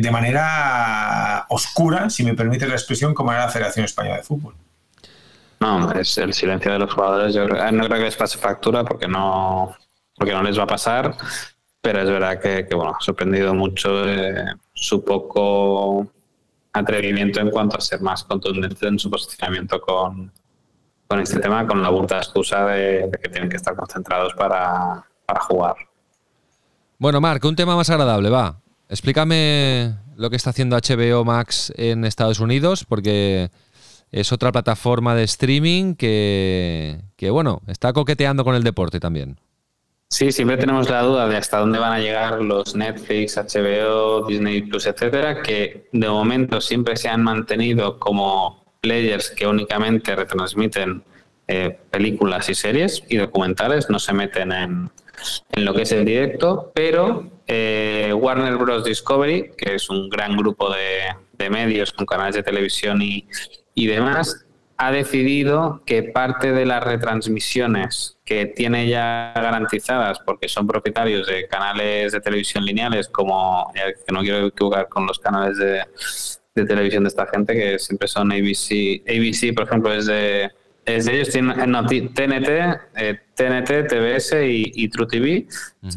de 0.00 0.10
manera 0.10 1.46
oscura, 1.48 2.10
si 2.10 2.22
me 2.24 2.34
permite 2.34 2.66
la 2.66 2.74
expresión, 2.74 3.14
como 3.14 3.32
era 3.32 3.46
la 3.46 3.48
Federación 3.48 3.84
Española 3.84 4.18
de 4.18 4.22
Fútbol. 4.22 4.54
No, 5.58 5.90
es 5.92 6.16
el 6.18 6.32
silencio 6.32 6.72
de 6.72 6.78
los 6.78 6.92
jugadores. 6.92 7.34
Yo 7.34 7.46
no 7.48 7.86
creo 7.86 7.98
que 7.98 8.04
les 8.04 8.16
pase 8.16 8.38
factura 8.38 8.84
porque 8.84 9.08
no, 9.08 9.74
porque 10.16 10.32
no 10.32 10.42
les 10.42 10.58
va 10.58 10.64
a 10.64 10.66
pasar. 10.66 11.16
pero 11.80 12.02
es 12.02 12.08
verdad 12.08 12.40
que, 12.40 12.74
bueno, 12.74 12.96
ha 12.98 13.00
sorprendido 13.00 13.54
mucho 13.54 14.08
eh, 14.08 14.44
su 14.72 15.04
poco 15.04 16.10
atrevimiento 16.72 17.40
en 17.40 17.50
cuanto 17.50 17.78
a 17.78 17.80
ser 17.80 18.00
más 18.00 18.24
contundente 18.24 18.86
en 18.86 18.98
su 18.98 19.08
posicionamiento 19.08 19.80
con, 19.80 20.32
con 21.06 21.20
este 21.20 21.38
tema, 21.38 21.66
con 21.66 21.82
la 21.82 21.88
burda 21.90 22.18
excusa 22.18 22.66
de, 22.66 23.10
que 23.22 23.28
tienen 23.28 23.48
que 23.48 23.56
estar 23.56 23.74
concentrados 23.74 24.34
para, 24.34 25.04
para 25.24 25.40
jugar. 25.40 25.76
Bueno, 26.98 27.20
Marc, 27.20 27.44
un 27.44 27.56
tema 27.56 27.76
más 27.76 27.90
agradable, 27.90 28.30
va. 28.30 28.60
Explícame 28.88 29.94
lo 30.16 30.30
que 30.30 30.36
está 30.36 30.50
haciendo 30.50 30.76
HBO 30.76 31.24
Max 31.24 31.72
en 31.76 32.04
Estados 32.04 32.40
Unidos, 32.40 32.84
porque 32.84 33.50
es 34.12 34.32
otra 34.32 34.52
plataforma 34.52 35.14
de 35.14 35.24
streaming 35.24 35.94
que, 35.94 37.00
que, 37.16 37.30
bueno, 37.30 37.60
está 37.66 37.92
coqueteando 37.92 38.44
con 38.44 38.54
el 38.54 38.62
deporte 38.62 39.00
también. 39.00 39.38
Sí, 40.08 40.30
siempre 40.30 40.56
tenemos 40.56 40.88
la 40.88 41.02
duda 41.02 41.28
de 41.28 41.36
hasta 41.36 41.58
dónde 41.58 41.80
van 41.80 41.92
a 41.92 41.98
llegar 41.98 42.40
los 42.40 42.76
Netflix, 42.76 43.36
HBO, 43.36 44.26
Disney 44.26 44.62
Plus, 44.62 44.86
etcétera, 44.86 45.42
que 45.42 45.88
de 45.92 46.08
momento 46.08 46.60
siempre 46.60 46.96
se 46.96 47.08
han 47.08 47.22
mantenido 47.24 47.98
como 47.98 48.64
players 48.80 49.30
que 49.30 49.48
únicamente 49.48 50.14
retransmiten 50.14 51.02
eh, 51.48 51.76
películas 51.90 52.48
y 52.48 52.54
series 52.54 53.02
y 53.08 53.16
documentales, 53.16 53.90
no 53.90 53.98
se 53.98 54.12
meten 54.12 54.52
en, 54.52 54.90
en 55.50 55.64
lo 55.64 55.74
que 55.74 55.82
es 55.82 55.92
el 55.92 56.04
directo, 56.04 56.70
pero 56.72 57.28
eh, 57.48 58.12
Warner 58.14 58.56
Bros. 58.56 58.84
Discovery, 58.84 59.52
que 59.56 59.74
es 59.74 59.90
un 59.90 60.08
gran 60.08 60.36
grupo 60.36 60.72
de, 60.72 61.16
de 61.32 61.50
medios 61.50 61.92
con 61.92 62.06
canales 62.06 62.36
de 62.36 62.44
televisión 62.44 63.02
y, 63.02 63.26
y 63.74 63.86
demás, 63.86 64.45
ha 64.78 64.90
decidido 64.90 65.82
que 65.86 66.02
parte 66.02 66.52
de 66.52 66.66
las 66.66 66.82
retransmisiones 66.82 68.18
que 68.24 68.46
tiene 68.46 68.88
ya 68.88 69.32
garantizadas, 69.34 70.18
porque 70.20 70.48
son 70.48 70.66
propietarios 70.66 71.26
de 71.26 71.46
canales 71.46 72.12
de 72.12 72.20
televisión 72.20 72.64
lineales, 72.64 73.08
como, 73.08 73.72
que 73.74 74.12
no 74.12 74.20
quiero 74.20 74.46
equivocar 74.46 74.88
con 74.88 75.06
los 75.06 75.18
canales 75.18 75.56
de, 75.58 75.82
de 76.54 76.66
televisión 76.66 77.04
de 77.04 77.08
esta 77.08 77.26
gente, 77.26 77.54
que 77.54 77.78
siempre 77.78 78.08
son 78.08 78.32
ABC. 78.32 79.02
ABC, 79.08 79.54
por 79.54 79.64
ejemplo, 79.64 79.92
es 79.92 80.06
de 80.06 80.50
es 80.86 81.08
ellos 81.08 81.30
tienen 81.30 81.70
no, 81.70 81.84
TNT, 81.84 82.48
eh, 82.96 83.18
TNT, 83.34 83.88
TBS 83.88 84.36
y, 84.44 84.88
True 84.88 85.06
TV. 85.08 85.46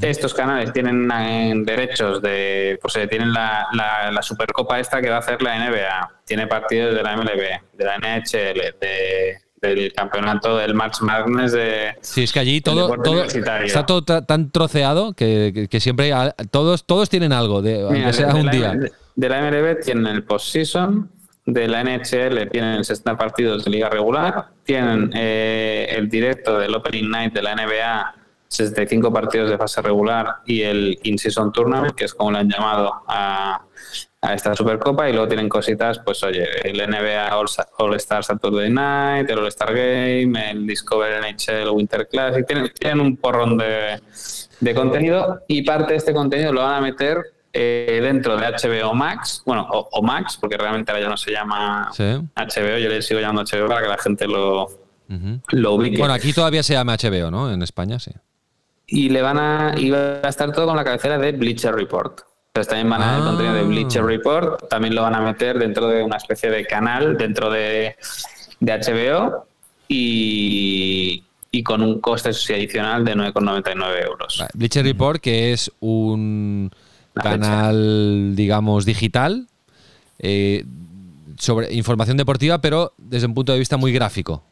Estos 0.01 0.33
canales 0.33 0.73
tienen 0.73 1.09
eh, 1.11 1.53
derechos 1.63 2.21
de, 2.23 2.79
pues 2.81 2.95
eh, 2.95 3.07
tienen 3.07 3.31
la, 3.31 3.67
la, 3.71 4.21
Supercopa 4.23 4.79
esta 4.79 4.99
que 4.99 5.09
va 5.09 5.17
a 5.17 5.19
hacer 5.19 5.41
la 5.43 5.59
NBA, 5.59 6.15
tiene 6.25 6.47
partidos 6.47 6.95
de 6.95 7.03
la 7.03 7.15
MLB, 7.15 7.77
de 7.77 7.85
la 7.85 7.97
NHL, 7.99 8.79
de, 8.81 9.37
del 9.61 9.93
campeonato 9.93 10.57
del 10.57 10.73
March 10.73 11.01
Madness 11.01 11.51
de 11.51 11.95
Sí, 12.01 12.23
es 12.23 12.33
que 12.33 12.39
allí 12.39 12.61
todo, 12.61 12.95
todo 13.01 13.23
está 13.25 13.85
todo 13.85 14.03
tan 14.03 14.51
troceado 14.51 15.13
que, 15.13 15.67
que, 15.69 15.79
siempre 15.79 16.11
todos 16.49 16.85
todos 16.85 17.09
tienen 17.09 17.31
algo 17.31 17.61
de 17.61 17.81
aunque 17.81 18.13
sea 18.13 18.33
un 18.33 18.49
día. 18.49 18.73
De 19.15 19.29
la 19.29 19.41
MLB 19.41 19.81
tienen 19.81 20.07
el 20.07 20.23
postseason 20.23 21.11
de 21.53 21.67
la 21.67 21.83
NHL 21.83 22.49
tienen 22.49 22.83
60 22.83 23.17
partidos 23.17 23.65
de 23.65 23.71
liga 23.71 23.89
regular, 23.89 24.47
tienen 24.63 25.11
eh, 25.13 25.87
el 25.91 26.09
directo 26.09 26.59
del 26.59 26.75
Opening 26.75 27.09
Night 27.09 27.33
de 27.33 27.41
la 27.41 27.55
NBA, 27.55 28.15
65 28.47 29.13
partidos 29.13 29.49
de 29.49 29.57
fase 29.57 29.81
regular 29.81 30.37
y 30.45 30.61
el 30.63 30.99
In-Season 31.03 31.51
Tournament, 31.51 31.95
que 31.95 32.05
es 32.05 32.13
como 32.13 32.31
le 32.31 32.39
han 32.39 32.49
llamado 32.49 33.03
a, 33.07 33.61
a, 34.21 34.33
esta 34.33 34.55
Supercopa, 34.55 35.07
y 35.09 35.13
luego 35.13 35.27
tienen 35.27 35.47
cositas, 35.47 35.99
pues 35.99 36.23
oye, 36.23 36.45
el 36.63 36.77
NBA 36.77 37.29
All, 37.77 37.95
Star 37.95 38.23
Saturday 38.23 38.69
Night, 38.69 39.29
el 39.29 39.39
All 39.39 39.47
Star 39.47 39.73
Game, 39.73 40.51
el 40.51 40.65
Discover 40.65 41.21
NHL 41.21 41.69
Winter 41.69 42.07
Classic, 42.07 42.45
tienen, 42.45 42.71
tienen 42.73 42.99
un 43.01 43.17
porrón 43.17 43.57
de, 43.57 44.01
de 44.59 44.75
contenido 44.75 45.41
y 45.47 45.61
parte 45.61 45.93
de 45.93 45.97
este 45.97 46.13
contenido 46.13 46.51
lo 46.51 46.61
van 46.61 46.75
a 46.75 46.81
meter 46.81 47.33
eh, 47.51 47.99
dentro 48.01 48.37
de 48.37 48.45
HBO 48.45 48.93
Max, 48.93 49.41
bueno, 49.45 49.67
o, 49.69 50.01
Max, 50.03 50.37
porque 50.39 50.57
realmente 50.57 50.91
ahora 50.91 51.03
ya 51.03 51.09
no 51.09 51.17
se 51.17 51.31
llama 51.31 51.89
HBO, 51.91 52.77
yo 52.77 52.89
le 52.89 53.01
sigo 53.01 53.19
llamando 53.19 53.43
HBO 53.43 53.67
para 53.67 53.81
que 53.81 53.87
la 53.87 53.97
gente 53.97 54.27
lo, 54.27 54.69
lo 55.49 55.73
ubique. 55.73 55.97
Bueno, 55.97 56.13
aquí 56.13 56.31
todavía 56.31 56.61
se 56.61 56.73
llama 56.73 56.95
HBO, 56.95 57.31
¿no? 57.31 57.51
En 57.51 57.61
España, 57.63 57.99
sí. 57.99 58.11
Y 58.85 59.09
le 59.09 59.21
van 59.21 59.39
a, 59.39 59.73
y 59.77 59.89
va 59.89 60.19
a 60.23 60.29
estar 60.29 60.51
todo 60.51 60.67
con 60.67 60.75
la 60.75 60.83
cabecera 60.83 61.17
de 61.17 61.31
Bleacher 61.31 61.73
Report. 61.73 62.21
Entonces 62.47 62.69
también 62.69 62.89
van 62.89 63.01
a 63.01 63.17
el 63.17 63.23
contenido 63.23 63.55
de 63.55 63.63
Bleacher 63.63 64.01
ah. 64.03 64.07
Report, 64.07 64.69
también 64.69 64.95
lo 64.95 65.03
van 65.03 65.15
a 65.15 65.21
meter 65.21 65.57
dentro 65.59 65.87
de 65.87 66.03
una 66.03 66.17
especie 66.17 66.49
de 66.49 66.65
canal 66.65 67.17
dentro 67.17 67.49
de, 67.49 67.95
de 68.59 68.73
HBO 68.73 69.47
y, 69.87 71.23
y 71.51 71.63
con 71.63 71.81
un 71.81 71.99
coste 71.99 72.29
adicional 72.29 73.05
de 73.05 73.15
9,99 73.15 74.05
euros. 74.05 74.43
Bleacher 74.53 74.83
Report, 74.83 75.21
que 75.21 75.53
es 75.53 75.71
un 75.79 76.71
canal, 77.13 78.35
digamos, 78.35 78.85
digital, 78.85 79.47
eh, 80.19 80.65
sobre 81.37 81.73
información 81.73 82.17
deportiva, 82.17 82.59
pero 82.59 82.93
desde 82.97 83.27
un 83.27 83.33
punto 83.33 83.53
de 83.53 83.59
vista 83.59 83.77
muy 83.77 83.91
gráfico. 83.91 84.43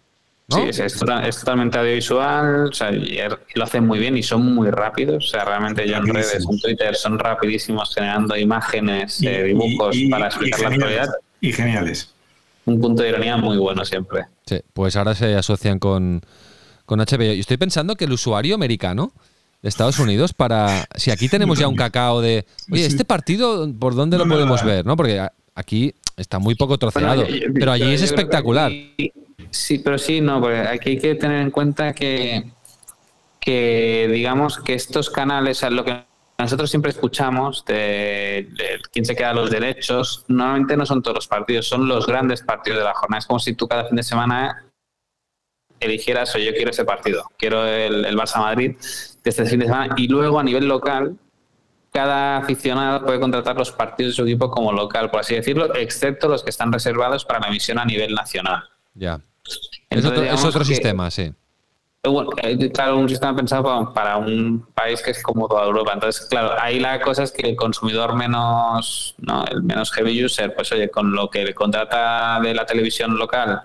Sí, 0.50 0.62
es, 0.82 0.94
totalmente 1.40 1.78
audiovisual, 1.78 2.70
o 2.70 2.74
sea, 2.74 2.90
lo 2.92 3.64
hacen 3.64 3.86
muy 3.86 4.00
bien 4.00 4.16
y 4.16 4.24
son 4.24 4.56
muy 4.56 4.72
rápidos. 4.72 5.26
O 5.26 5.28
sea, 5.28 5.44
realmente 5.44 5.86
yo 5.86 5.98
en 5.98 6.08
redes, 6.08 6.46
en 6.50 6.60
Twitter, 6.60 6.96
son 6.96 7.20
rapidísimos 7.20 7.94
generando 7.94 8.38
imágenes, 8.38 9.22
eh, 9.24 9.44
dibujos 9.44 9.98
para 10.10 10.28
explicar 10.28 10.62
la 10.62 10.68
actualidad. 10.70 11.10
Y 11.42 11.52
geniales. 11.52 12.14
Un 12.64 12.80
punto 12.80 13.04
de 13.04 13.10
ironía 13.10 13.36
muy 13.36 13.58
bueno 13.58 13.84
siempre. 13.84 14.24
Sí, 14.46 14.62
pues 14.72 14.96
ahora 14.96 15.16
se 15.16 15.36
asocian 15.36 15.80
con, 15.80 16.22
con 16.86 17.00
HBO. 17.00 17.34
Y 17.34 17.42
estoy 17.42 17.58
pensando 17.58 17.96
que 17.96 18.06
el 18.06 18.14
usuario 18.14 18.56
americano 18.56 19.12
de 19.68 19.70
Estados 19.70 20.00
Unidos 20.00 20.34
para 20.34 20.88
si 20.96 21.12
aquí 21.12 21.28
tenemos 21.28 21.60
ya 21.60 21.68
un 21.68 21.76
cacao 21.76 22.22
de 22.22 22.46
oye 22.72 22.86
este 22.86 23.04
partido 23.04 23.70
por 23.78 23.96
dónde 23.96 24.18
lo 24.18 24.26
podemos 24.26 24.64
ver 24.64 24.86
no 24.86 24.96
porque 24.96 25.28
aquí 25.56 25.94
está 26.16 26.40
muy 26.40 26.56
poco 26.56 26.78
troceado 26.78 27.26
pero 27.54 27.74
allí 27.74 27.94
es 27.94 28.02
espectacular. 28.02 28.72
sí 29.52 29.80
pero 29.80 29.98
sí 29.98 30.22
no 30.22 30.40
porque 30.40 30.60
aquí 30.60 30.92
hay 30.92 31.00
que 31.00 31.16
tener 31.16 31.42
en 31.42 31.52
cuenta 31.52 31.92
que 31.92 32.50
que 33.42 34.10
digamos 34.10 34.58
que 34.58 34.74
estos 34.74 35.10
canales 35.10 35.62
lo 35.70 35.84
que 35.84 36.06
nosotros 36.40 36.70
siempre 36.70 36.92
escuchamos 36.92 37.66
de, 37.66 38.48
de, 38.56 38.80
quién 38.94 39.04
se 39.04 39.18
queda 39.18 39.34
los 39.34 39.50
derechos 39.50 40.24
normalmente 40.30 40.78
no 40.78 40.86
son 40.86 41.02
todos 41.04 41.16
los 41.16 41.28
partidos 41.28 41.68
son 41.68 41.90
los 41.90 42.08
grandes 42.08 42.42
partidos 42.42 42.80
de 42.80 42.86
la 42.86 42.94
jornada. 42.94 43.20
Es 43.20 43.26
como 43.26 43.40
si 43.40 43.54
tú 43.54 43.68
cada 43.68 43.84
fin 43.84 43.98
de 43.98 44.04
semana 44.04 44.64
eligieras 45.82 46.34
o 46.36 46.38
yo 46.38 46.54
quiero 46.54 46.72
ese 46.72 46.86
partido 46.86 47.30
quiero 47.38 47.66
el, 47.66 48.06
el 48.06 48.18
Barça 48.18 48.40
Madrid 48.40 48.78
este 49.30 49.46
fin 49.46 49.60
de 49.60 49.66
semana. 49.66 49.94
Y 49.98 50.08
luego 50.08 50.40
a 50.40 50.44
nivel 50.44 50.68
local, 50.68 51.16
cada 51.92 52.38
aficionado 52.38 53.06
puede 53.06 53.20
contratar 53.20 53.56
los 53.56 53.72
partidos 53.72 54.14
de 54.14 54.16
su 54.16 54.24
equipo 54.24 54.50
como 54.52 54.72
local, 54.72 55.10
por 55.10 55.22
así 55.22 55.36
decirlo, 55.36 55.74
excepto 55.76 56.28
los 56.28 56.44
que 56.44 56.50
están 56.50 56.72
reservados 56.72 57.26
para 57.26 57.40
la 57.40 57.48
emisión 57.48 57.80
a 57.80 57.86
nivel 57.86 58.14
nacional. 58.14 58.64
Ya. 58.94 59.20
es 59.90 60.46
otro, 60.46 60.64
sistema, 60.64 61.10
sí. 61.10 61.34
Eh, 62.04 62.72
claro, 62.72 62.98
un 62.98 63.10
sistema 63.10 63.36
pensado 63.36 63.94
para, 63.94 64.18
un 64.18 64.66
país 64.74 65.02
que 65.02 65.12
es 65.12 65.22
como 65.22 65.48
toda 65.48 65.66
Europa. 65.66 65.94
Entonces, 65.94 66.26
claro, 66.28 66.52
ahí 66.60 66.80
la 66.80 67.02
cosa 67.02 67.24
es 67.24 67.32
que 67.32 67.50
el 67.50 67.56
consumidor 67.56 68.16
menos, 68.16 69.16
no, 69.18 69.46
el 69.46 69.64
menos 69.64 69.92
heavy 69.92 70.24
user, 70.24 70.54
pues 70.56 70.72
oye, 70.72 70.90
con 70.90 71.14
lo 71.14 71.30
que 71.30 71.54
contrata 71.54 72.40
de 72.42 72.54
la 72.54 72.66
televisión 72.66 73.18
local 73.18 73.62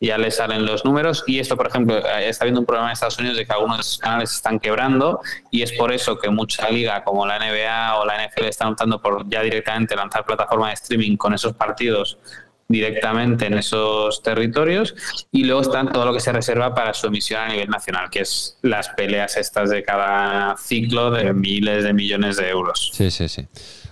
ya 0.00 0.16
le 0.16 0.30
salen 0.30 0.64
los 0.64 0.84
números. 0.84 1.22
Y 1.26 1.38
esto, 1.38 1.56
por 1.56 1.68
ejemplo, 1.68 1.98
eh, 1.98 2.28
está 2.28 2.44
habiendo 2.44 2.60
un 2.60 2.66
problema 2.66 2.88
en 2.88 2.92
Estados 2.94 3.18
Unidos 3.18 3.36
de 3.36 3.46
que 3.46 3.52
algunos 3.52 3.98
canales 3.98 4.32
están 4.32 4.58
quebrando 4.58 5.20
y 5.50 5.62
es 5.62 5.72
por 5.72 5.92
eso 5.92 6.18
que 6.18 6.30
mucha 6.30 6.70
liga 6.70 7.04
como 7.04 7.26
la 7.26 7.38
NBA 7.38 7.96
o 7.96 8.04
la 8.06 8.26
NFL 8.26 8.44
están 8.44 8.68
optando 8.68 9.00
por 9.00 9.28
ya 9.28 9.42
directamente 9.42 9.94
lanzar 9.94 10.24
plataforma 10.24 10.68
de 10.68 10.74
streaming 10.74 11.16
con 11.16 11.34
esos 11.34 11.52
partidos 11.52 12.18
directamente 12.66 13.46
en 13.46 13.54
esos 13.54 14.22
territorios 14.22 14.94
y 15.32 15.42
luego 15.42 15.60
están 15.60 15.90
todo 15.90 16.04
lo 16.04 16.12
que 16.12 16.20
se 16.20 16.30
reserva 16.30 16.72
para 16.72 16.94
su 16.94 17.08
emisión 17.08 17.40
a 17.40 17.48
nivel 17.48 17.68
nacional, 17.68 18.08
que 18.10 18.20
es 18.20 18.58
las 18.62 18.88
peleas 18.90 19.36
estas 19.36 19.70
de 19.70 19.82
cada 19.82 20.56
ciclo 20.56 21.10
de 21.10 21.32
miles 21.32 21.82
de 21.82 21.92
millones 21.92 22.36
de 22.36 22.48
euros. 22.48 22.92
Sí, 22.94 23.10
sí, 23.10 23.28
sí. 23.28 23.48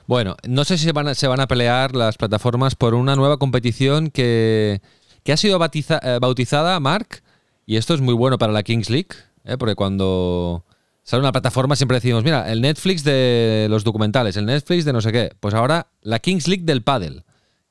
Bueno, 0.06 0.36
no 0.46 0.64
sé 0.64 0.78
si 0.78 0.90
van 0.92 1.08
a, 1.08 1.14
se 1.14 1.26
van 1.26 1.40
a 1.40 1.48
pelear 1.48 1.94
las 1.94 2.16
plataformas 2.16 2.76
por 2.76 2.94
una 2.94 3.16
nueva 3.16 3.36
competición 3.36 4.10
que, 4.10 4.80
que 5.28 5.32
ha 5.34 5.36
sido 5.36 5.58
eh, 5.62 6.18
bautizada, 6.22 6.80
Mark, 6.80 7.20
y 7.66 7.76
esto 7.76 7.92
es 7.92 8.00
muy 8.00 8.14
bueno 8.14 8.38
para 8.38 8.50
la 8.50 8.62
Kings 8.62 8.88
League, 8.88 9.10
¿eh? 9.44 9.58
porque 9.58 9.74
cuando 9.74 10.64
sale 11.02 11.20
una 11.20 11.32
plataforma 11.32 11.76
siempre 11.76 11.98
decimos, 11.98 12.24
mira, 12.24 12.50
el 12.50 12.62
Netflix 12.62 13.04
de 13.04 13.66
los 13.68 13.84
documentales, 13.84 14.38
el 14.38 14.46
Netflix 14.46 14.86
de 14.86 14.94
no 14.94 15.02
sé 15.02 15.12
qué. 15.12 15.32
Pues 15.38 15.52
ahora 15.52 15.88
la 16.00 16.18
Kings 16.18 16.48
League 16.48 16.64
del 16.64 16.82
Paddle, 16.82 17.24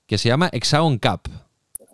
que 0.05 0.20
se 0.20 0.30
llama 0.30 0.51
Hexagon 0.53 0.99
Cup. 0.99 1.32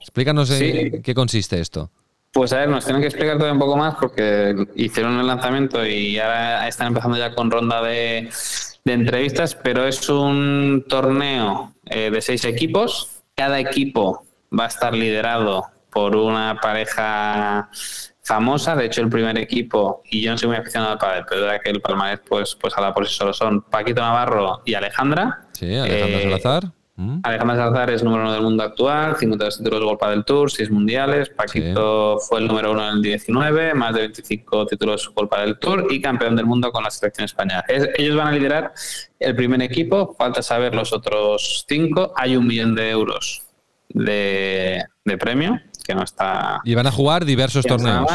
Explícanos 0.01 0.51
en 0.51 1.01
qué 1.01 1.15
consiste 1.15 1.61
esto. 1.61 1.89
Pues 2.33 2.51
a 2.51 2.57
ver, 2.57 2.67
nos 2.67 2.83
tienen 2.83 3.01
que 3.01 3.07
explicar 3.07 3.37
todo 3.37 3.49
un 3.49 3.59
poco 3.59 3.77
más 3.77 3.95
porque 3.95 4.67
hicieron 4.75 5.17
el 5.17 5.27
lanzamiento 5.27 5.85
y 5.85 6.19
ahora 6.19 6.67
están 6.67 6.87
empezando 6.87 7.17
ya 7.17 7.33
con 7.33 7.49
ronda 7.49 7.81
de, 7.81 8.29
entrevistas, 8.83 9.55
pero 9.55 9.87
es 9.87 10.09
un 10.09 10.83
torneo 10.89 11.71
eh, 11.85 12.09
de 12.11 12.21
seis 12.21 12.43
equipos. 12.43 13.21
Cada 13.33 13.61
equipo 13.61 14.25
va 14.57 14.65
a 14.65 14.67
estar 14.67 14.93
liderado 14.93 15.65
por 15.91 16.15
una 16.15 16.57
pareja 16.61 17.69
famosa. 18.21 18.75
De 18.75 18.85
hecho, 18.85 19.01
el 19.01 19.09
primer 19.09 19.37
equipo, 19.37 20.01
y 20.09 20.21
yo 20.21 20.31
no 20.31 20.37
soy 20.37 20.47
muy 20.49 20.57
aficionado 20.57 20.93
al 20.93 20.97
pádel, 20.97 21.25
pero 21.29 21.41
verdad 21.41 21.61
que 21.63 21.69
el 21.71 21.81
palmarés 21.81 22.21
pues, 22.27 22.55
pues 22.55 22.73
habla 22.77 22.93
por 22.93 23.07
sí 23.07 23.13
solo, 23.13 23.33
son 23.33 23.61
Paquito 23.63 24.01
Navarro 24.01 24.61
y 24.65 24.73
Alejandra. 24.73 25.47
Sí, 25.53 25.75
Alejandra 25.75 26.19
Eh, 26.19 26.23
Salazar. 26.23 26.63
Mm. 26.95 27.19
Alejandra 27.23 27.55
Salazar 27.57 27.89
es 27.89 28.03
número 28.03 28.21
uno 28.23 28.33
del 28.33 28.43
mundo 28.43 28.63
actual, 28.63 29.15
52 29.17 29.57
títulos 29.57 29.79
de 29.79 29.85
Golpa 29.85 30.09
del 30.11 30.23
Tour, 30.25 30.51
6 30.51 30.69
mundiales. 30.71 31.29
Paquito 31.29 32.19
fue 32.19 32.39
el 32.39 32.47
número 32.47 32.71
uno 32.71 32.87
en 32.87 32.97
el 32.97 33.01
19, 33.01 33.73
más 33.73 33.93
de 33.95 34.01
25 34.01 34.67
títulos 34.67 35.11
Golpa 35.13 35.41
del 35.41 35.57
Tour 35.57 35.87
y 35.89 35.99
campeón 35.99 36.35
del 36.35 36.45
mundo 36.45 36.71
con 36.71 36.83
la 36.83 36.91
selección 36.91 37.25
española. 37.25 37.65
Es- 37.67 37.89
ellos 37.97 38.15
van 38.15 38.27
a 38.27 38.31
liderar 38.31 38.73
el 39.19 39.35
primer 39.35 39.61
equipo, 39.63 40.15
falta 40.17 40.41
saber 40.43 40.75
los 40.75 40.93
otros 40.93 41.65
cinco. 41.67 42.13
Hay 42.15 42.35
un 42.37 42.45
millón 42.47 42.75
de 42.75 42.91
euros 42.91 43.41
de, 43.89 44.83
de 45.05 45.17
premio, 45.17 45.59
que 45.85 45.95
no 45.95 46.03
está. 46.03 46.61
Y 46.63 46.75
van 46.75 46.87
a 46.87 46.91
jugar 46.91 47.25
diversos 47.25 47.65
torneos. 47.65 48.07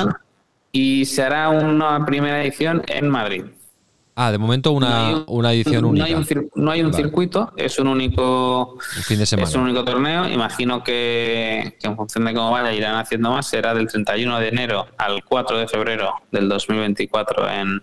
Y 0.72 1.04
se 1.06 1.22
hará 1.22 1.48
una 1.50 2.04
primera 2.04 2.42
edición 2.42 2.82
en 2.88 3.08
Madrid. 3.08 3.44
Ah, 4.20 4.32
de 4.32 4.38
momento 4.38 4.72
una, 4.72 4.88
No 4.88 4.96
hay 5.06 5.14
un- 5.14 5.24
una 5.28 5.52
edición 5.52 5.82
no 5.82 5.88
única. 5.90 6.06
Hay 6.06 6.14
un, 6.14 6.24
cir- 6.24 6.50
no 6.56 6.70
hay 6.72 6.82
un 6.82 6.90
Vale. 6.90 7.04
circuito, 7.04 7.52
es 7.56 7.78
un 7.78 7.86
único 7.86 8.72
Un 8.96 9.02
fin 9.04 9.16
de 9.20 9.26
semana. 9.26 9.48
es 9.48 9.54
un 9.54 9.62
único 9.62 9.84
torneo. 9.84 10.28
Imagino 10.28 10.82
que, 10.82 11.76
que 11.80 11.86
en 11.86 11.94
función 11.94 12.24
de 12.24 12.34
cómo 12.34 12.50
vaya 12.50 12.72
irán 12.72 12.96
haciendo 12.96 13.30
más. 13.30 13.46
Será 13.46 13.74
del 13.74 13.86
31 13.86 14.40
de 14.40 14.48
enero 14.48 14.88
al 14.98 15.22
4 15.24 15.58
de 15.58 15.68
febrero 15.68 16.14
del 16.32 16.48
2024 16.48 17.48
en, 17.48 17.82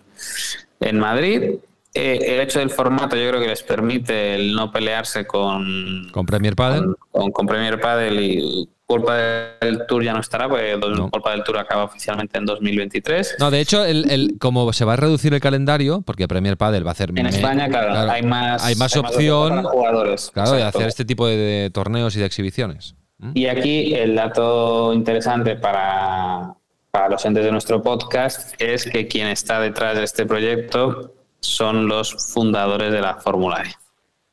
en 0.80 0.98
Madrid. 0.98 1.52
Eh, 1.96 2.34
el 2.34 2.40
hecho 2.40 2.58
del 2.58 2.70
formato 2.70 3.16
yo 3.16 3.28
creo 3.28 3.40
que 3.40 3.48
les 3.48 3.62
permite 3.62 4.34
el 4.34 4.54
no 4.54 4.70
pelearse 4.70 5.26
con, 5.26 6.08
Con 6.12 6.26
Premier 6.26 6.54
Padel. 6.54 6.84
con, 6.84 6.96
con- 7.10 7.30
con 7.32 7.46
Premier 7.46 7.80
Padel 7.80 8.20
y 8.20 8.68
Culpa 8.86 9.16
del 9.60 9.84
Tour 9.88 10.04
ya 10.04 10.12
no 10.12 10.20
estará, 10.20 10.48
porque 10.48 10.76
No. 10.76 11.10
Culpa 11.10 11.32
del 11.32 11.42
Tour 11.42 11.58
acaba 11.58 11.82
oficialmente 11.84 12.38
en 12.38 12.46
2023. 12.46 13.36
No, 13.40 13.50
de 13.50 13.60
hecho, 13.60 13.84
el, 13.84 14.08
el- 14.10 14.34
como 14.38 14.72
se 14.72 14.84
va 14.84 14.92
a 14.92 14.96
reducir 14.96 15.34
el 15.34 15.40
calendario, 15.40 16.02
porque 16.02 16.28
Premier 16.28 16.56
Padel 16.56 16.86
va 16.86 16.90
a 16.90 16.92
hacer... 16.92 17.08
En 17.10 17.14
me- 17.24 17.28
España, 17.30 17.68
claro, 17.68 18.10
hay 18.12 18.22
más, 18.22 18.64
hay 18.64 18.76
más 18.76 18.96
opción 18.96 19.48
para 19.48 19.62
jugadores. 19.70 20.30
claro, 20.32 20.52
de 20.52 20.62
hacer 20.62 20.86
este 20.86 21.04
tipo 21.04 21.26
de, 21.26 21.36
de 21.36 21.70
torneos 21.70 22.14
y 22.14 22.20
de 22.20 22.26
exhibiciones. 22.26 22.94
¿Mm? 23.18 23.30
Y 23.34 23.46
aquí 23.46 23.94
el 23.94 24.14
dato 24.14 24.92
interesante 24.92 25.56
para, 25.56 26.54
para 26.92 27.08
los 27.08 27.24
entes 27.24 27.44
de 27.44 27.50
nuestro 27.50 27.82
podcast 27.82 28.54
es 28.60 28.84
que 28.84 29.08
quien 29.08 29.26
está 29.28 29.58
detrás 29.58 29.96
de 29.96 30.04
este 30.04 30.26
proyecto 30.26 31.12
son 31.40 31.88
los 31.88 32.32
fundadores 32.32 32.92
de 32.92 33.00
la 33.00 33.16
Fórmula 33.16 33.62
E. 33.62 33.74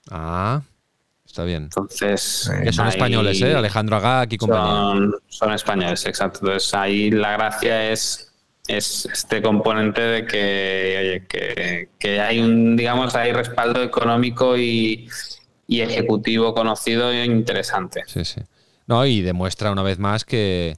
Ah, 0.10 0.62
está 1.26 1.44
bien. 1.44 1.64
Entonces, 1.64 2.52
Que 2.64 2.74
son 2.74 2.88
españoles, 2.88 3.42
¿eh? 3.42 3.56
Alejandro 3.56 3.98
Agag 3.98 4.34
y 4.34 4.38
compañía. 4.38 4.66
Son, 4.66 5.16
son 5.28 5.54
españoles, 5.54 6.06
exacto. 6.06 6.40
Entonces 6.42 6.74
ahí 6.74 7.12
la 7.12 7.32
gracia 7.34 7.92
es, 7.92 8.32
es 8.68 9.06
este 9.06 9.42
componente 9.42 10.02
de 10.02 10.26
que, 10.26 10.98
oye, 11.00 11.28
que, 11.28 11.90
que 12.00 12.20
hay 12.20 12.40
un, 12.40 12.76
digamos, 12.76 13.16
hay 13.16 13.32
respaldo 13.32 13.82
económico 13.82 14.58
y, 14.58 15.08
y 15.68 15.82
ejecutivo 15.82 16.54
conocido 16.54 17.12
e 17.12 17.26
interesante. 17.26 18.04
Sí, 18.08 18.26
sí. 18.26 18.42
No, 18.86 19.06
y 19.06 19.22
demuestra 19.22 19.72
una 19.72 19.82
vez 19.84 19.98
más 19.98 20.26
que, 20.26 20.78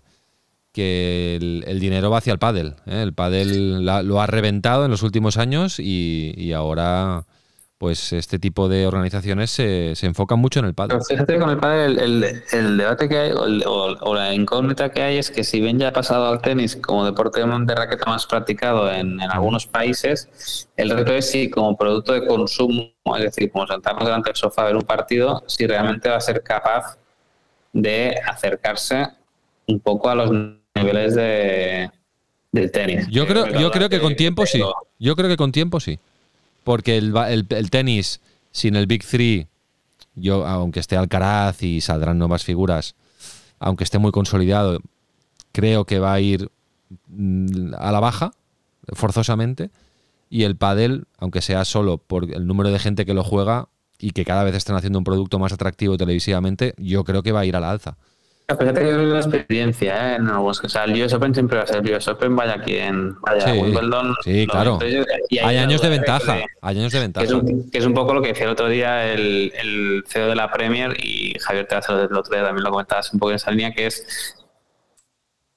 que 0.76 1.38
el, 1.66 1.80
dinero 1.80 2.10
va 2.12 2.18
hacia 2.18 2.34
el 2.34 2.40
pádel. 2.40 2.76
¿eh? 2.86 3.02
El 3.02 3.14
pádel 3.14 3.86
la- 3.86 4.04
lo 4.04 4.20
ha 4.20 4.28
reventado 4.28 4.84
en 4.84 4.92
los 4.92 5.04
últimos 5.04 5.38
años 5.38 5.80
y, 5.80 6.52
ahora 6.54 7.24
pues 7.78 8.14
este 8.14 8.40
tipo 8.40 8.70
de 8.70 8.88
organizaciones 8.88 9.52
se, 9.52 9.96
se 9.96 10.06
enfocan 10.06 10.40
mucho 10.40 10.60
en 10.60 10.66
el 10.66 10.74
pádel. 10.74 10.98
Pero 10.98 11.04
fíjate 11.06 11.38
con 11.40 11.50
el 11.50 11.58
padre, 11.58 11.86
el, 11.86 12.78
debate 12.78 13.10
que 13.10 13.18
hay 13.18 13.32
o, 13.32 13.44
o- 13.70 13.98
o 14.00 14.16
la 14.16 14.34
incógnita 14.34 14.90
que 14.90 15.02
hay 15.02 15.18
es 15.18 15.30
que 15.30 15.44
si 15.44 15.60
bien 15.62 15.78
ya 15.78 15.90
ha 15.90 15.94
pasado 15.94 16.26
al 16.28 16.42
tenis 16.42 16.76
como 16.78 17.06
deporte 17.06 17.42
de 17.42 17.76
raqueta 17.76 18.06
más 18.10 18.26
practicado 18.26 18.90
en, 18.92 19.20
en 19.22 19.30
algunos 19.32 19.68
países, 19.68 20.68
el 20.78 20.90
reto 20.90 21.14
es 21.14 21.30
si 21.32 21.50
como 21.50 21.76
producto 21.78 22.14
de 22.14 22.26
consumo, 22.26 22.92
es 23.18 23.24
decir, 23.24 23.52
como 23.52 23.68
sentarnos 23.68 24.06
delante 24.06 24.30
del 24.30 24.38
sofá 24.38 24.64
a 24.64 24.66
ver 24.66 24.76
un 24.78 24.84
partido, 24.84 25.44
si 25.48 25.68
realmente 25.68 26.10
va 26.10 26.16
a 26.18 26.22
ser 26.22 26.42
capaz 26.44 26.98
de 27.74 28.16
acercarse 28.26 29.06
un 29.68 29.80
poco 29.80 30.10
a 30.10 30.16
los 30.16 30.32
niveles 30.76 31.16
de, 31.16 31.90
del 32.52 32.72
tenis. 32.72 33.08
Yo 33.10 33.26
creo, 33.28 33.46
Que 33.46 33.60
yo 33.60 33.72
creo 33.72 33.90
que 33.90 34.00
con 34.00 34.16
tiempo 34.16 34.46
sí. 34.46 34.62
Yo 35.00 35.16
creo 35.16 35.30
que 35.30 35.38
con 35.38 35.52
tiempo 35.52 35.80
sí. 35.80 36.00
Porque 36.64 36.98
el, 36.98 37.16
el- 37.16 37.46
el 37.50 37.70
tenis 37.70 38.20
sin 38.52 38.76
el 38.76 38.88
Big 38.88 39.06
Three, 39.06 39.48
yo, 40.16 40.46
aunque 40.48 40.80
esté 40.80 40.98
Alcaraz 40.98 41.62
y 41.64 41.82
saldrán 41.82 42.18
nuevas 42.18 42.44
figuras, 42.44 42.96
aunque 43.60 43.84
esté 43.84 44.00
muy 44.00 44.12
consolidado, 44.12 44.80
creo 45.52 45.86
que 45.86 46.00
va 46.00 46.14
a 46.14 46.20
ir 46.20 46.50
mm, 47.08 47.74
a 47.78 47.92
la 47.92 48.00
baja, 48.00 48.32
forzosamente. 48.94 49.70
Y 50.30 50.44
el 50.44 50.56
pádel, 50.56 51.06
aunque 51.20 51.42
sea 51.42 51.64
solo 51.66 51.98
por 51.98 52.30
el 52.34 52.48
número 52.48 52.72
de 52.72 52.80
gente 52.80 53.06
que 53.06 53.14
lo 53.14 53.24
juega 53.24 53.68
y 54.00 54.12
que 54.12 54.26
cada 54.26 54.44
vez 54.44 54.56
están 54.56 54.76
haciendo 54.76 54.98
un 55.00 55.06
producto 55.06 55.40
más 55.40 55.54
atractivo 55.54 55.98
televisivamente, 55.98 56.74
yo 56.78 57.04
creo 57.04 57.22
que 57.24 57.32
va 57.32 57.42
a 57.42 57.46
ir 57.46 57.56
a 57.56 57.60
la 57.60 57.70
alza. 57.70 57.96
Fíjate 58.48 58.80
que 58.80 58.90
es 58.92 58.96
una 58.96 59.18
experiencia, 59.18 60.14
¿eh? 60.14 60.16
En 60.18 60.28
algunos. 60.30 60.64
O 60.64 60.70
sea, 60.70 60.84
el 60.84 61.02
US 61.02 61.14
Open 61.14 61.34
siempre 61.34 61.58
va 61.58 61.64
a 61.64 61.68
ser 61.68 61.78
el 61.86 61.96
US 61.96 62.08
Open, 62.10 62.36
vaya 62.36 62.62
quien 62.62 63.16
vaya 63.22 63.42
Sí, 63.42 63.60
Wimbledon. 63.60 64.16
sí, 64.24 64.46
claro. 64.48 64.80
yo, 64.82 65.04
y 65.30 65.40
Hay 65.40 65.56
la 65.56 65.64
años 65.64 65.82
de 65.82 65.88
¿eh? 65.88 65.92
ventaja. 65.92 66.36
Que- 66.38 66.46
Hay 66.62 66.78
años 66.80 66.92
de 66.92 66.98
Que 67.00 67.02
ventaja. 67.04 67.26
es, 67.26 67.32
un, 67.32 67.72
que 67.72 67.78
es 67.80 67.86
un 67.86 67.94
poco 67.96 68.14
lo 68.14 68.22
que 68.22 68.30
decía 68.30 68.46
el 68.46 68.52
otro 68.52 68.68
día 68.70 69.12
el, 69.12 69.52
el 69.60 70.04
CEO 70.08 70.28
de 70.28 70.36
la 70.36 70.52
Premier 70.52 70.96
y 71.04 71.34
Javier 71.40 71.66
Teatro 71.66 72.00
el 72.04 72.16
otro 72.16 72.36
día 72.36 72.44
también 72.46 72.64
lo 72.64 72.70
comentabas 72.72 73.12
un 73.14 73.20
poco 73.20 73.32
en 73.32 73.38
esa 73.38 73.50
línea, 73.50 73.72
que 73.74 73.88
es 73.88 74.36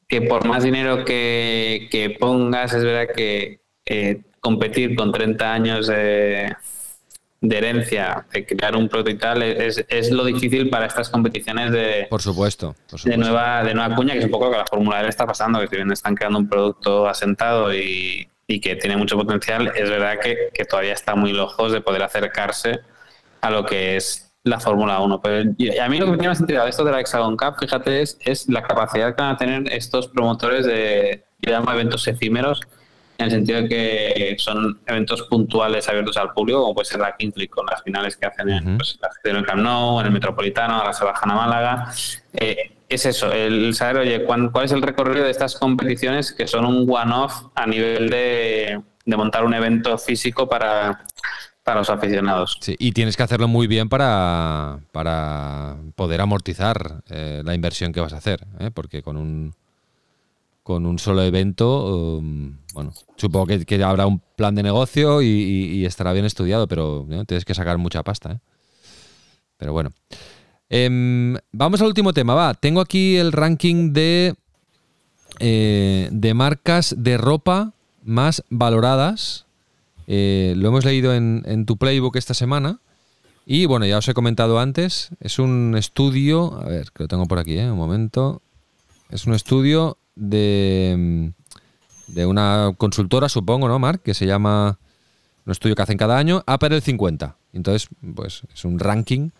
que 0.09 0.23
por 0.23 0.47
más 0.47 0.63
dinero 0.63 1.05
que, 1.05 1.89
que 1.91 2.11
pongas, 2.19 2.73
es 2.73 2.83
verdad 2.83 3.15
que 3.15 3.61
eh, 3.85 4.23
competir 4.41 4.97
con 4.97 5.13
30 5.13 5.53
años 5.53 5.87
de, 5.89 6.57
de 7.41 7.59
herencia, 7.59 8.27
de 8.33 8.45
crear 8.45 8.75
un 8.75 8.89
producto 8.89 9.11
y 9.11 9.19
tal, 9.19 9.43
es, 9.43 9.85
es 9.89 10.11
lo 10.11 10.25
difícil 10.25 10.69
para 10.71 10.87
estas 10.87 11.09
competiciones 11.09 11.71
de, 11.71 12.07
Por 12.11 12.21
supuesto. 12.21 12.75
por 12.91 13.01
de 13.01 13.17
nueva, 13.17 13.63
de 13.63 13.75
nueva 13.75 13.95
cuña, 13.95 14.15
que 14.15 14.21
es 14.21 14.25
un 14.25 14.31
poco 14.31 14.47
lo 14.47 14.53
que 14.53 14.59
la 14.59 14.67
Fórmula 14.67 15.03
E 15.03 15.09
está 15.09 15.27
pasando, 15.27 15.61
que 15.61 15.69
si 15.69 15.77
bien 15.77 15.93
están 15.93 16.15
creando 16.15 16.39
un 16.39 16.49
producto 16.49 17.09
asentado 17.09 17.73
y, 17.73 18.29
y 18.47 18.61
que 18.61 18.77
tiene 18.77 18.97
mucho 18.97 19.17
potencial, 19.17 19.73
es 19.77 19.89
verdad 19.89 20.19
que, 20.21 20.51
que 20.53 20.65
todavía 20.65 20.95
está 20.95 21.15
muy 21.15 21.33
lejos 21.33 21.71
de 21.71 21.81
poder 21.81 22.03
acercarse 22.03 22.81
a 23.41 23.51
lo 23.51 23.65
que 23.65 23.97
es 23.97 24.33
la 24.43 24.59
Fórmula 24.59 25.01
1. 25.01 25.21
Pero 25.21 25.53
y 25.57 25.79
a 25.79 25.89
mí 25.89 25.99
lo 25.99 26.07
que 26.07 26.13
me 26.13 26.17
tiene 26.17 26.31
más 26.31 26.41
intrigado 26.41 26.65
de 26.65 26.71
esto 26.71 26.85
de 26.85 26.93
la 26.93 27.01
Hexagon 27.01 27.37
Cup, 27.37 27.57
fíjate, 27.61 28.03
es, 28.03 28.19
es 28.25 28.49
la 28.49 28.63
capacidad 28.63 29.15
que 29.15 29.23
van 29.23 29.35
a 29.35 29.37
tener 29.37 29.73
estos 29.73 30.09
promotores 30.09 30.67
de, 30.67 31.25
llamo 31.41 31.73
eventos 31.73 32.07
efímeros, 32.09 32.61
en 33.19 33.25
el 33.25 33.31
sentido 33.33 33.63
de 33.63 33.69
que 33.69 34.37
son 34.39 34.81
eventos 34.87 35.23
puntuales 35.23 35.89
abiertos 35.89 36.17
al 36.17 36.33
público, 36.33 36.61
como 36.63 36.75
puede 36.75 36.85
ser 36.87 37.01
la 37.01 37.17
Kings 37.17 37.37
League 37.37 37.51
con 37.51 37.67
las 37.67 37.83
finales 37.83 38.17
que 38.17 38.27
hacen 38.27 38.49
en, 38.49 38.67
Ujú. 38.69 38.77
pues, 38.79 38.99
la 39.03 39.31
en 39.31 39.37
el 39.37 39.45
Camp 39.45 39.61
Nou, 39.61 40.01
en 40.01 40.07
el 40.07 40.13
Metropolitano, 40.13 40.75
ahora 40.77 40.93
se 40.93 41.05
bajan 41.05 41.31
a 41.33 41.35
Málaga. 41.35 41.93
Eh, 42.33 42.77
es 42.89 43.05
eso, 43.07 43.33
el 43.33 43.75
saber, 43.75 43.99
oye, 43.99 44.25
¿cuán- 44.25 44.51
¿cuál 44.51 44.65
es 44.67 44.73
el 44.73 44.81
recorrido 44.83 45.25
de 45.25 45.31
estas 45.33 45.57
competiciones 45.57 46.33
que 46.33 46.47
son 46.47 46.65
un 46.65 46.87
one-off 46.89 47.47
a 47.57 47.67
nivel 47.67 48.09
de, 48.09 48.81
de 49.05 49.17
montar 49.17 49.45
un 49.45 49.53
evento 49.53 49.99
físico 49.99 50.49
para, 50.49 51.05
para 51.65 51.81
los 51.81 51.91
aficionados? 51.91 52.57
Sí, 52.63 52.77
y 52.79 52.93
tienes 52.93 53.17
que 53.17 53.25
hacerlo 53.25 53.49
muy 53.49 53.67
bien 53.67 53.89
para, 53.89 54.79
para 54.93 55.77
poder 55.97 56.21
amortizar 56.21 57.03
eh, 57.11 57.43
la 57.45 57.53
inversión 57.55 57.93
que 57.93 58.01
vas 58.01 58.13
a 58.13 58.19
hacer, 58.19 58.47
¿eh? 58.61 58.71
porque 58.73 59.03
con 59.03 59.17
un 59.17 59.53
con 60.63 60.85
un 60.85 60.99
solo 60.99 61.23
evento, 61.23 62.19
um, 62.19 62.59
bueno, 62.79 62.93
supongo 63.17 63.47
que, 63.67 63.83
habrá 63.83 64.07
un 64.07 64.23
plan 64.37 64.55
de 64.55 64.63
negocio 64.63 65.21
y, 65.21 65.85
estará 65.85 66.13
bien 66.13 66.25
estudiado, 66.25 66.69
pero 66.69 67.05
tienes 67.27 67.45
que 67.45 67.53
sacar 67.53 67.77
mucha 67.77 68.05
pasta. 68.05 68.35
¿eh? 68.35 68.39
Pero 69.57 69.73
bueno. 69.73 69.91
Em, 70.71 71.35
vamos 71.51 71.81
al 71.81 71.89
último 71.89 72.13
tema, 72.13 72.35
va. 72.35 72.55
Tengo 72.55 72.81
aquí 72.81 73.17
el 73.17 73.33
ranking 73.33 73.93
de, 73.93 74.37
eh, 75.41 76.09
de 76.13 76.35
marcas 76.35 76.95
de 76.97 77.19
ropa 77.19 77.73
más 78.05 78.45
valoradas. 78.49 79.47
Eh, 80.07 80.55
lo 80.57 80.69
hemos 80.69 80.85
leído 80.85 81.13
en, 81.13 81.67
tu 81.67 81.79
playbook 81.79 82.15
esta 82.15 82.35
semana. 82.35 82.79
Y 83.45 83.67
bueno, 83.67 83.87
ya 83.87 83.99
os 83.99 84.07
he 84.07 84.15
comentado 84.15 84.61
antes, 84.61 85.09
es 85.19 85.41
un 85.41 85.75
estudio, 85.77 86.61
a 86.61 86.67
ver, 86.67 86.93
que 86.93 87.03
lo 87.03 87.09
tengo 87.09 87.27
por 87.27 87.41
aquí, 87.41 87.59
un 87.59 87.77
momento. 87.77 88.41
Es 89.11 89.27
un 89.27 89.35
estudio 89.35 89.99
de, 90.15 90.95
mm, 91.35 91.38
de 92.09 92.27
una 92.27 92.73
consultora, 92.77 93.29
supongo, 93.29 93.69
¿no, 93.69 93.79
Marc? 93.79 94.03
Que 94.03 94.15
se 94.15 94.27
llama, 94.27 94.79
un 95.45 95.53
estudio 95.53 95.75
que 95.77 95.83
hacen 95.83 95.99
cada 95.99 96.19
año, 96.19 96.43
Apparel 96.47 96.83
50. 96.83 97.37
Entonces, 97.53 97.89
pues 98.15 98.43
es 98.53 98.65
un 98.65 98.79
ranking 98.79 99.31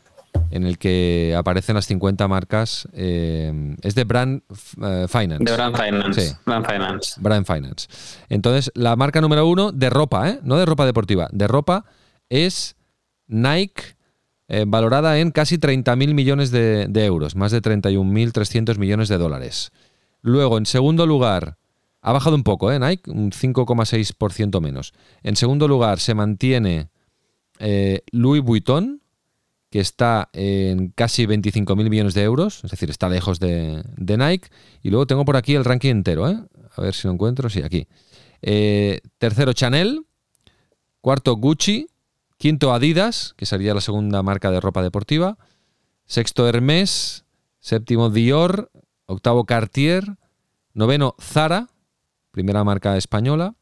en 0.51 0.65
el 0.65 0.79
que 0.79 1.35
aparecen 1.37 1.75
las 1.75 1.87
50 1.87 2.29
marcas. 2.29 2.89
eh, 2.93 3.77
es 3.83 3.95
de 3.95 4.05
Brand 4.05 4.43
eh, 4.83 5.07
Finance. 5.09 5.45
De 5.45 5.53
Brand 5.53 5.77
Finance. 5.77 6.21
Sí. 6.21 6.37
Brand 6.45 6.67
Finance. 6.67 7.21
Brand 7.21 7.47
Finance. 7.47 7.89
Entonces, 8.29 8.71
la 8.75 8.97
marca 8.97 9.21
número 9.21 9.47
uno 9.47 9.73
de 9.73 9.91
ropa, 9.91 10.29
¿eh? 10.31 10.39
no 10.43 10.57
de 10.57 10.67
ropa 10.67 10.87
deportiva, 10.87 11.29
de 11.33 11.47
ropa 11.49 11.85
es 12.29 12.77
Nike, 13.27 13.97
eh, 14.49 14.65
valorada 14.67 15.19
en 15.19 15.31
casi 15.31 15.59
30.000 15.59 16.15
millones 16.15 16.51
de, 16.51 16.87
de 16.89 17.05
euros, 17.05 17.37
más 17.37 17.53
de 17.53 17.61
31.300 17.61 18.79
millones 18.79 19.09
de 19.09 19.19
dólares. 19.19 19.73
Luego, 20.23 20.59
en 20.59 20.67
segundo 20.67 21.07
lugar, 21.07 21.57
ha 22.09 22.13
bajado 22.13 22.37
un 22.37 22.43
poco, 22.43 22.73
¿eh? 22.73 22.79
Nike, 22.79 23.11
un 23.11 23.33
5,6% 23.33 24.63
menos. 24.63 24.95
En 25.23 25.37
segundo 25.37 25.69
lugar 25.69 26.01
se 26.01 26.15
mantiene 26.15 26.89
eh, 27.59 28.01
Louis 28.13 28.43
Vuitton, 28.43 29.03
que 29.69 29.81
está 29.81 30.31
en 30.33 30.89
casi 30.89 31.27
25.000 31.27 31.91
millones 31.91 32.15
de 32.15 32.23
euros, 32.23 32.65
es 32.65 32.71
decir, 32.71 32.89
está 32.89 33.11
lejos 33.11 33.41
de, 33.41 33.85
Nike. 33.99 34.49
Y 34.83 34.89
luego 34.89 35.07
tengo 35.07 35.27
por 35.27 35.37
aquí 35.37 35.55
el 35.55 35.67
ranking 35.67 35.91
entero, 35.91 36.31
¿eh? 36.31 36.39
A 36.77 36.81
ver 36.81 36.95
si 36.95 37.07
lo 37.07 37.13
encuentro, 37.13 37.51
sí, 37.51 37.61
aquí. 37.61 37.87
Eh, 38.41 39.01
tercero 39.19 39.53
Chanel, 39.53 40.07
cuarto 41.03 41.37
Gucci, 41.37 41.89
quinto 42.39 42.73
Adidas, 42.73 43.35
que 43.37 43.45
sería 43.45 43.75
la 43.75 43.83
segunda 43.83 44.23
marca 44.23 44.51
de 44.51 44.63
ropa 44.63 44.83
deportiva, 44.83 45.37
sexto 46.07 46.49
Hermès, 46.49 47.27
séptimo 47.61 48.09
Dior, 48.09 48.71
octavo 49.05 49.45
Cartier, 49.45 50.17
noveno 50.73 51.15
Zara, 51.21 51.69
primera 52.39 52.63
marca 52.63 52.97
española, 52.97 53.57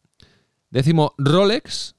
décimo 0.69 1.15
Rolex, 1.17 1.95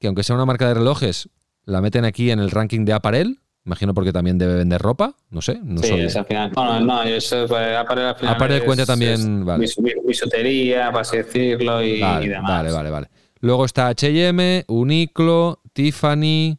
que 0.00 0.08
aunque 0.08 0.24
sea 0.24 0.34
una 0.34 0.44
marca 0.44 0.66
de 0.66 0.74
relojes, 0.74 1.28
la 1.66 1.80
meten 1.80 2.04
aquí 2.04 2.32
en 2.32 2.40
el 2.40 2.50
ranking 2.50 2.84
de 2.84 2.94
Apparel, 2.94 3.38
Imagino 3.64 3.94
porque 3.94 4.12
también 4.12 4.38
debe 4.38 4.56
vender 4.56 4.80
ropa, 4.80 5.14
no 5.28 5.42
sé. 5.42 5.60
No 5.62 5.80
sí, 5.80 5.92
es 5.92 6.16
al 6.16 6.24
final. 6.24 6.50
No, 6.56 6.80
no, 6.80 7.02
eso 7.02 7.46
pues, 7.46 7.76
Apparel 7.76 8.06
al 8.06 8.16
final. 8.16 8.34
Apparel 8.34 8.64
cuenta 8.64 8.86
también. 8.86 9.44
vale. 9.44 9.66
Bisutería, 10.04 10.86
para 10.86 11.02
así 11.02 11.18
decirlo, 11.18 11.80
y, 11.82 12.00
vale, 12.00 12.26
y, 12.26 12.28
demás. 12.30 12.50
Vale, 12.50 12.72
vale, 12.72 12.90
vale. 12.90 13.10
Luego 13.40 13.66
está 13.66 13.90
HM, 13.90 14.64
Uniqlo, 14.66 15.60
Tiffany, 15.74 16.58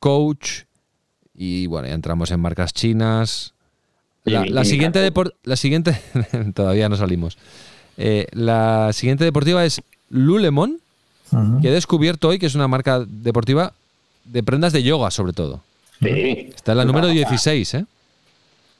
Coach. 0.00 0.62
Y 1.34 1.66
bueno, 1.66 1.86
ya 1.86 1.94
entramos 1.94 2.30
en 2.30 2.40
marcas 2.40 2.72
chinas. 2.72 3.54
La, 4.24 4.46
la 4.46 4.64
siguiente 4.64 5.00
depor 5.00 5.36
la 5.44 5.56
siguiente. 5.56 6.00
todavía 6.54 6.88
no 6.88 6.96
salimos. 6.96 7.36
Eh, 7.96 8.26
la 8.32 8.92
siguiente 8.92 9.24
deportiva 9.24 9.64
es 9.64 9.80
Lulemon, 10.10 10.78
uh 11.32 11.36
-huh. 11.36 11.60
que 11.60 11.68
he 11.68 11.72
descubierto 11.72 12.28
hoy 12.28 12.38
que 12.38 12.46
es 12.46 12.54
una 12.54 12.68
marca 12.68 13.04
deportiva 13.06 13.72
de 14.24 14.42
prendas 14.42 14.72
de 14.72 14.82
yoga, 14.82 15.10
sobre 15.10 15.32
todo. 15.32 15.60
Sí. 16.00 16.50
Está 16.54 16.72
en 16.72 16.78
la 16.78 16.84
número 16.84 17.08
16, 17.08 17.74
¿eh? 17.74 17.86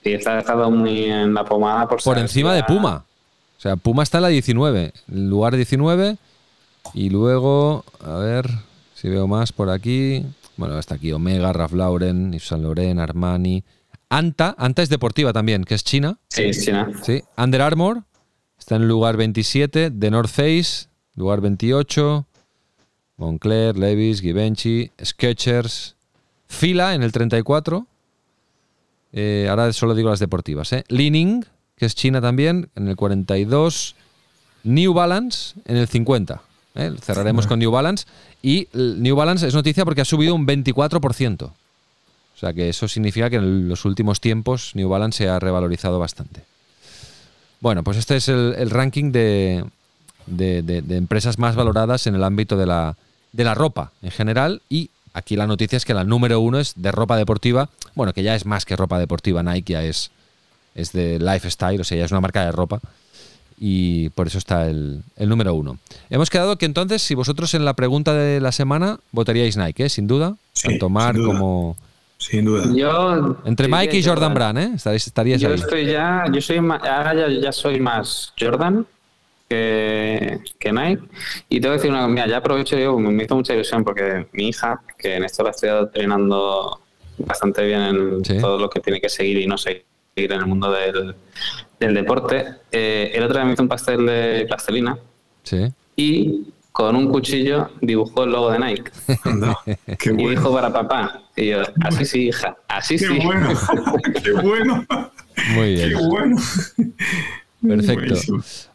Sí, 0.05 0.13
está 0.13 0.37
dejado 0.37 0.71
muy 0.71 1.05
en 1.05 1.35
la 1.35 1.45
pomada. 1.45 1.89
Por, 1.89 2.03
por 2.03 2.19
encima 2.19 2.55
de 2.55 2.63
Puma. 2.65 3.05
O 3.59 3.61
sea, 3.61 3.77
Puma 3.77 4.03
está 4.03 4.19
en 4.19 4.23
la 4.23 4.29
19, 4.29 4.93
el 5.13 5.29
lugar 5.29 5.57
19. 5.57 6.19
Y 6.95 7.11
luego, 7.11 7.85
a 8.05 8.17
ver 8.19 8.49
si 8.95 9.09
veo 9.09 9.27
más 9.27 9.53
por 9.53 9.71
aquí. 9.71 10.25
Bueno, 10.57 10.79
está 10.79 10.95
aquí 10.95 11.13
Omega, 11.13 11.53
Ralph 11.53 11.73
Lauren, 11.73 12.33
Yves 12.33 12.47
Saint 12.47 12.65
Laurent, 12.65 13.01
Armani. 13.01 13.65
Anta, 14.09 14.55
Anta 14.59 14.83
es 14.83 14.89
deportiva 14.89 15.33
también, 15.33 15.65
que 15.65 15.75
es 15.75 15.83
China. 15.83 16.19
Sí, 16.29 16.45
es 16.45 16.65
China. 16.65 16.91
Sí. 17.03 17.23
Under 17.37 17.63
Armour 17.63 18.03
está 18.67 18.75
en 18.75 18.83
el 18.83 18.89
lugar 18.89 19.17
27. 19.17 19.93
The 19.93 20.11
North 20.11 20.29
Face, 20.29 20.89
lugar 21.15 21.41
28. 21.41 22.27
Moncler, 23.17 23.79
Levis, 23.79 24.21
Givenchy, 24.21 24.91
Skechers, 25.05 25.95
Fila 26.49 26.97
en 26.97 27.05
el 27.05 27.13
34. 27.13 27.87
Eh, 29.13 29.47
ahora 29.49 29.73
solo 29.73 29.95
digo 29.95 30.11
las 30.11 30.19
deportivas. 30.19 30.73
¿eh? 30.73 30.83
Lining, 30.89 31.47
que 31.77 31.87
es 31.87 31.95
China 31.95 32.21
también, 32.21 32.69
en 32.75 32.89
el 32.89 32.97
42. 32.97 33.95
New 34.65 34.93
Balance 34.93 35.55
en 35.67 35.77
el 35.77 35.87
50. 35.87 36.43
¿eh? 36.75 36.93
Cerraremos 37.01 37.45
sí. 37.45 37.49
con 37.49 37.61
New 37.61 37.71
Balance. 37.71 38.05
Y 38.43 38.67
New 38.73 39.15
Balance 39.15 39.47
es 39.47 39.55
noticia 39.55 39.85
porque 39.85 40.01
ha 40.01 40.05
subido 40.05 40.35
un 40.35 40.45
24%. 40.45 41.45
O 41.45 41.53
sea 42.35 42.53
que 42.53 42.69
eso 42.69 42.89
significa 42.89 43.31
que 43.31 43.37
en 43.37 43.69
los 43.69 43.85
últimos 43.85 44.21
tiempos 44.21 44.73
New 44.75 44.89
Balance 44.89 45.19
se 45.19 45.29
ha 45.29 45.39
revalorizado 45.39 46.01
bastante. 46.01 46.43
Bueno, 47.61 47.83
pues 47.83 47.97
este 47.97 48.17
es 48.17 48.29
el, 48.29 48.55
el 48.59 48.71
ranking 48.71 49.13
de, 49.13 49.65
de, 50.27 50.63
de, 50.63 50.83
de, 50.83 50.97
empresas 50.97 51.39
más 51.39 51.57
valoradas 51.57 52.07
en 52.07 52.15
el 52.15 52.25
ámbito 52.25 52.57
de 52.57 52.67
la, 52.67 52.97
de 53.33 53.45
la 53.45 53.55
ropa 53.55 53.93
en 54.03 54.11
general. 54.11 54.63
Y 54.69 54.91
aquí 55.15 55.37
la 55.37 55.47
noticia 55.47 55.77
es 55.77 55.85
que 55.85 55.95
la 55.95 56.05
número 56.05 56.41
uno 56.41 56.59
es 56.59 56.75
de 56.77 56.93
ropa 56.93 57.17
deportiva, 57.17 57.71
bueno, 57.95 58.13
que 58.13 58.23
ya 58.23 58.35
es 58.35 58.45
más 58.45 58.65
que 58.65 58.77
ropa 58.77 58.99
deportiva, 58.99 59.43
Nike 59.43 59.73
ya 59.73 59.83
es, 59.83 60.11
es 60.75 60.93
de 60.93 61.19
lifestyle, 61.19 61.81
o 61.81 61.85
sea, 61.85 61.99
ya 61.99 62.05
es 62.05 62.11
una 62.11 62.21
marca 62.21 62.45
de 62.45 62.53
ropa. 62.53 62.81
Y 63.59 64.11
por 64.11 64.27
eso 64.27 64.37
está 64.37 64.67
el, 64.67 65.03
el, 65.17 65.31
número 65.31 65.55
uno. 65.55 65.79
Hemos 66.11 66.29
quedado 66.29 66.59
que 66.59 66.67
entonces, 66.67 67.01
si 67.01 67.15
vosotros 67.15 67.55
en 67.55 67.65
la 67.65 67.73
pregunta 67.73 68.13
de 68.13 68.39
la 68.39 68.53
semana 68.53 69.01
votaríais 69.13 69.57
Nike, 69.57 69.87
¿eh? 69.87 69.89
sin 69.89 70.07
duda, 70.07 70.37
sí, 70.53 70.69
tanto 70.69 70.91
Mar 70.91 71.17
como... 71.17 71.77
Sin 72.19 72.45
duda. 72.45 72.65
Yo 72.75 73.37
Entre 73.45 73.69
Mike 73.69 73.99
y 73.99 74.03
Jordan 74.03 74.35
Brand, 74.35 74.59
¿eh? 74.59 74.71
Estaríais, 74.75 75.07
estaríais 75.07 75.41
yo 75.41 75.49
ahí. 75.49 75.55
estoy 75.55 75.87
ya, 75.87 76.25
yo 76.33 76.41
soy 76.41 76.61
más, 76.61 76.83
ahora 76.83 77.15
ya, 77.15 77.29
ya 77.29 77.53
soy 77.53 77.79
más 77.79 78.33
Jordan 78.39 78.87
que, 79.49 80.41
que, 80.59 80.73
Nike. 80.73 81.03
Y 81.49 81.61
tengo 81.61 81.75
que 81.75 81.79
decir 81.79 81.91
una 81.91 82.09
mira, 82.09 82.27
ya 82.27 82.39
aprovecho, 82.39 82.77
yo, 82.79 82.99
me 82.99 83.25
hizo 83.25 83.37
mucha 83.37 83.55
ilusión 83.55 83.85
porque 83.85 84.27
mi 84.33 84.49
hija, 84.49 84.81
que 84.99 85.17
en 85.17 85.25
esto 85.25 85.43
la 85.43 85.51
estoy 85.51 85.71
entrenando 85.71 86.81
bastante 87.19 87.65
bien 87.65 87.81
en 87.81 88.25
¿Sí? 88.25 88.39
todo 88.39 88.59
lo 88.59 88.69
que 88.69 88.81
tiene 88.81 89.01
que 89.01 89.09
seguir 89.09 89.39
y 89.39 89.47
no 89.47 89.57
seguir 89.57 89.85
en 90.17 90.33
el 90.33 90.47
mundo 90.47 90.71
del, 90.71 91.15
del 91.79 91.95
deporte, 91.95 92.47
eh, 92.73 93.13
el 93.15 93.23
otro 93.23 93.37
día 93.37 93.45
me 93.45 93.53
hizo 93.53 93.63
un 93.63 93.69
pastel 93.69 94.07
de 94.07 94.45
plastelina 94.49 94.99
¿Sí? 95.43 95.73
y 95.95 96.47
con 96.77 96.95
un 96.95 97.09
cuchillo 97.09 97.71
dibujó 97.81 98.25
el 98.25 98.33
logo 98.33 98.51
de 98.51 98.59
Nike. 98.59 98.91
No, 99.35 99.57
qué 99.99 100.13
bueno. 100.13 100.31
Y 100.31 100.37
dijo 100.37 100.53
para 100.53 100.71
papá. 100.71 101.23
Y 101.35 101.47
yo, 101.47 101.63
así 101.81 102.05
sí, 102.05 102.29
hija, 102.29 102.55
así 102.69 102.99
qué 102.99 103.07
sí. 103.07 103.19
Bueno, 103.25 103.49
qué 104.23 104.33
bueno. 104.33 104.87
Muy 105.55 105.73
bien. 105.73 105.89
Qué 105.89 105.95
bueno. 105.97 106.37
Perfecto. 107.67 108.15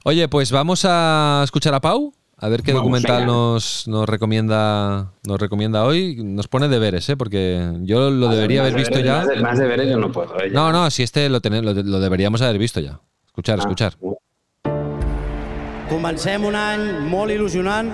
Oye, 0.04 0.28
pues 0.30 0.52
vamos 0.52 0.84
a 0.84 1.42
escuchar 1.44 1.76
a 1.76 1.80
Pau. 1.80 2.12
A 2.38 2.50
ver 2.50 2.64
qué 2.64 2.74
vamos, 2.74 2.86
documental 2.86 3.28
nos, 3.28 3.88
nos, 3.88 4.10
recomienda 4.10 5.14
nos 5.24 5.40
recomienda 5.40 5.86
hoy. 5.86 6.16
Nos 6.24 6.48
pone 6.48 6.70
deberes, 6.70 7.08
¿eh? 7.10 7.16
porque 7.16 7.72
yo 7.84 8.10
lo 8.10 8.30
debería 8.30 8.62
haber 8.62 8.74
visto 8.74 8.96
deberes, 8.96 9.12
ya. 9.12 9.18
Más, 9.20 9.28
de, 9.28 9.42
más 9.44 9.60
deberes 9.60 9.92
yo 9.92 10.00
no 10.00 10.12
puedo. 10.12 10.42
¿eh? 10.42 10.50
No, 10.50 10.72
no, 10.72 10.90
si 10.90 11.04
este 11.04 11.30
lo, 11.30 11.40
ten, 11.40 11.64
lo, 11.64 11.72
lo, 11.76 12.00
deberíamos 12.00 12.42
haber 12.42 12.58
visto 12.58 12.80
ya. 12.80 13.00
Escuchar, 13.28 13.60
ah. 13.60 13.62
escuchar. 13.62 13.94
Comencem 15.92 16.46
un 16.48 16.56
any 16.56 16.86
molt 17.12 17.34
il·lusionant 17.34 17.90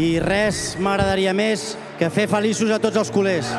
i 0.00 0.14
res 0.24 0.78
m'agradaria 0.80 1.34
més 1.36 1.74
que 2.00 2.08
fer 2.08 2.24
feliços 2.32 2.70
a 2.72 2.78
tots 2.80 2.96
els 2.96 3.10
culers. 3.12 3.50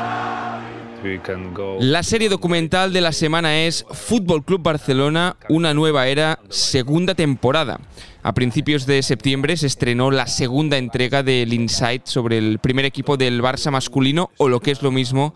La 1.85 2.01
serie 2.01 2.27
documental 2.27 2.91
de 2.91 3.01
la 3.05 3.11
semana 3.11 3.51
es 3.67 3.83
Fútbol 3.91 4.43
Club 4.43 4.63
Barcelona, 4.63 5.35
una 5.49 5.75
nueva 5.75 6.07
era, 6.07 6.39
segunda 6.49 7.13
temporada. 7.13 7.79
A 8.23 8.33
principios 8.33 8.87
de 8.87 9.03
septiembre 9.03 9.55
se 9.57 9.67
estrenó 9.67 10.09
la 10.09 10.25
segunda 10.25 10.79
entrega 10.79 11.21
del 11.21 11.53
Insight 11.53 12.07
sobre 12.07 12.39
el 12.39 12.57
primer 12.57 12.85
equipo 12.85 13.15
del 13.15 13.43
Barça 13.43 13.69
masculino 13.69 14.31
o 14.37 14.49
lo 14.49 14.59
que 14.59 14.71
es 14.71 14.81
lo 14.81 14.89
mismo, 14.89 15.35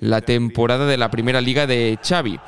la 0.00 0.22
temporada 0.22 0.86
de 0.86 0.96
la 0.96 1.10
primera 1.10 1.42
liga 1.42 1.66
de 1.66 1.98
Xavi. 2.02 2.40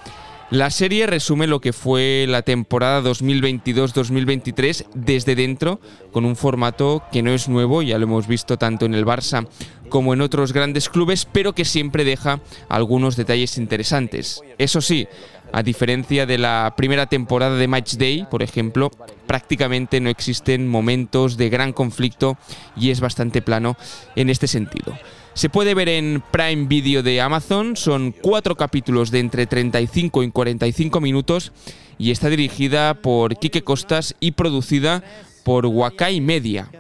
La 0.51 0.71
serie 0.71 1.07
resume 1.07 1.47
lo 1.47 1.61
que 1.61 1.73
fue 1.73 2.27
la 2.29 2.43
temporada 2.43 3.03
2022-2023 3.03 4.87
desde 4.95 5.35
dentro, 5.35 5.81
con 6.13 6.25
un 6.25 6.37
formato 6.37 7.03
que 7.11 7.23
no 7.23 7.33
es 7.33 7.49
nuevo, 7.49 7.83
ya 7.83 7.99
lo 7.99 8.05
hemos 8.05 8.29
visto 8.29 8.59
tanto 8.59 8.85
en 8.85 8.95
el 8.95 9.07
Barça 9.07 9.49
como 9.89 10.13
en 10.13 10.21
otros 10.21 10.53
grandes 10.53 10.89
clubes, 10.89 11.25
pero 11.25 11.55
que 11.55 11.65
siempre 11.65 12.05
deja 12.05 12.41
algunos 12.69 13.17
detalles 13.17 13.59
interesantes. 13.59 14.43
Eso 14.59 14.81
sí, 14.81 15.09
a 15.53 15.63
diferencia 15.63 16.27
de 16.27 16.37
la 16.37 16.75
primera 16.77 17.07
temporada 17.07 17.57
de 17.57 17.69
Match 17.69 17.95
Day, 17.95 18.27
por 18.31 18.43
ejemplo, 18.43 18.91
prácticamente 19.27 20.01
no 20.01 20.11
existen 20.11 20.69
momentos 20.69 21.37
de 21.37 21.49
gran 21.49 21.73
conflicto 21.73 22.37
y 22.77 22.91
es 22.91 23.01
bastante 23.01 23.41
plano 23.41 23.77
en 24.17 24.31
este 24.31 24.47
sentido. 24.47 24.99
Se 25.35 25.49
puede 25.49 25.75
ver 25.75 25.89
en 25.89 26.23
Prime 26.31 26.67
Video 26.67 27.03
de 27.03 27.21
Amazon, 27.21 27.77
son 27.77 28.13
cuatro 28.13 28.55
capítulos 28.55 29.11
de 29.11 29.19
entre 29.19 29.47
35 29.47 30.23
y 30.23 30.31
45 30.31 31.01
minutos 31.01 31.51
y 31.99 32.13
está 32.13 32.29
dirigida 32.29 32.95
por 32.95 33.37
Quique 33.37 33.65
Costas 33.65 34.15
y 34.21 34.33
producida 34.33 35.03
por 35.45 35.67
Wakai 35.67 36.21
Media. 36.21 36.71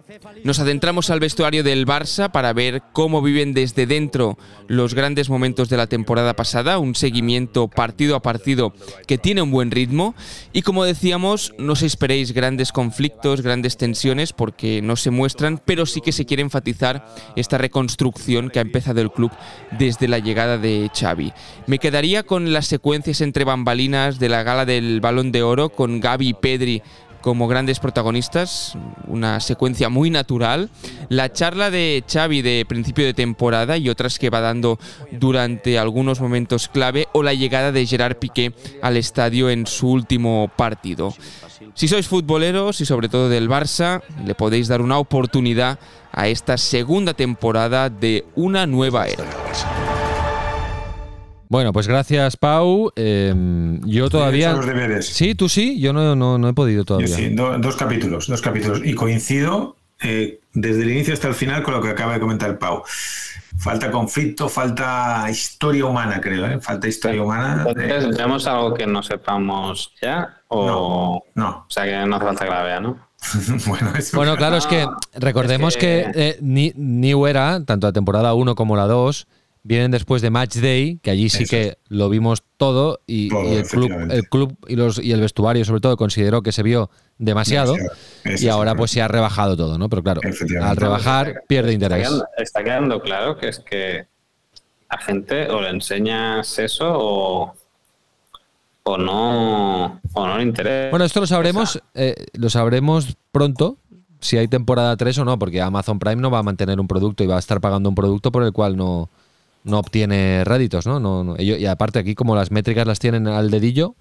Nos 0.42 0.58
adentramos 0.58 1.10
al 1.10 1.20
vestuario 1.20 1.62
del 1.62 1.86
Barça 1.86 2.30
para 2.30 2.52
ver 2.52 2.82
cómo 2.92 3.22
viven 3.22 3.52
desde 3.54 3.86
dentro 3.86 4.38
los 4.66 4.94
grandes 4.94 5.28
momentos 5.28 5.68
de 5.68 5.76
la 5.76 5.86
temporada 5.86 6.34
pasada, 6.34 6.78
un 6.78 6.94
seguimiento 6.94 7.68
partido 7.68 8.16
a 8.16 8.22
partido 8.22 8.72
que 9.06 9.18
tiene 9.18 9.42
un 9.42 9.50
buen 9.50 9.70
ritmo 9.70 10.14
y 10.52 10.62
como 10.62 10.84
decíamos, 10.84 11.52
no 11.58 11.74
os 11.74 11.82
esperéis 11.82 12.32
grandes 12.32 12.72
conflictos, 12.72 13.42
grandes 13.42 13.76
tensiones 13.76 14.32
porque 14.32 14.80
no 14.82 14.96
se 14.96 15.10
muestran, 15.10 15.60
pero 15.64 15.86
sí 15.86 16.00
que 16.00 16.12
se 16.12 16.24
quiere 16.24 16.42
enfatizar 16.42 17.06
esta 17.36 17.58
reconstrucción 17.58 18.50
que 18.50 18.58
ha 18.58 18.62
empezado 18.62 19.00
el 19.00 19.12
club 19.12 19.30
desde 19.78 20.08
la 20.08 20.18
llegada 20.18 20.58
de 20.58 20.90
Xavi. 20.94 21.32
Me 21.66 21.78
quedaría 21.78 22.22
con 22.22 22.52
las 22.52 22.66
secuencias 22.66 23.20
entre 23.20 23.44
bambalinas 23.44 24.18
de 24.18 24.28
la 24.28 24.42
gala 24.42 24.64
del 24.64 25.00
Balón 25.00 25.32
de 25.32 25.42
Oro 25.42 25.68
con 25.68 26.00
Gaby 26.00 26.28
y 26.28 26.34
Pedri 26.34 26.82
como 27.24 27.48
grandes 27.48 27.80
protagonistas, 27.80 28.76
una 29.08 29.40
secuencia 29.40 29.88
muy 29.88 30.10
natural, 30.10 30.68
la 31.08 31.32
charla 31.32 31.70
de 31.70 32.04
Xavi 32.06 32.42
de 32.42 32.66
principio 32.68 33.06
de 33.06 33.14
temporada 33.14 33.78
y 33.78 33.88
otras 33.88 34.18
que 34.18 34.28
va 34.28 34.42
dando 34.42 34.78
durante 35.10 35.78
algunos 35.78 36.20
momentos 36.20 36.68
clave 36.68 37.08
o 37.14 37.22
la 37.22 37.32
llegada 37.32 37.72
de 37.72 37.86
Gerard 37.86 38.18
Piqué 38.18 38.52
al 38.82 38.98
estadio 38.98 39.48
en 39.48 39.66
su 39.66 39.88
último 39.88 40.52
partido. 40.54 41.14
Si 41.72 41.88
sois 41.88 42.06
futboleros 42.06 42.82
y 42.82 42.84
sobre 42.84 43.08
todo 43.08 43.30
del 43.30 43.48
Barça, 43.48 44.02
le 44.22 44.34
podéis 44.34 44.68
dar 44.68 44.82
una 44.82 44.98
oportunidad 44.98 45.78
a 46.12 46.28
esta 46.28 46.58
segunda 46.58 47.14
temporada 47.14 47.88
de 47.88 48.26
una 48.34 48.66
nueva 48.66 49.06
era. 49.06 49.24
Bueno, 51.54 51.72
pues 51.72 51.86
gracias, 51.86 52.36
Pau. 52.36 52.90
Eh, 52.96 53.32
yo 53.84 54.10
todavía. 54.10 54.54
los 54.54 54.66
deberes. 54.66 55.06
Sí, 55.06 55.36
tú 55.36 55.48
sí. 55.48 55.78
Yo 55.78 55.92
no, 55.92 56.16
no, 56.16 56.36
no 56.36 56.48
he 56.48 56.52
podido 56.52 56.80
Yo 56.80 56.84
todavía. 56.84 57.14
sí, 57.14 57.28
do- 57.28 57.56
dos 57.58 57.76
capítulos, 57.76 58.26
dos 58.26 58.42
capítulos. 58.42 58.80
Y 58.84 58.94
coincido 58.94 59.76
eh, 60.02 60.40
desde 60.52 60.82
el 60.82 60.90
inicio 60.90 61.14
hasta 61.14 61.28
el 61.28 61.34
final 61.34 61.62
con 61.62 61.74
lo 61.74 61.80
que 61.80 61.90
acaba 61.90 62.14
de 62.14 62.18
comentar 62.18 62.58
Pau. 62.58 62.82
Falta 63.56 63.92
conflicto, 63.92 64.48
falta 64.48 65.26
historia 65.30 65.84
humana, 65.86 66.20
creo. 66.20 66.44
¿eh? 66.44 66.58
Falta 66.60 66.88
historia 66.88 67.22
humana. 67.22 67.64
Entonces, 67.68 68.16
¿vemos 68.18 68.48
algo 68.48 68.74
que 68.74 68.88
no 68.88 69.00
sepamos 69.04 69.92
ya? 70.02 70.40
O, 70.48 71.22
no. 71.36 71.48
o 71.50 71.66
sea, 71.70 71.84
que 71.84 72.04
no 72.04 72.16
hace 72.16 72.24
falta 72.26 72.44
que 72.46 72.50
la 72.50 72.62
vea, 72.64 72.80
¿no? 72.80 72.98
bueno, 73.68 73.92
eso- 73.96 74.16
Bueno, 74.16 74.36
claro, 74.36 74.56
es 74.56 74.66
que 74.66 74.84
recordemos 75.14 75.74
es 75.76 75.80
que, 75.80 76.10
que- 76.12 76.28
eh, 76.30 76.38
Ni- 76.40 76.72
New 76.74 77.28
Era, 77.28 77.64
tanto 77.64 77.86
la 77.86 77.92
temporada 77.92 78.34
1 78.34 78.56
como 78.56 78.74
la 78.74 78.86
2, 78.88 79.28
vienen 79.64 79.90
después 79.90 80.22
de 80.22 80.30
Match 80.30 80.56
Day, 80.56 80.98
que 81.02 81.10
allí 81.10 81.28
sí 81.30 81.42
Eso 81.44 81.50
que 81.50 81.78
lo 81.88 82.08
vimos 82.08 82.44
todo 82.58 83.00
y, 83.06 83.30
Todo, 83.30 83.50
y 83.50 83.56
el 83.56 83.66
club, 83.66 83.90
el 84.10 84.28
club 84.28 84.56
y, 84.68 84.76
los, 84.76 84.98
y 85.02 85.10
el 85.10 85.20
vestuario 85.20 85.64
sobre 85.64 85.80
todo 85.80 85.96
consideró 85.96 86.42
que 86.42 86.52
se 86.52 86.62
vio 86.62 86.90
demasiado, 87.18 87.74
y 88.24 88.48
ahora 88.48 88.74
pues 88.74 88.90
se 88.90 89.00
ha 89.00 89.08
rebajado 89.08 89.56
todo, 89.56 89.78
¿no? 89.78 89.88
Pero 89.88 90.02
claro, 90.02 90.20
al 90.62 90.76
rebajar 90.76 91.42
pierde 91.48 91.72
Está 91.72 91.86
interés. 91.86 92.06
quedando, 92.06 92.26
está 92.36 92.64
quedando 92.64 93.00
claro 93.00 93.36
que 93.38 93.48
es 93.48 93.58
que 93.60 94.06
a 94.88 94.98
gente 94.98 95.48
o 95.48 95.62
le 95.62 95.70
enseñas 95.70 96.58
eso 96.58 96.84
o, 96.86 97.54
o 98.82 98.98
no 98.98 100.00
o 100.12 100.26
no 100.26 100.36
le 100.36 100.42
interesa. 100.42 100.90
Bueno, 100.90 101.06
esto 101.06 101.20
lo 101.20 101.26
sabremos, 101.26 101.82
eh, 101.94 102.26
lo 102.34 102.50
sabremos 102.50 103.16
pronto, 103.32 103.78
si 104.20 104.36
hay 104.36 104.48
temporada 104.48 104.94
3 104.96 105.18
o 105.18 105.24
no, 105.24 105.38
porque 105.38 105.62
Amazon 105.62 105.98
Prime 105.98 106.20
no 106.20 106.30
va 106.30 106.40
a 106.40 106.42
mantener 106.42 106.80
un 106.80 106.86
producto 106.86 107.24
y 107.24 107.26
va 107.26 107.36
a 107.36 107.38
estar 107.38 107.62
pagando 107.62 107.88
un 107.88 107.94
producto 107.94 108.30
por 108.30 108.42
el 108.42 108.52
cual 108.52 108.76
no, 108.76 109.08
no 109.64 109.78
obtiene 109.78 110.44
réditos, 110.44 110.86
¿no? 110.86 111.00
No, 111.00 111.24
no. 111.24 111.36
Ello- 111.36 111.56
y 111.56 111.66
aparte 111.66 111.98
aquí, 111.98 112.14
como 112.14 112.36
las 112.36 112.50
métricas 112.50 112.86
las 112.86 112.98
tienen 112.98 113.26
al 113.26 113.50
dedillo, 113.50 113.94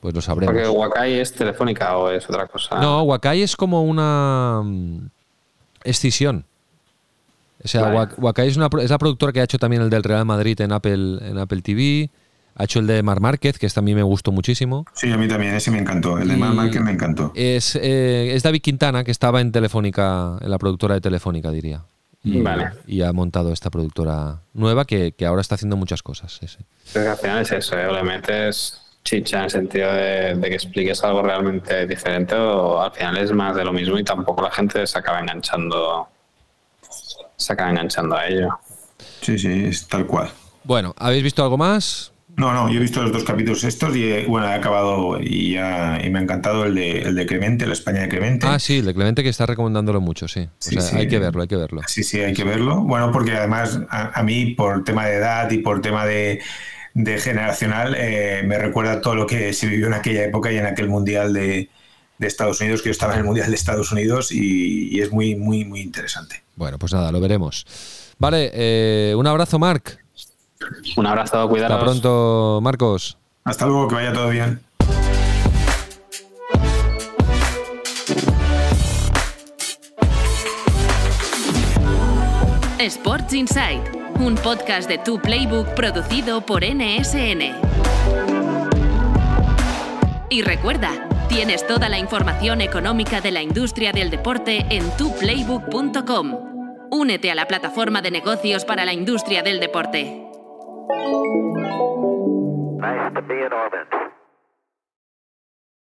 pues 0.00 0.14
lo 0.14 0.20
sabremos. 0.20 0.54
Porque 0.54 0.68
Wakai 0.68 1.14
es 1.18 1.32
telefónica 1.32 1.96
o 1.96 2.10
es 2.10 2.28
otra 2.28 2.46
cosa. 2.46 2.78
No, 2.80 3.02
Wakai 3.02 3.42
es 3.42 3.56
como 3.56 3.82
una 3.84 4.60
mm, 4.62 4.98
escisión. 5.84 6.44
O 7.64 7.68
sea, 7.68 7.82
Vale. 7.82 7.96
Wak- 7.96 8.14
Wakai 8.18 8.48
es, 8.48 8.56
una, 8.56 8.68
es 8.82 8.90
la 8.90 8.98
productora 8.98 9.32
que 9.32 9.40
ha 9.40 9.44
hecho 9.44 9.58
también 9.58 9.82
el 9.82 9.90
del 9.90 10.02
Real 10.04 10.24
Madrid 10.26 10.60
en 10.60 10.72
Apple, 10.72 11.18
en 11.22 11.38
Apple 11.38 11.62
TV. 11.62 12.10
Ha 12.58 12.64
hecho 12.64 12.78
el 12.78 12.86
de 12.86 13.02
Mar 13.02 13.20
Márquez, 13.20 13.58
que 13.58 13.68
también 13.68 13.96
me 13.96 14.02
gustó 14.02 14.32
muchísimo. 14.32 14.86
Sí, 14.94 15.10
a 15.12 15.16
mí 15.18 15.28
también, 15.28 15.54
ese 15.54 15.70
me 15.70 15.78
encantó. 15.78 16.18
El 16.18 16.28
de 16.28 16.34
Y- 16.34 16.38
Mar 16.38 16.54
Márquez 16.54 16.80
me 16.82 16.90
encantó. 16.92 17.32
Es, 17.34 17.76
eh, 17.76 18.32
es 18.34 18.42
David 18.42 18.62
Quintana, 18.62 19.04
que 19.04 19.10
estaba 19.10 19.40
en 19.40 19.52
Telefónica, 19.52 20.38
en 20.40 20.50
la 20.50 20.58
productora 20.58 20.94
de 20.94 21.00
Telefónica, 21.02 21.50
diría. 21.50 21.82
Y, 22.28 22.40
Vale. 22.42 22.70
y 22.88 23.02
ha 23.02 23.12
montado 23.12 23.52
esta 23.52 23.70
productora 23.70 24.40
nueva 24.52 24.84
que, 24.84 25.12
que 25.12 25.26
ahora 25.26 25.40
está 25.40 25.54
haciendo 25.54 25.76
muchas 25.76 26.02
cosas. 26.02 26.32
sí, 26.40 26.48
sí. 26.48 26.58
Es 26.86 26.92
que 26.92 26.98
al 27.06 27.16
final 27.16 27.42
es 27.42 27.52
eso, 27.52 27.78
¿eh? 27.78 27.86
o 27.86 27.92
le 27.92 28.02
metes 28.02 28.80
chicha 29.04 29.38
en 29.38 29.44
el 29.44 29.50
sentido 29.50 29.92
de, 29.92 30.34
de 30.34 30.48
que 30.48 30.54
expliques 30.56 31.04
algo 31.04 31.22
realmente 31.22 31.86
diferente 31.86 32.34
o 32.34 32.82
al 32.82 32.90
final 32.90 33.16
es 33.18 33.30
más 33.30 33.54
de 33.54 33.64
lo 33.64 33.72
mismo 33.72 33.96
y 33.96 34.02
tampoco 34.02 34.42
la 34.42 34.50
gente 34.50 34.84
se 34.88 34.98
acaba 34.98 35.20
enganchando 35.20 36.08
se 37.36 37.52
acaba 37.52 37.70
enganchando 37.70 38.16
a 38.16 38.26
ello. 38.26 38.58
Sí, 39.20 39.38
sí, 39.38 39.66
es 39.66 39.86
tal 39.86 40.06
cual. 40.06 40.28
Bueno, 40.64 40.94
¿habéis 40.98 41.22
visto 41.22 41.44
algo 41.44 41.56
más? 41.56 42.12
No, 42.36 42.52
no, 42.52 42.68
yo 42.70 42.76
he 42.76 42.80
visto 42.80 43.02
los 43.02 43.12
dos 43.12 43.24
capítulos 43.24 43.64
estos 43.64 43.96
y 43.96 44.24
bueno, 44.26 44.46
he 44.46 44.52
acabado 44.52 45.18
y, 45.22 45.52
ya, 45.54 45.98
y 46.04 46.10
me 46.10 46.18
ha 46.18 46.22
encantado 46.22 46.66
el 46.66 46.74
de, 46.74 47.00
el 47.00 47.14
de 47.14 47.24
Clemente, 47.24 47.66
la 47.66 47.72
España 47.72 48.02
de 48.02 48.08
Clemente. 48.08 48.46
Ah, 48.46 48.58
sí, 48.58 48.78
el 48.78 48.84
de 48.84 48.92
Clemente 48.94 49.22
que 49.22 49.30
está 49.30 49.46
recomendándolo 49.46 50.02
mucho, 50.02 50.28
sí. 50.28 50.40
O 50.40 50.50
Sí, 50.58 50.74
sea, 50.74 50.82
sí. 50.82 50.96
hay 50.96 51.08
que 51.08 51.18
verlo, 51.18 51.40
hay 51.40 51.48
que 51.48 51.56
verlo. 51.56 51.80
Sí, 51.86 52.04
sí, 52.04 52.20
hay 52.20 52.34
que 52.34 52.44
verlo. 52.44 52.76
Bueno, 52.82 53.10
porque 53.10 53.32
además 53.32 53.80
a, 53.88 54.20
a 54.20 54.22
mí, 54.22 54.54
por 54.54 54.84
tema 54.84 55.06
de 55.06 55.14
edad 55.16 55.50
y 55.50 55.58
por 55.58 55.80
tema 55.80 56.04
de, 56.04 56.40
de 56.92 57.18
generacional, 57.18 57.94
eh, 57.98 58.42
me 58.44 58.58
recuerda 58.58 59.00
todo 59.00 59.14
lo 59.14 59.26
que 59.26 59.54
se 59.54 59.66
vivió 59.66 59.86
en 59.86 59.94
aquella 59.94 60.24
época 60.24 60.52
y 60.52 60.58
en 60.58 60.66
aquel 60.66 60.88
mundial 60.88 61.32
de, 61.32 61.70
de 62.18 62.26
Estados 62.26 62.60
Unidos, 62.60 62.82
que 62.82 62.88
yo 62.88 62.92
estaba 62.92 63.14
en 63.14 63.20
el 63.20 63.24
mundial 63.24 63.48
de 63.48 63.56
Estados 63.56 63.90
Unidos 63.92 64.30
y, 64.30 64.94
y 64.94 65.00
es 65.00 65.10
muy, 65.10 65.36
muy, 65.36 65.64
muy 65.64 65.80
interesante. 65.80 66.42
Bueno, 66.54 66.78
pues 66.78 66.92
nada, 66.92 67.10
lo 67.12 67.20
veremos. 67.20 67.64
Vale, 68.18 68.50
eh, 68.52 69.14
un 69.16 69.26
abrazo, 69.26 69.58
Marc. 69.58 70.04
Un 70.96 71.06
abrazo, 71.06 71.48
cuidaros. 71.48 71.76
Hasta 71.76 71.84
pronto, 71.84 72.60
Marcos. 72.62 73.18
Hasta 73.44 73.66
luego, 73.66 73.88
que 73.88 73.94
vaya 73.94 74.12
todo 74.12 74.30
bien. 74.30 74.60
Sports 82.78 83.34
Insight, 83.34 83.82
un 84.20 84.34
podcast 84.36 84.88
de 84.88 84.98
Tu 84.98 85.18
Playbook 85.18 85.74
producido 85.74 86.40
por 86.40 86.62
NSN. 86.62 87.54
Y 90.28 90.42
recuerda, 90.42 91.08
tienes 91.28 91.66
toda 91.66 91.88
la 91.88 91.98
información 91.98 92.60
económica 92.60 93.20
de 93.20 93.30
la 93.30 93.42
industria 93.42 93.92
del 93.92 94.10
deporte 94.10 94.66
en 94.70 94.88
tuplaybook.com. 94.96 96.88
Únete 96.90 97.30
a 97.30 97.34
la 97.34 97.48
plataforma 97.48 98.02
de 98.02 98.10
negocios 98.10 98.64
para 98.64 98.84
la 98.84 98.92
industria 98.92 99.42
del 99.42 99.58
deporte. 99.58 100.25
Nice 100.88 100.98
to 103.14 103.22
be 103.22 103.34
in 103.34 103.52
orbit. 103.52 104.15